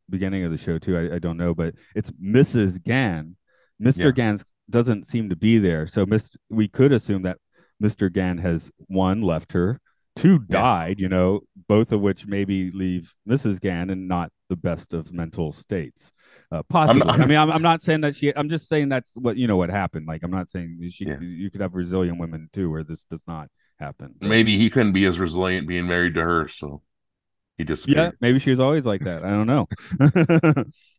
beginning 0.10 0.44
of 0.44 0.52
the 0.52 0.58
show 0.58 0.78
too. 0.80 0.98
I, 0.98 1.16
I 1.16 1.20
don't 1.20 1.38
know, 1.38 1.54
but 1.54 1.76
it's 1.96 2.12
Mrs. 2.12 2.82
Gann. 2.84 3.36
Mr. 3.82 3.98
Yeah. 4.06 4.12
Gann 4.12 4.40
doesn't 4.70 5.08
seem 5.08 5.30
to 5.30 5.36
be 5.36 5.60
there, 5.60 5.88
so 5.88 6.06
Mr. 6.06 6.36
We 6.50 6.68
could 6.68 6.92
assume 6.92 7.24
that 7.24 7.38
Mr. 7.82 8.12
Gann 8.12 8.40
has 8.40 8.72
one 8.88 9.22
left 9.22 9.54
her, 9.54 9.80
two 10.16 10.40
died, 10.40 11.00
you 11.00 11.08
know, 11.08 11.42
both 11.68 11.92
of 11.92 12.02
which 12.02 12.26
maybe 12.26 12.72
leave 12.72 13.14
Mrs. 13.30 13.62
Gann 13.62 13.92
in 13.92 14.08
not 14.08 14.32
the 14.50 14.56
best 14.56 14.94
of 14.94 15.14
mental 15.14 15.52
states. 15.52 16.12
Uh, 16.52 16.64
possibly. 16.64 17.04
I'm- 17.04 17.22
I 17.22 17.26
mean, 17.28 17.38
I'm, 17.38 17.52
I'm 17.52 17.62
not 17.62 17.84
saying 17.84 18.02
that 18.02 18.16
she. 18.16 18.36
I'm 18.36 18.50
just 18.50 18.68
saying 18.68 18.90
that's 18.90 19.12
what 19.16 19.38
you 19.38 19.48
know 19.48 19.58
what 19.58 19.70
happened. 19.70 20.08
Like, 20.08 20.24
I'm 20.24 20.32
not 20.32 20.50
saying 20.50 20.80
she. 20.92 21.06
Yeah. 21.06 21.20
You 21.20 21.52
could 21.52 21.62
have 21.62 21.76
resilient 21.76 22.20
women 22.20 22.50
too, 22.52 22.72
where 22.72 22.84
this 22.84 23.04
does 23.04 23.22
not 23.28 23.50
happen. 23.80 24.16
But- 24.20 24.30
Maybe 24.30 24.58
he 24.58 24.70
couldn't 24.70 24.94
be 24.94 25.06
as 25.06 25.20
resilient 25.20 25.68
being 25.68 25.88
married 25.88 26.16
to 26.16 26.24
her, 26.24 26.48
so 26.48 26.82
he 27.58 27.64
disappeared. 27.64 27.98
Yeah, 27.98 28.12
maybe 28.22 28.40
she 28.40 28.50
was 28.50 28.60
always 28.60 28.86
like 28.86 29.04
that. 29.04 29.24
I 29.24 29.30
don't 29.30 29.48
know. 29.48 29.68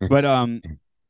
but 0.09 0.25
um, 0.25 0.61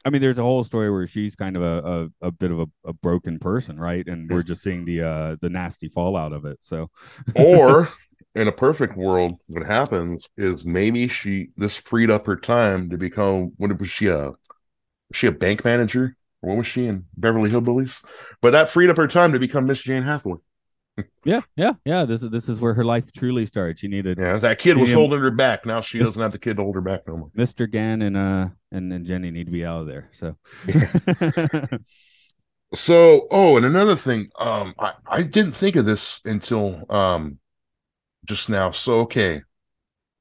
I 0.05 0.11
mean, 0.11 0.21
there's 0.23 0.39
a 0.39 0.43
whole 0.43 0.65
story 0.65 0.91
where 0.91 1.07
she's 1.07 1.37
kind 1.37 1.57
of 1.57 1.63
a 1.63 2.09
a, 2.23 2.29
a 2.29 2.31
bit 2.31 2.51
of 2.51 2.61
a, 2.61 2.67
a 2.87 2.93
broken 2.93 3.39
person, 3.39 3.79
right? 3.79 4.07
And 4.07 4.31
we're 4.31 4.43
just 4.43 4.63
seeing 4.63 4.85
the 4.85 5.03
uh 5.03 5.37
the 5.41 5.51
nasty 5.51 5.89
fallout 5.89 6.33
of 6.33 6.45
it. 6.45 6.59
So 6.61 6.91
or 7.35 7.89
in 8.35 8.49
a 8.49 8.53
perfect 8.53 8.97
world, 8.97 9.41
what 9.47 9.67
happens 9.67 10.29
is 10.37 10.65
maybe 10.65 11.09
she 11.09 11.49
this 11.57 11.77
freed 11.77 12.11
up 12.11 12.27
her 12.27 12.37
time 12.37 12.91
to 12.91 12.99
become 12.99 13.53
what 13.57 13.79
was 13.79 13.91
she 13.91 14.07
a 14.07 14.29
was 14.31 14.37
she 15.15 15.27
a 15.27 15.33
bank 15.33 15.65
manager? 15.65 16.17
What 16.41 16.57
was 16.57 16.67
she 16.67 16.87
in 16.87 17.07
Beverly 17.17 17.51
Hillbillies? 17.51 18.03
But 18.41 18.53
that 18.53 18.71
freed 18.71 18.91
up 18.91 18.97
her 18.97 19.09
time 19.09 19.33
to 19.33 19.39
become 19.39 19.67
Miss 19.67 19.83
Jane 19.83 20.03
Hathaway. 20.05 20.39
Yeah, 21.25 21.41
yeah, 21.57 21.73
yeah. 21.85 22.05
This 22.05 22.23
is 22.23 22.31
this 22.31 22.49
is 22.49 22.61
where 22.61 22.75
her 22.75 22.85
life 22.85 23.11
truly 23.13 23.47
started. 23.47 23.79
She 23.79 23.89
needed 23.89 24.19
Yeah, 24.19 24.39
that 24.39 24.59
kid 24.59 24.77
was 24.77 24.93
holding 24.93 25.21
her 25.21 25.31
back. 25.31 25.67
Now 25.67 25.81
she 25.81 25.99
doesn't 25.99 26.21
have 26.21 26.33
the 26.33 26.39
kid 26.39 26.57
to 26.57 26.63
hold 26.63 26.75
her 26.75 26.81
back 26.81 27.07
no 27.07 27.17
more. 27.17 27.31
Mr. 27.37 27.71
Gann 27.71 28.03
and 28.03 28.17
uh 28.17 28.49
and, 28.73 28.93
and 28.93 29.07
Jenny 29.07 29.31
need 29.31 29.47
to 29.47 29.53
be 29.53 29.65
out 29.65 29.83
of 29.83 29.87
there. 29.87 30.11
So 30.13 30.37
So, 32.75 33.27
oh, 33.31 33.57
and 33.57 33.65
another 33.65 33.97
thing, 33.97 34.31
um, 34.39 34.75
I, 34.79 34.93
I 35.07 35.23
didn't 35.23 35.53
think 35.53 35.77
of 35.77 35.87
this 35.87 36.21
until 36.25 36.85
um 36.91 37.39
just 38.27 38.49
now. 38.49 38.73
So, 38.73 39.01
okay. 39.01 39.43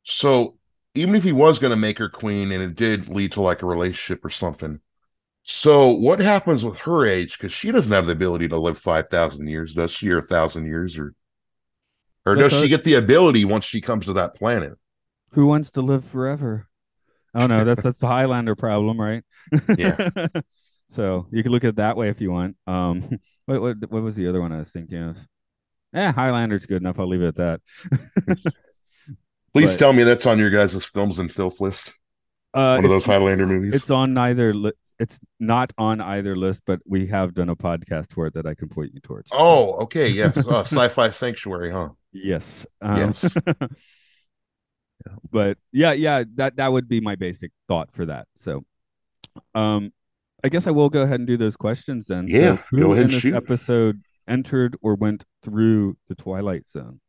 So 0.03 0.57
even 0.95 1.15
if 1.15 1.23
he 1.23 1.33
was 1.33 1.59
gonna 1.59 1.75
make 1.75 1.97
her 1.97 2.09
queen 2.09 2.51
and 2.51 2.63
it 2.63 2.75
did 2.75 3.09
lead 3.09 3.33
to 3.33 3.41
like 3.41 3.63
a 3.63 3.65
relationship 3.65 4.23
or 4.23 4.29
something, 4.29 4.79
so 5.49 5.91
what 5.91 6.19
happens 6.19 6.65
with 6.65 6.77
her 6.79 7.05
age? 7.05 7.37
Because 7.37 7.53
she 7.53 7.71
doesn't 7.71 7.91
have 7.91 8.05
the 8.05 8.11
ability 8.11 8.49
to 8.49 8.57
live 8.57 8.77
five 8.77 9.07
thousand 9.09 9.47
years, 9.47 9.73
does 9.73 9.91
she, 9.91 10.09
or 10.11 10.17
a 10.17 10.23
thousand 10.23 10.65
years, 10.65 10.97
or 10.97 11.13
or 12.25 12.35
does 12.35 12.51
she 12.51 12.67
get 12.67 12.83
the 12.83 12.95
ability 12.95 13.45
once 13.45 13.63
she 13.63 13.79
comes 13.79 14.05
to 14.05 14.13
that 14.13 14.35
planet? 14.35 14.73
who 15.31 15.45
wants 15.45 15.71
to 15.71 15.81
live 15.81 16.03
forever? 16.03 16.67
Oh 17.33 17.47
no, 17.47 17.63
that's 17.63 17.81
that's 17.81 17.99
the 17.99 18.07
Highlander 18.07 18.55
problem, 18.55 18.99
right? 18.99 19.23
Yeah. 19.77 20.09
so 20.89 21.27
you 21.31 21.43
can 21.43 21.53
look 21.53 21.63
at 21.63 21.69
it 21.69 21.75
that 21.77 21.95
way 21.95 22.09
if 22.09 22.19
you 22.19 22.29
want. 22.31 22.57
Um, 22.67 23.19
what 23.45 23.61
what 23.61 23.91
what 23.91 24.03
was 24.03 24.17
the 24.17 24.27
other 24.27 24.41
one 24.41 24.51
I 24.51 24.57
was 24.57 24.69
thinking 24.69 25.01
of? 25.01 25.17
Eh, 25.93 26.11
Highlander's 26.11 26.65
good 26.65 26.81
enough. 26.81 26.99
I'll 26.99 27.07
leave 27.07 27.21
it 27.21 27.27
at 27.27 27.35
that. 27.35 27.61
Please 29.53 29.71
But- 29.71 29.79
tell 29.79 29.93
me 29.93 30.03
that's 30.03 30.25
on 30.25 30.39
your 30.39 30.49
guys' 30.49 30.83
films 30.83 31.19
and 31.19 31.31
filth 31.31 31.61
list. 31.61 31.93
Uh, 32.53 32.75
One 32.75 32.85
of 32.85 32.91
those 32.91 33.05
Highlander 33.05 33.47
movies. 33.47 33.75
It's 33.75 33.91
on 33.91 34.13
neither. 34.13 34.53
Li- 34.53 34.73
it's 34.99 35.19
not 35.39 35.71
on 35.77 36.01
either 36.01 36.35
list, 36.35 36.63
but 36.65 36.79
we 36.85 37.07
have 37.07 37.33
done 37.33 37.49
a 37.49 37.55
podcast 37.55 38.11
for 38.13 38.25
it 38.27 38.33
that 38.33 38.45
I 38.45 38.55
can 38.55 38.67
point 38.69 38.91
you 38.93 38.99
towards. 38.99 39.29
oh, 39.31 39.73
okay, 39.83 40.09
yes, 40.09 40.35
uh, 40.37 40.61
Sci-Fi 40.61 41.11
Sanctuary, 41.11 41.71
huh? 41.71 41.89
yes, 42.11 42.65
um, 42.81 42.97
Yes. 42.97 43.35
but 45.31 45.57
yeah, 45.71 45.91
yeah, 45.93 46.23
that 46.35 46.55
that 46.57 46.71
would 46.71 46.87
be 46.87 46.99
my 46.99 47.15
basic 47.15 47.51
thought 47.67 47.89
for 47.93 48.05
that. 48.07 48.27
So, 48.35 48.65
um, 49.55 49.93
I 50.43 50.49
guess 50.49 50.67
I 50.67 50.71
will 50.71 50.89
go 50.89 51.01
ahead 51.01 51.19
and 51.19 51.27
do 51.27 51.37
those 51.37 51.55
questions 51.55 52.07
then. 52.07 52.29
So 52.29 52.37
Yeah, 52.37 52.55
who 52.71 52.79
go 52.79 52.91
ahead 52.93 53.05
in 53.05 53.11
this 53.11 53.21
shoot. 53.21 53.35
episode 53.35 54.01
entered 54.27 54.77
or 54.81 54.95
went 54.95 55.25
through 55.43 55.97
the 56.09 56.15
Twilight 56.15 56.69
Zone? 56.69 56.99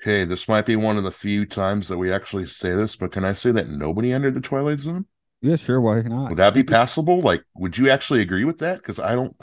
Okay, 0.00 0.24
this 0.24 0.48
might 0.48 0.64
be 0.66 0.76
one 0.76 0.96
of 0.96 1.04
the 1.04 1.10
few 1.12 1.44
times 1.44 1.88
that 1.88 1.98
we 1.98 2.10
actually 2.10 2.46
say 2.46 2.74
this, 2.74 2.96
but 2.96 3.12
can 3.12 3.24
I 3.24 3.34
say 3.34 3.50
that 3.52 3.68
nobody 3.68 4.12
entered 4.12 4.34
the 4.34 4.40
Twilight 4.40 4.80
Zone? 4.80 5.06
Yeah, 5.42 5.56
sure. 5.56 5.80
Why 5.80 6.02
not? 6.02 6.30
Would 6.30 6.38
that 6.38 6.54
be 6.54 6.62
passable? 6.62 7.20
Like, 7.20 7.42
would 7.54 7.78
you 7.78 7.90
actually 7.90 8.20
agree 8.20 8.44
with 8.44 8.58
that? 8.58 8.78
Because 8.78 8.98
I 8.98 9.14
don't. 9.14 9.34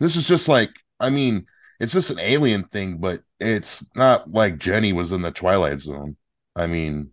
This 0.00 0.16
is 0.16 0.26
just 0.28 0.48
like, 0.48 0.70
I 1.00 1.10
mean, 1.10 1.46
it's 1.80 1.92
just 1.92 2.10
an 2.10 2.18
alien 2.18 2.64
thing, 2.64 2.98
but 2.98 3.22
it's 3.40 3.84
not 3.94 4.30
like 4.30 4.58
Jenny 4.58 4.92
was 4.92 5.12
in 5.12 5.22
the 5.22 5.30
Twilight 5.30 5.80
Zone. 5.80 6.16
I 6.54 6.66
mean, 6.66 7.10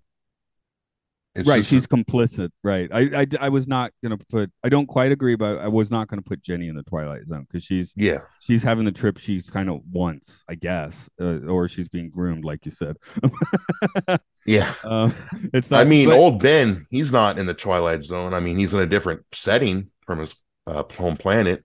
it's 1.35 1.49
right, 1.49 1.65
she's 1.65 1.87
complicit. 1.87 2.51
Right. 2.63 2.89
I, 2.93 3.21
I 3.21 3.27
I 3.39 3.49
was 3.49 3.67
not 3.67 3.91
gonna 4.03 4.17
put. 4.17 4.51
I 4.63 4.69
don't 4.69 4.85
quite 4.85 5.11
agree, 5.11 5.35
but 5.35 5.57
I 5.57 5.67
was 5.67 5.89
not 5.89 6.07
gonna 6.07 6.21
put 6.21 6.43
Jenny 6.43 6.67
in 6.67 6.75
the 6.75 6.83
Twilight 6.83 7.25
Zone 7.27 7.47
because 7.49 7.63
she's 7.63 7.93
yeah, 7.95 8.19
she's 8.39 8.61
having 8.61 8.85
the 8.85 8.91
trip 8.91 9.17
she's 9.17 9.49
kind 9.49 9.69
of 9.69 9.81
wants, 9.91 10.43
I 10.47 10.55
guess, 10.55 11.09
uh, 11.19 11.39
or 11.47 11.67
she's 11.67 11.87
being 11.87 12.11
groomed, 12.11 12.45
like 12.45 12.65
you 12.65 12.71
said. 12.71 12.97
yeah. 14.45 14.73
um, 14.83 15.15
it's 15.53 15.71
not, 15.71 15.81
I 15.81 15.83
mean, 15.85 16.09
but- 16.09 16.17
old 16.17 16.39
Ben, 16.39 16.85
he's 16.91 17.11
not 17.11 17.39
in 17.39 17.47
the 17.47 17.53
Twilight 17.55 18.03
Zone. 18.03 18.33
I 18.33 18.39
mean, 18.39 18.57
he's 18.57 18.73
in 18.73 18.79
a 18.79 18.87
different 18.87 19.23
setting 19.33 19.89
from 20.05 20.19
his 20.19 20.35
uh, 20.67 20.83
home 20.97 21.17
planet. 21.17 21.63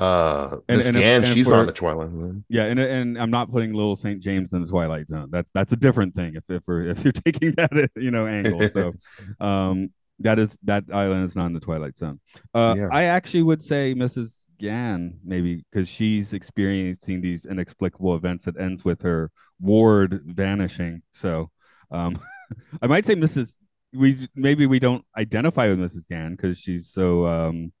Uh, 0.00 0.58
And- 0.68 0.78
Miss 0.78 0.86
and 0.88 0.96
Gann, 0.96 1.24
and 1.24 1.32
she's 1.32 1.46
we're- 1.46 1.64
the 1.66 1.72
Twilight 1.72 2.10
Zone. 2.10 2.44
yeah, 2.48 2.64
and 2.64 2.80
and 2.80 3.16
I'm 3.18 3.30
not 3.30 3.50
putting 3.50 3.72
Little 3.72 3.94
Saint 3.96 4.20
James 4.20 4.52
in 4.52 4.60
the 4.62 4.66
Twilight 4.68 5.06
Zone. 5.06 5.28
That's 5.30 5.48
that's 5.54 5.72
a 5.72 5.76
different 5.76 6.14
thing. 6.14 6.34
If 6.34 6.44
if 6.48 6.62
we're 6.66 6.88
if 6.88 7.04
you're 7.04 7.12
taking 7.24 7.52
that 7.52 7.90
you 7.96 8.10
know 8.10 8.26
angle, 8.26 8.68
so 8.70 8.92
um, 9.40 9.90
that 10.20 10.38
is 10.40 10.58
that 10.64 10.84
island 10.92 11.24
is 11.24 11.36
not 11.36 11.46
in 11.46 11.52
the 11.52 11.60
Twilight 11.60 11.96
Zone. 11.96 12.20
Uh, 12.52 12.74
Yeah. 12.76 12.88
I 12.90 13.04
actually 13.04 13.42
would 13.44 13.62
say 13.62 13.94
Mrs. 13.94 14.46
Gann 14.58 15.18
maybe 15.24 15.64
because 15.70 15.88
she's 15.88 16.32
experiencing 16.32 17.20
these 17.20 17.44
inexplicable 17.46 18.14
events 18.16 18.44
that 18.46 18.58
ends 18.58 18.84
with 18.84 19.00
her 19.02 19.30
ward 19.60 20.22
vanishing. 20.26 21.02
So, 21.12 21.50
um, 21.92 22.18
I 22.82 22.88
might 22.88 23.06
say 23.06 23.14
Mrs. 23.14 23.56
We 23.92 24.28
maybe 24.34 24.66
we 24.66 24.80
don't 24.80 25.04
identify 25.16 25.68
with 25.68 25.78
Mrs. 25.78 26.06
Gann 26.08 26.32
because 26.32 26.58
she's 26.58 26.88
so 26.90 27.26
um, 27.26 27.72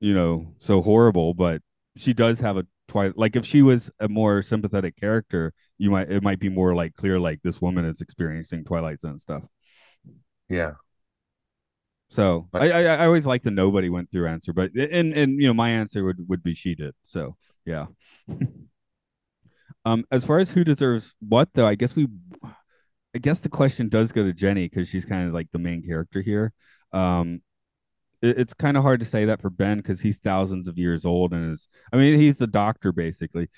you 0.00 0.14
know, 0.14 0.54
so 0.60 0.80
horrible, 0.82 1.34
but 1.34 1.62
she 1.96 2.12
does 2.14 2.40
have 2.40 2.56
a 2.56 2.66
twilight. 2.88 3.16
Like 3.18 3.36
if 3.36 3.44
she 3.46 3.62
was 3.62 3.90
a 4.00 4.08
more 4.08 4.42
sympathetic 4.42 4.96
character, 4.96 5.52
you 5.78 5.90
might 5.90 6.10
it 6.10 6.22
might 6.22 6.38
be 6.40 6.48
more 6.48 6.74
like 6.74 6.94
clear 6.94 7.18
like 7.18 7.40
this 7.42 7.60
woman 7.60 7.84
is 7.84 8.00
experiencing 8.00 8.64
Twilight 8.64 9.00
Zone 9.00 9.18
stuff. 9.18 9.42
Yeah. 10.48 10.72
So 12.10 12.48
But- 12.52 12.62
I, 12.62 12.70
I 12.70 12.82
I 12.96 13.06
always 13.06 13.26
like 13.26 13.42
the 13.42 13.50
nobody 13.50 13.90
went 13.90 14.10
through 14.10 14.28
answer, 14.28 14.52
but 14.52 14.72
and 14.74 15.12
and 15.12 15.40
you 15.40 15.46
know 15.46 15.54
my 15.54 15.70
answer 15.70 16.04
would 16.04 16.28
would 16.28 16.42
be 16.42 16.54
she 16.54 16.74
did. 16.74 16.94
So 17.04 17.36
yeah. 17.66 17.86
um, 19.84 20.04
as 20.10 20.24
far 20.24 20.38
as 20.38 20.50
who 20.50 20.64
deserves 20.64 21.14
what 21.20 21.48
though, 21.54 21.66
I 21.66 21.74
guess 21.74 21.94
we, 21.96 22.08
I 23.14 23.18
guess 23.18 23.40
the 23.40 23.48
question 23.48 23.88
does 23.88 24.12
go 24.12 24.24
to 24.24 24.32
Jenny 24.32 24.68
because 24.68 24.88
she's 24.88 25.04
kind 25.04 25.26
of 25.28 25.34
like 25.34 25.48
the 25.52 25.58
main 25.58 25.82
character 25.82 26.20
here. 26.20 26.52
Um, 26.92 27.40
it, 28.22 28.38
it's 28.38 28.54
kind 28.54 28.76
of 28.76 28.82
hard 28.82 29.00
to 29.00 29.06
say 29.06 29.24
that 29.26 29.40
for 29.40 29.50
Ben 29.50 29.78
because 29.78 30.00
he's 30.00 30.18
thousands 30.18 30.68
of 30.68 30.78
years 30.78 31.04
old 31.04 31.32
and 31.32 31.52
is 31.52 31.68
I 31.92 31.96
mean 31.96 32.18
he's 32.18 32.38
the 32.38 32.46
doctor 32.46 32.92
basically. 32.92 33.48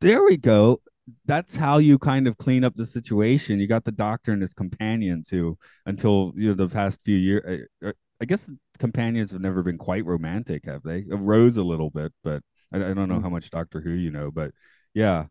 There 0.00 0.22
we 0.24 0.36
go. 0.36 0.80
That's 1.24 1.56
how 1.56 1.78
you 1.78 1.98
kind 1.98 2.26
of 2.26 2.36
clean 2.36 2.64
up 2.64 2.74
the 2.76 2.84
situation. 2.84 3.60
You 3.60 3.66
got 3.66 3.84
the 3.84 3.92
doctor 3.92 4.32
and 4.32 4.42
his 4.42 4.52
companions 4.52 5.28
who 5.28 5.56
until 5.86 6.32
you 6.36 6.48
know 6.48 6.54
the 6.54 6.68
past 6.68 7.00
few 7.04 7.16
years. 7.16 7.68
I, 7.82 7.92
I 8.20 8.24
guess 8.24 8.50
companions 8.78 9.30
have 9.30 9.40
never 9.40 9.62
been 9.62 9.78
quite 9.78 10.04
romantic, 10.04 10.64
have 10.66 10.82
they? 10.82 11.04
Uh, 11.10 11.16
Rose 11.16 11.56
a 11.56 11.62
little 11.62 11.90
bit, 11.90 12.12
but 12.24 12.42
I, 12.72 12.78
I 12.78 12.94
don't 12.94 13.08
know 13.08 13.20
how 13.20 13.28
much 13.28 13.50
Doctor 13.50 13.80
Who 13.80 13.90
you 13.90 14.10
know, 14.10 14.30
but 14.30 14.50
yeah, 14.92 15.26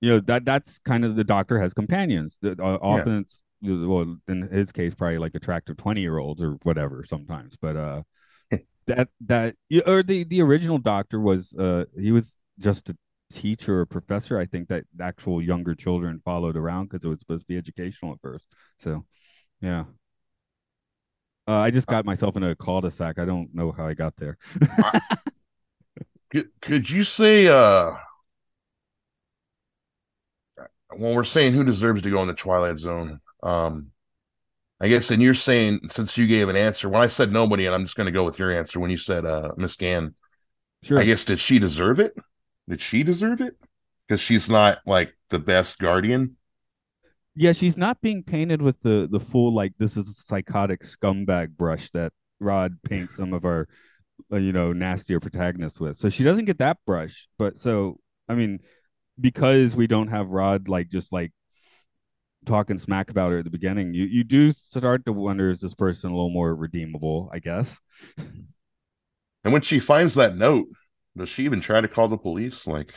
you 0.00 0.10
know 0.10 0.20
that 0.20 0.44
that's 0.44 0.78
kind 0.78 1.04
of 1.04 1.16
the 1.16 1.24
Doctor 1.24 1.60
has 1.60 1.72
companions. 1.72 2.36
That 2.42 2.60
uh, 2.60 2.78
often 2.82 3.18
it's 3.20 3.42
well 3.62 4.16
in 4.28 4.42
his 4.42 4.72
case 4.72 4.94
probably 4.94 5.18
like 5.18 5.34
attractive 5.34 5.76
twenty 5.76 6.00
year 6.00 6.18
olds 6.18 6.42
or 6.42 6.52
whatever 6.62 7.04
sometimes, 7.08 7.56
but 7.60 7.76
uh 7.76 8.02
that 8.86 9.08
that 9.20 9.56
or 9.86 10.02
the 10.02 10.24
the 10.24 10.42
original 10.42 10.78
Doctor 10.78 11.20
was 11.20 11.54
uh 11.54 11.84
he 11.98 12.12
was 12.12 12.36
just 12.58 12.88
a 12.90 12.96
teacher 13.32 13.80
or 13.80 13.86
professor 13.86 14.38
i 14.38 14.46
think 14.46 14.68
that 14.68 14.84
actual 15.00 15.42
younger 15.42 15.74
children 15.74 16.22
followed 16.24 16.56
around 16.56 16.88
because 16.88 17.04
it 17.04 17.08
was 17.08 17.18
supposed 17.18 17.42
to 17.42 17.48
be 17.48 17.56
educational 17.56 18.12
at 18.12 18.20
first 18.22 18.46
so 18.78 19.04
yeah. 19.60 19.84
Uh, 21.48 21.54
i 21.54 21.70
just 21.72 21.88
got 21.88 22.04
myself 22.04 22.36
in 22.36 22.44
a 22.44 22.54
cul-de-sac. 22.54 23.18
I 23.18 23.24
don't 23.24 23.52
know 23.52 23.72
how 23.72 23.86
i 23.86 23.94
got 23.94 24.14
there. 24.16 24.38
Could, 26.30 26.50
could 26.60 26.90
you 26.90 27.04
say, 27.04 27.46
uh, 27.46 27.92
when 30.96 31.14
we're 31.14 31.24
saying 31.24 31.52
who 31.52 31.64
deserves 31.64 32.02
to 32.02 32.10
go 32.10 32.20
in 32.22 32.28
the 32.28 32.34
Twilight 32.34 32.78
Zone, 32.78 33.20
um, 33.46 33.92
I 34.80 34.88
guess, 34.88 35.10
and 35.10 35.22
you're 35.22 35.34
saying 35.34 35.80
since 35.90 36.18
you 36.18 36.26
gave 36.26 36.48
an 36.48 36.56
answer, 36.56 36.88
when 36.88 37.02
I 37.02 37.08
said 37.08 37.32
nobody, 37.32 37.66
and 37.66 37.74
I'm 37.74 37.84
just 37.84 37.96
going 37.96 38.06
to 38.06 38.12
go 38.12 38.24
with 38.24 38.38
your 38.38 38.52
answer 38.52 38.80
when 38.80 38.90
you 38.90 38.98
said 38.98 39.24
uh, 39.26 39.52
Miss 39.56 39.76
Gann, 39.76 40.14
sure 40.82 40.98
I 40.98 41.04
guess 41.04 41.24
did 41.24 41.40
she 41.40 41.58
deserve 41.58 42.00
it? 42.00 42.14
Did 42.68 42.80
she 42.80 43.02
deserve 43.02 43.40
it? 43.40 43.56
Because 44.08 44.20
she's 44.20 44.48
not 44.50 44.80
like 44.86 45.16
the 45.30 45.38
best 45.38 45.78
guardian. 45.78 46.36
yeah 47.34 47.52
she's 47.52 47.76
not 47.76 48.00
being 48.00 48.22
painted 48.22 48.62
with 48.62 48.80
the 48.82 49.08
the 49.10 49.20
full 49.20 49.54
like 49.54 49.72
this 49.78 49.96
is 49.96 50.08
a 50.08 50.12
psychotic 50.12 50.82
scumbag 50.82 51.50
brush 51.56 51.90
that 51.90 52.12
rod 52.40 52.76
paints 52.82 53.14
some 53.14 53.32
of 53.32 53.44
our 53.44 53.68
uh, 54.32 54.36
you 54.36 54.52
know 54.52 54.72
nastier 54.72 55.20
protagonists 55.20 55.80
with 55.80 55.96
so 55.96 56.08
she 56.08 56.24
doesn't 56.24 56.46
get 56.46 56.58
that 56.58 56.78
brush 56.86 57.28
but 57.38 57.58
so 57.58 57.98
i 58.28 58.34
mean 58.34 58.58
because 59.20 59.76
we 59.76 59.86
don't 59.86 60.08
have 60.08 60.28
rod 60.30 60.68
like 60.68 60.88
just 60.88 61.12
like 61.12 61.32
talking 62.46 62.78
smack 62.78 63.10
about 63.10 63.32
her 63.32 63.38
at 63.38 63.44
the 63.44 63.50
beginning, 63.50 63.94
you 63.94 64.04
you 64.04 64.24
do 64.24 64.50
start 64.50 65.04
to 65.06 65.12
wonder 65.12 65.50
is 65.50 65.60
this 65.60 65.74
person 65.74 66.10
a 66.10 66.14
little 66.14 66.30
more 66.30 66.54
redeemable? 66.54 67.30
I 67.32 67.38
guess. 67.40 67.76
And 68.16 69.52
when 69.52 69.62
she 69.62 69.78
finds 69.78 70.14
that 70.14 70.36
note, 70.36 70.66
does 71.16 71.28
she 71.28 71.44
even 71.44 71.60
try 71.60 71.80
to 71.80 71.88
call 71.88 72.08
the 72.08 72.18
police? 72.18 72.66
Like, 72.66 72.94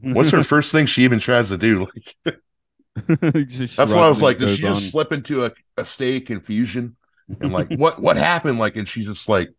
what's 0.00 0.30
her 0.30 0.42
first 0.44 0.70
thing 0.72 0.86
she 0.86 1.02
even 1.02 1.18
tries 1.18 1.48
to 1.48 1.58
do? 1.58 1.88
Like, 2.24 2.36
that's 3.76 3.92
why 3.92 4.02
I 4.02 4.08
was 4.08 4.22
like, 4.22 4.38
does 4.38 4.56
she 4.56 4.62
just 4.62 4.84
on. 4.84 4.90
slip 4.90 5.12
into 5.12 5.44
a, 5.44 5.52
a 5.76 5.84
state 5.84 6.22
of 6.22 6.26
confusion? 6.26 6.96
And 7.40 7.52
like, 7.52 7.70
what 7.76 8.00
what 8.00 8.16
happened? 8.16 8.58
Like, 8.58 8.76
and 8.76 8.88
she's 8.88 9.06
just 9.06 9.28
like, 9.28 9.50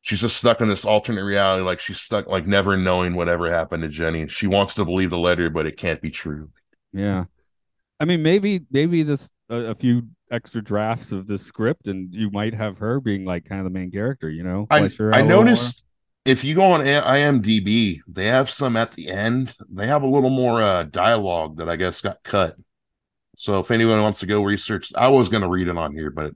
she's 0.00 0.20
just 0.20 0.36
stuck 0.36 0.60
in 0.60 0.68
this 0.68 0.84
alternate 0.84 1.24
reality. 1.24 1.62
Like 1.62 1.80
she's 1.80 2.00
stuck, 2.00 2.26
like 2.26 2.46
never 2.46 2.76
knowing 2.76 3.14
whatever 3.14 3.50
happened 3.50 3.82
to 3.82 3.88
Jenny. 3.88 4.28
She 4.28 4.46
wants 4.46 4.74
to 4.74 4.84
believe 4.84 5.10
the 5.10 5.18
letter, 5.18 5.50
but 5.50 5.66
it 5.66 5.76
can't 5.76 6.00
be 6.00 6.10
true. 6.10 6.50
Yeah, 6.92 7.24
I 8.00 8.06
mean, 8.06 8.22
maybe 8.22 8.62
maybe 8.70 9.02
this 9.02 9.30
a, 9.50 9.56
a 9.56 9.74
few 9.74 10.08
extra 10.30 10.62
drafts 10.62 11.12
of 11.12 11.26
this 11.26 11.42
script, 11.42 11.86
and 11.86 12.12
you 12.12 12.30
might 12.30 12.54
have 12.54 12.78
her 12.78 12.98
being 12.98 13.24
like 13.24 13.44
kind 13.44 13.60
of 13.60 13.64
the 13.64 13.78
main 13.78 13.90
character. 13.90 14.30
You 14.30 14.42
know, 14.42 14.66
I 14.70 14.90
I 15.12 15.22
noticed 15.22 15.84
if 16.24 16.42
you 16.42 16.54
go 16.54 16.64
on 16.64 16.80
IMDb, 16.80 18.00
they 18.08 18.26
have 18.26 18.50
some 18.50 18.76
at 18.76 18.92
the 18.92 19.08
end. 19.08 19.54
They 19.70 19.86
have 19.86 20.02
a 20.02 20.06
little 20.08 20.30
more 20.30 20.62
uh, 20.62 20.84
dialogue 20.84 21.58
that 21.58 21.68
I 21.68 21.76
guess 21.76 22.00
got 22.00 22.22
cut. 22.22 22.56
So 23.36 23.58
if 23.60 23.70
anyone 23.70 24.02
wants 24.02 24.20
to 24.20 24.26
go 24.26 24.42
research, 24.42 24.92
I 24.96 25.08
was 25.08 25.28
going 25.28 25.42
to 25.42 25.48
read 25.48 25.68
it 25.68 25.78
on 25.78 25.94
here, 25.94 26.10
but 26.10 26.34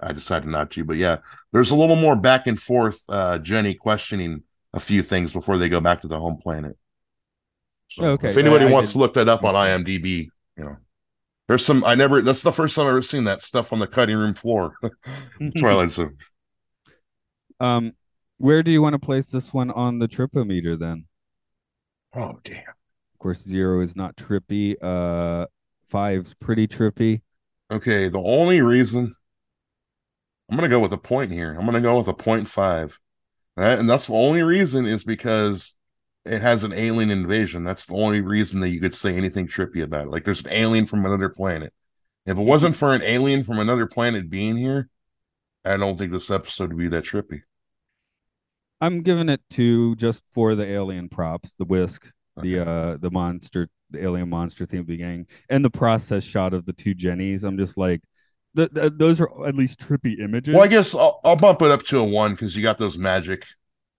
I 0.00 0.12
decided 0.12 0.48
not 0.48 0.70
to. 0.72 0.84
But 0.84 0.96
yeah, 0.96 1.18
there's 1.52 1.70
a 1.70 1.76
little 1.76 1.96
more 1.96 2.16
back 2.16 2.46
and 2.46 2.60
forth. 2.60 3.02
Uh, 3.08 3.38
Jenny 3.38 3.74
questioning 3.74 4.42
a 4.72 4.80
few 4.80 5.02
things 5.02 5.32
before 5.32 5.58
they 5.58 5.68
go 5.68 5.80
back 5.80 6.02
to 6.02 6.08
the 6.08 6.18
home 6.18 6.38
planet. 6.38 6.76
So 7.90 8.04
okay. 8.04 8.30
If 8.30 8.36
anybody 8.36 8.64
I, 8.64 8.68
I 8.68 8.72
wants 8.72 8.92
to 8.92 8.98
look 8.98 9.14
that 9.14 9.28
up 9.28 9.44
on 9.44 9.54
IMDb, 9.54 10.28
you 10.56 10.64
know, 10.64 10.76
there's 11.48 11.64
some. 11.64 11.84
I 11.84 11.94
never. 11.94 12.22
That's 12.22 12.42
the 12.42 12.52
first 12.52 12.74
time 12.74 12.86
I've 12.86 12.90
ever 12.90 13.02
seen 13.02 13.24
that 13.24 13.42
stuff 13.42 13.72
on 13.72 13.78
the 13.78 13.86
cutting 13.86 14.16
room 14.16 14.34
floor. 14.34 14.74
Twilight 15.58 15.90
Zone. 15.90 16.16
Um, 17.60 17.92
where 18.38 18.62
do 18.62 18.70
you 18.70 18.82
want 18.82 18.94
to 18.94 18.98
place 18.98 19.26
this 19.26 19.52
one 19.52 19.70
on 19.70 19.98
the 19.98 20.08
tripometer 20.08 20.78
then? 20.78 21.06
Oh 22.14 22.38
damn. 22.44 22.58
Of 22.58 23.18
course, 23.18 23.42
zero 23.42 23.80
is 23.80 23.96
not 23.96 24.16
trippy. 24.16 24.76
Uh, 24.82 25.46
five's 25.88 26.34
pretty 26.34 26.66
trippy. 26.66 27.22
Okay, 27.70 28.08
the 28.08 28.20
only 28.20 28.60
reason 28.60 29.14
I'm 30.50 30.56
gonna 30.56 30.68
go 30.68 30.80
with 30.80 30.92
a 30.92 30.98
point 30.98 31.30
here. 31.30 31.54
I'm 31.58 31.64
gonna 31.64 31.80
go 31.80 31.98
with 31.98 32.08
a 32.08 32.14
point 32.14 32.48
five. 32.48 32.98
Right? 33.56 33.78
And 33.78 33.88
that's 33.88 34.08
the 34.08 34.14
only 34.14 34.42
reason 34.42 34.84
is 34.84 35.04
because 35.04 35.74
it 36.26 36.42
has 36.42 36.64
an 36.64 36.72
alien 36.72 37.10
invasion. 37.10 37.64
That's 37.64 37.86
the 37.86 37.94
only 37.94 38.20
reason 38.20 38.60
that 38.60 38.70
you 38.70 38.80
could 38.80 38.94
say 38.94 39.16
anything 39.16 39.46
trippy 39.46 39.82
about 39.82 40.06
it. 40.06 40.10
Like 40.10 40.24
there's 40.24 40.40
an 40.40 40.52
alien 40.52 40.86
from 40.86 41.04
another 41.04 41.28
planet. 41.28 41.72
If 42.26 42.36
it 42.36 42.42
wasn't 42.42 42.76
for 42.76 42.92
an 42.92 43.02
alien 43.02 43.44
from 43.44 43.60
another 43.60 43.86
planet 43.86 44.28
being 44.28 44.56
here, 44.56 44.88
I 45.64 45.76
don't 45.76 45.96
think 45.96 46.12
this 46.12 46.30
episode 46.30 46.70
would 46.70 46.78
be 46.78 46.88
that 46.88 47.04
trippy. 47.04 47.42
I'm 48.80 49.02
giving 49.02 49.28
it 49.28 49.40
two 49.48 49.94
just 49.96 50.22
for 50.34 50.54
the 50.54 50.66
alien 50.66 51.08
props, 51.08 51.54
the 51.58 51.64
whisk, 51.64 52.10
okay. 52.38 52.48
the 52.48 52.68
uh 52.68 52.96
the 52.98 53.10
monster, 53.10 53.68
the 53.90 54.04
alien 54.04 54.28
monster 54.28 54.66
theme 54.66 54.80
the 54.80 54.84
beginning, 54.84 55.26
and 55.48 55.64
the 55.64 55.70
process 55.70 56.24
shot 56.24 56.52
of 56.52 56.66
the 56.66 56.72
two 56.72 56.94
Jennies. 56.94 57.44
I'm 57.44 57.56
just 57.56 57.78
like, 57.78 58.02
the, 58.54 58.68
the, 58.70 58.90
those 58.90 59.20
are 59.20 59.46
at 59.46 59.54
least 59.54 59.78
trippy 59.78 60.18
images. 60.18 60.54
Well, 60.54 60.64
I 60.64 60.68
guess 60.68 60.94
I'll, 60.94 61.20
I'll 61.24 61.36
bump 61.36 61.62
it 61.62 61.70
up 61.70 61.84
to 61.84 61.98
a 62.00 62.04
one 62.04 62.32
because 62.32 62.56
you 62.56 62.62
got 62.62 62.78
those 62.78 62.98
magic 62.98 63.44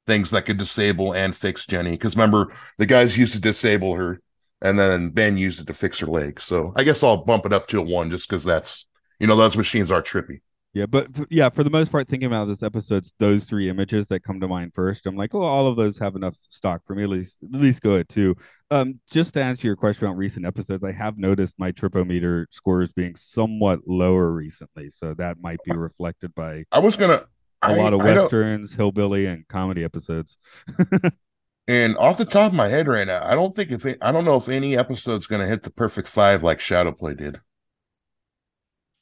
things 0.08 0.32
that 0.32 0.45
could 0.45 0.58
disable 0.58 1.14
and 1.14 1.36
fix 1.36 1.66
Jenny. 1.68 1.91
Because 1.91 2.16
remember, 2.16 2.53
the 2.78 2.86
guys 2.86 3.18
used 3.18 3.34
to 3.34 3.39
disable 3.41 3.95
her, 3.95 4.20
and 4.62 4.80
then 4.80 5.10
Ben 5.10 5.38
used 5.38 5.60
it 5.60 5.68
to 5.68 5.74
fix 5.74 5.99
her 5.99 6.08
leg. 6.08 6.41
So 6.41 6.74
I 6.76 6.84
guess 6.84 7.03
I'll 7.03 7.26
bump 7.26 7.45
it 7.45 7.53
up 7.53 7.68
to 7.68 7.80
a 7.80 7.84
one 7.84 8.10
just 8.10 8.28
because 8.28 8.43
that's 8.43 8.88
you 9.20 9.28
know 9.28 9.36
those 9.36 9.58
machines 9.58 9.91
are 9.91 10.01
trippy. 10.01 10.39
Yeah, 10.74 10.86
but 10.86 11.08
f- 11.18 11.26
yeah, 11.32 11.49
for 11.49 11.64
the 11.64 11.72
most 11.72 11.91
part, 11.91 12.08
thinking 12.08 12.28
about 12.28 12.45
this 12.45 12.62
episode, 12.62 12.97
it's 12.97 13.14
those 13.18 13.45
three 13.45 13.68
images 13.68 14.05
that 14.08 14.20
come 14.20 14.39
to 14.39 14.47
mind 14.47 14.74
first. 14.76 15.08
I'm 15.08 15.16
like, 15.16 15.34
oh, 15.34 15.41
all 15.41 15.68
of 15.68 15.76
those 15.76 15.97
have 15.97 16.16
enough 16.16 16.36
stock 16.49 16.82
for 16.86 16.93
me. 16.93 17.03
At 17.03 17.10
least, 17.10 17.39
at 17.43 17.60
least 17.60 17.82
go 17.82 17.97
at 17.97 18.08
two. 18.10 18.36
Um, 18.70 18.99
just 19.10 19.34
to 19.34 19.43
answer 19.43 19.66
your 19.66 19.76
question 19.76 20.05
about 20.05 20.18
recent 20.18 20.45
episodes, 20.45 20.84
I 20.84 20.91
have 20.91 21.18
noticed 21.18 21.58
my 21.58 21.72
tripometer 21.72 22.45
scores 22.51 22.91
being 22.91 23.16
somewhat 23.16 23.80
lower 23.88 24.30
recently, 24.30 24.91
so 24.91 25.16
that 25.16 25.38
might 25.41 25.60
be 25.66 25.76
reflected 25.76 26.36
by. 26.36 26.66
I 26.72 26.78
was 26.78 26.95
gonna 26.95 27.26
a 27.72 27.74
I, 27.74 27.78
lot 27.78 27.93
of 27.93 28.01
westerns, 28.01 28.74
hillbilly, 28.74 29.26
and 29.26 29.47
comedy 29.47 29.84
episodes. 29.84 30.38
and 31.68 31.97
off 31.97 32.18
the 32.18 32.26
top 32.26 32.51
of 32.51 32.57
my 32.57 32.68
head 32.68 32.88
right 32.88 33.07
now, 33.07 33.24
I 33.24 33.36
don't 33.36 33.55
think 33.55 33.72
if 33.72 33.86
it, 33.86 33.97
I 34.01 34.11
don't 34.11 34.26
know 34.26 34.38
if 34.38 34.49
any 34.49 34.78
episode's 34.78 35.28
gonna 35.28 35.47
hit 35.47 35.63
the 35.63 35.70
perfect 35.70 36.07
five 36.07 36.43
like 36.43 36.59
Shadowplay 36.59 37.18
did. 37.18 37.39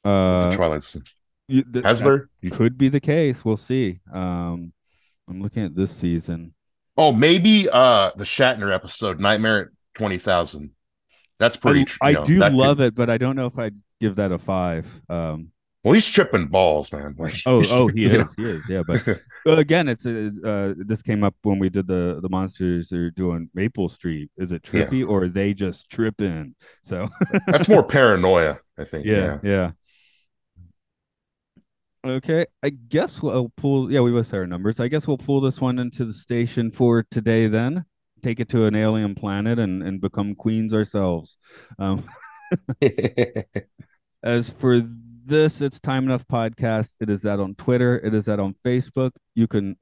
Uh, 0.04 0.50
the 0.50 0.56
Twilight. 0.56 0.94
You, 1.48 1.62
th- 1.62 1.84
Has 1.84 2.00
there? 2.00 2.28
Could 2.52 2.76
be 2.78 2.88
the 2.88 3.00
case. 3.00 3.44
We'll 3.44 3.56
see. 3.56 4.00
Um, 4.12 4.72
I'm 5.28 5.42
looking 5.42 5.64
at 5.64 5.74
this 5.74 5.90
season. 5.90 6.54
Oh, 6.96 7.12
maybe 7.12 7.68
uh 7.70 8.12
the 8.16 8.24
Shatner 8.24 8.72
episode, 8.74 9.20
Nightmare 9.20 9.60
at 9.60 9.68
Twenty 9.94 10.18
Thousand. 10.18 10.70
That's 11.38 11.56
pretty. 11.56 11.86
I, 12.00 12.10
I 12.10 12.12
know, 12.12 12.24
do 12.24 12.38
love 12.38 12.78
could... 12.78 12.86
it, 12.86 12.94
but 12.94 13.10
I 13.10 13.18
don't 13.18 13.36
know 13.36 13.46
if 13.46 13.58
I'd 13.58 13.76
give 14.00 14.16
that 14.16 14.32
a 14.32 14.38
five. 14.38 14.86
Um, 15.08 15.50
well, 15.86 15.92
he's 15.92 16.10
tripping 16.10 16.46
balls, 16.46 16.90
man. 16.90 17.14
oh, 17.46 17.62
oh, 17.70 17.86
he 17.86 18.04
is, 18.06 18.34
he 18.36 18.42
is, 18.42 18.68
yeah. 18.68 18.82
But 18.84 19.20
again, 19.46 19.88
it's 19.88 20.04
a, 20.04 20.32
uh, 20.44 20.74
this 20.78 21.00
came 21.00 21.22
up 21.22 21.36
when 21.44 21.60
we 21.60 21.68
did 21.68 21.86
the 21.86 22.18
the 22.20 22.28
monsters 22.28 22.92
are 22.92 23.12
due 23.12 23.30
on 23.30 23.48
Maple 23.54 23.88
Street. 23.88 24.28
Is 24.36 24.50
it 24.50 24.64
trippy 24.64 25.00
yeah. 25.00 25.06
or 25.06 25.22
are 25.22 25.28
they 25.28 25.54
just 25.54 25.88
tripping? 25.88 26.56
So 26.82 27.06
that's 27.46 27.68
more 27.68 27.84
paranoia, 27.84 28.58
I 28.76 28.82
think. 28.82 29.06
Yeah, 29.06 29.38
yeah. 29.44 29.70
yeah. 32.04 32.10
Okay, 32.10 32.46
I 32.64 32.70
guess 32.70 33.22
we'll 33.22 33.52
pull. 33.56 33.88
Yeah, 33.88 34.00
we 34.00 34.20
say 34.24 34.38
our 34.38 34.46
numbers. 34.48 34.80
I 34.80 34.88
guess 34.88 35.06
we'll 35.06 35.18
pull 35.18 35.40
this 35.40 35.60
one 35.60 35.78
into 35.78 36.04
the 36.04 36.12
station 36.12 36.72
for 36.72 37.06
today. 37.12 37.46
Then 37.46 37.84
take 38.24 38.40
it 38.40 38.48
to 38.48 38.64
an 38.64 38.74
alien 38.74 39.14
planet 39.14 39.60
and 39.60 39.84
and 39.84 40.00
become 40.00 40.34
queens 40.34 40.74
ourselves. 40.74 41.38
Um, 41.78 42.10
as 44.24 44.50
for 44.50 44.82
this, 45.26 45.60
it's 45.60 45.80
time 45.80 46.04
enough 46.04 46.26
podcast. 46.28 46.94
It 47.00 47.10
is 47.10 47.22
that 47.22 47.40
on 47.40 47.54
Twitter. 47.54 47.98
It 47.98 48.14
is 48.14 48.26
that 48.26 48.40
on 48.40 48.54
Facebook. 48.64 49.10
You 49.34 49.46
can 49.46 49.76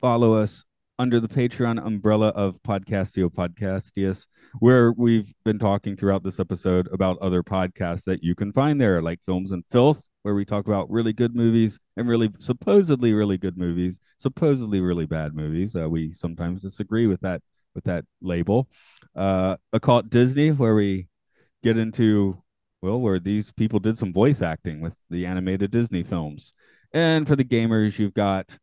follow 0.00 0.34
us 0.34 0.64
under 0.98 1.18
the 1.18 1.28
Patreon 1.28 1.84
umbrella 1.84 2.28
of 2.28 2.62
Podcastio 2.62 3.30
Podcastius, 3.30 4.26
where 4.58 4.92
we've 4.92 5.34
been 5.44 5.58
talking 5.58 5.96
throughout 5.96 6.22
this 6.22 6.38
episode 6.38 6.88
about 6.92 7.18
other 7.18 7.42
podcasts 7.42 8.04
that 8.04 8.22
you 8.22 8.34
can 8.34 8.52
find 8.52 8.80
there, 8.80 9.02
like 9.02 9.18
Films 9.26 9.50
and 9.50 9.64
Filth, 9.70 10.04
where 10.22 10.34
we 10.34 10.44
talk 10.44 10.66
about 10.66 10.90
really 10.90 11.12
good 11.12 11.34
movies 11.34 11.78
and 11.96 12.08
really 12.08 12.30
supposedly 12.38 13.12
really 13.12 13.38
good 13.38 13.56
movies, 13.56 13.98
supposedly 14.18 14.80
really 14.80 15.06
bad 15.06 15.34
movies. 15.34 15.74
Uh, 15.74 15.88
we 15.88 16.12
sometimes 16.12 16.62
disagree 16.62 17.06
with 17.06 17.20
that 17.22 17.42
with 17.74 17.84
that 17.84 18.04
label. 18.20 18.68
Uh, 19.16 19.56
Occult 19.72 20.10
Disney, 20.10 20.50
where 20.50 20.74
we 20.74 21.08
get 21.62 21.78
into 21.78 22.42
well, 22.82 23.00
where 23.00 23.18
these 23.18 23.50
people 23.52 23.78
did 23.78 23.98
some 23.98 24.12
voice 24.12 24.42
acting 24.42 24.80
with 24.80 24.96
the 25.10 25.26
animated 25.26 25.70
Disney 25.70 26.02
films. 26.02 26.54
And 26.92 27.26
for 27.26 27.36
the 27.36 27.44
gamers, 27.44 27.98
you've 27.98 28.14
got 28.14 28.58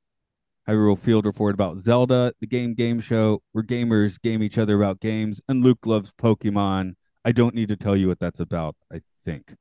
Hyrule 0.67 0.99
Field 0.99 1.25
Report 1.25 1.53
about 1.53 1.77
Zelda, 1.77 2.33
the 2.41 2.47
game 2.47 2.73
game 2.73 2.99
show, 2.99 3.41
where 3.51 3.63
gamers 3.63 4.21
game 4.21 4.43
each 4.43 4.57
other 4.57 4.75
about 4.75 4.99
games, 4.99 5.39
and 5.47 5.63
Luke 5.63 5.85
loves 5.85 6.11
Pokemon. 6.19 6.95
I 7.23 7.31
don't 7.31 7.55
need 7.55 7.69
to 7.69 7.77
tell 7.77 7.95
you 7.95 8.07
what 8.07 8.19
that's 8.19 8.39
about, 8.39 8.75
I 8.91 9.01
think. 9.23 9.55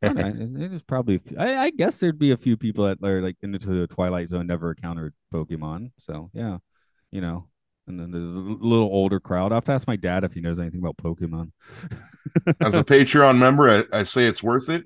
There's 0.00 0.82
probably, 0.82 1.20
I, 1.38 1.56
I, 1.56 1.70
guess 1.70 1.98
there'd 1.98 2.18
be 2.18 2.30
a 2.30 2.36
few 2.36 2.56
people 2.56 2.84
that 2.84 3.02
are 3.06 3.22
like 3.22 3.36
into 3.42 3.58
the 3.58 3.86
Twilight 3.86 4.28
Zone 4.28 4.46
never 4.46 4.70
encountered 4.70 5.14
Pokemon. 5.32 5.90
So 5.98 6.30
yeah, 6.32 6.58
you 7.10 7.20
know, 7.20 7.48
and 7.86 7.98
then 7.98 8.10
there's 8.10 8.24
a 8.24 8.64
little 8.64 8.86
older 8.86 9.20
crowd. 9.20 9.52
I 9.52 9.56
have 9.56 9.64
to 9.66 9.72
ask 9.72 9.86
my 9.86 9.96
dad 9.96 10.24
if 10.24 10.32
he 10.32 10.40
knows 10.40 10.58
anything 10.58 10.80
about 10.80 10.96
Pokemon. 10.96 11.52
As 12.60 12.74
a 12.74 12.84
Patreon 12.84 13.38
member, 13.38 13.68
I, 13.68 14.00
I, 14.00 14.02
say 14.04 14.24
it's 14.24 14.42
worth 14.42 14.68
it, 14.68 14.84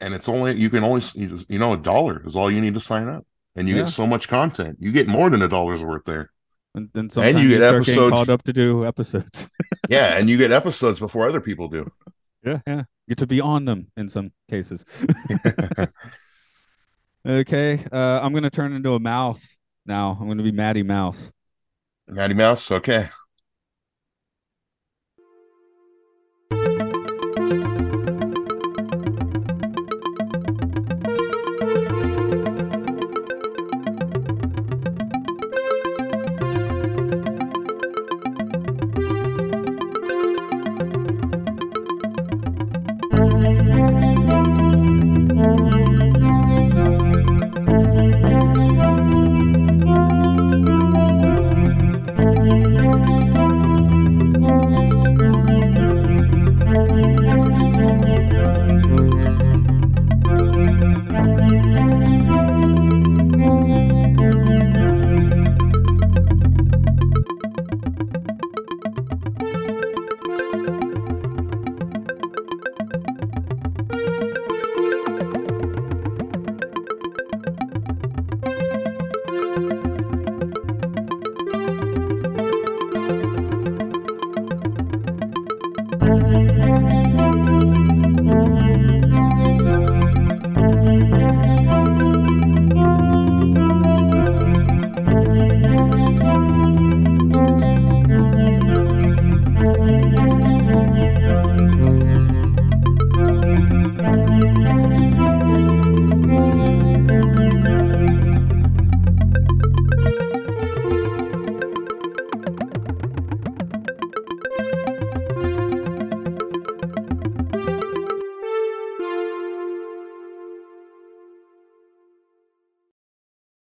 and 0.00 0.14
it's 0.14 0.28
only 0.28 0.54
you 0.56 0.70
can 0.70 0.84
only 0.84 1.02
you 1.14 1.58
know 1.58 1.72
a 1.72 1.76
dollar 1.76 2.22
is 2.26 2.36
all 2.36 2.50
you 2.50 2.60
need 2.60 2.74
to 2.74 2.80
sign 2.80 3.08
up, 3.08 3.24
and 3.54 3.68
you 3.68 3.76
yeah. 3.76 3.82
get 3.82 3.90
so 3.90 4.06
much 4.06 4.28
content. 4.28 4.78
You 4.80 4.92
get 4.92 5.08
more 5.08 5.30
than 5.30 5.42
a 5.42 5.48
dollar's 5.48 5.82
worth 5.82 6.04
there. 6.04 6.30
And 6.74 6.90
then 6.92 7.08
sometimes 7.08 7.36
and 7.36 7.44
you, 7.44 7.50
you 7.50 7.58
get 7.58 7.74
episodes 7.74 8.12
called 8.12 8.30
up 8.30 8.42
to 8.42 8.52
do 8.52 8.84
episodes. 8.84 9.48
yeah, 9.88 10.18
and 10.18 10.28
you 10.28 10.36
get 10.36 10.52
episodes 10.52 10.98
before 10.98 11.26
other 11.26 11.40
people 11.40 11.68
do. 11.68 11.90
Yeah, 12.44 12.60
yeah 12.66 12.82
get 13.08 13.18
to 13.18 13.26
be 13.26 13.40
on 13.40 13.64
them 13.64 13.90
in 13.96 14.08
some 14.08 14.32
cases. 14.50 14.84
okay, 17.26 17.84
uh, 17.92 18.20
I'm 18.22 18.32
gonna 18.32 18.50
turn 18.50 18.72
into 18.72 18.94
a 18.94 19.00
mouse 19.00 19.56
now. 19.84 20.16
I'm 20.20 20.28
gonna 20.28 20.42
be 20.42 20.52
Maddie 20.52 20.82
Mouse. 20.82 21.30
Maddie 22.08 22.34
Mouse. 22.34 22.70
Okay. 22.70 23.08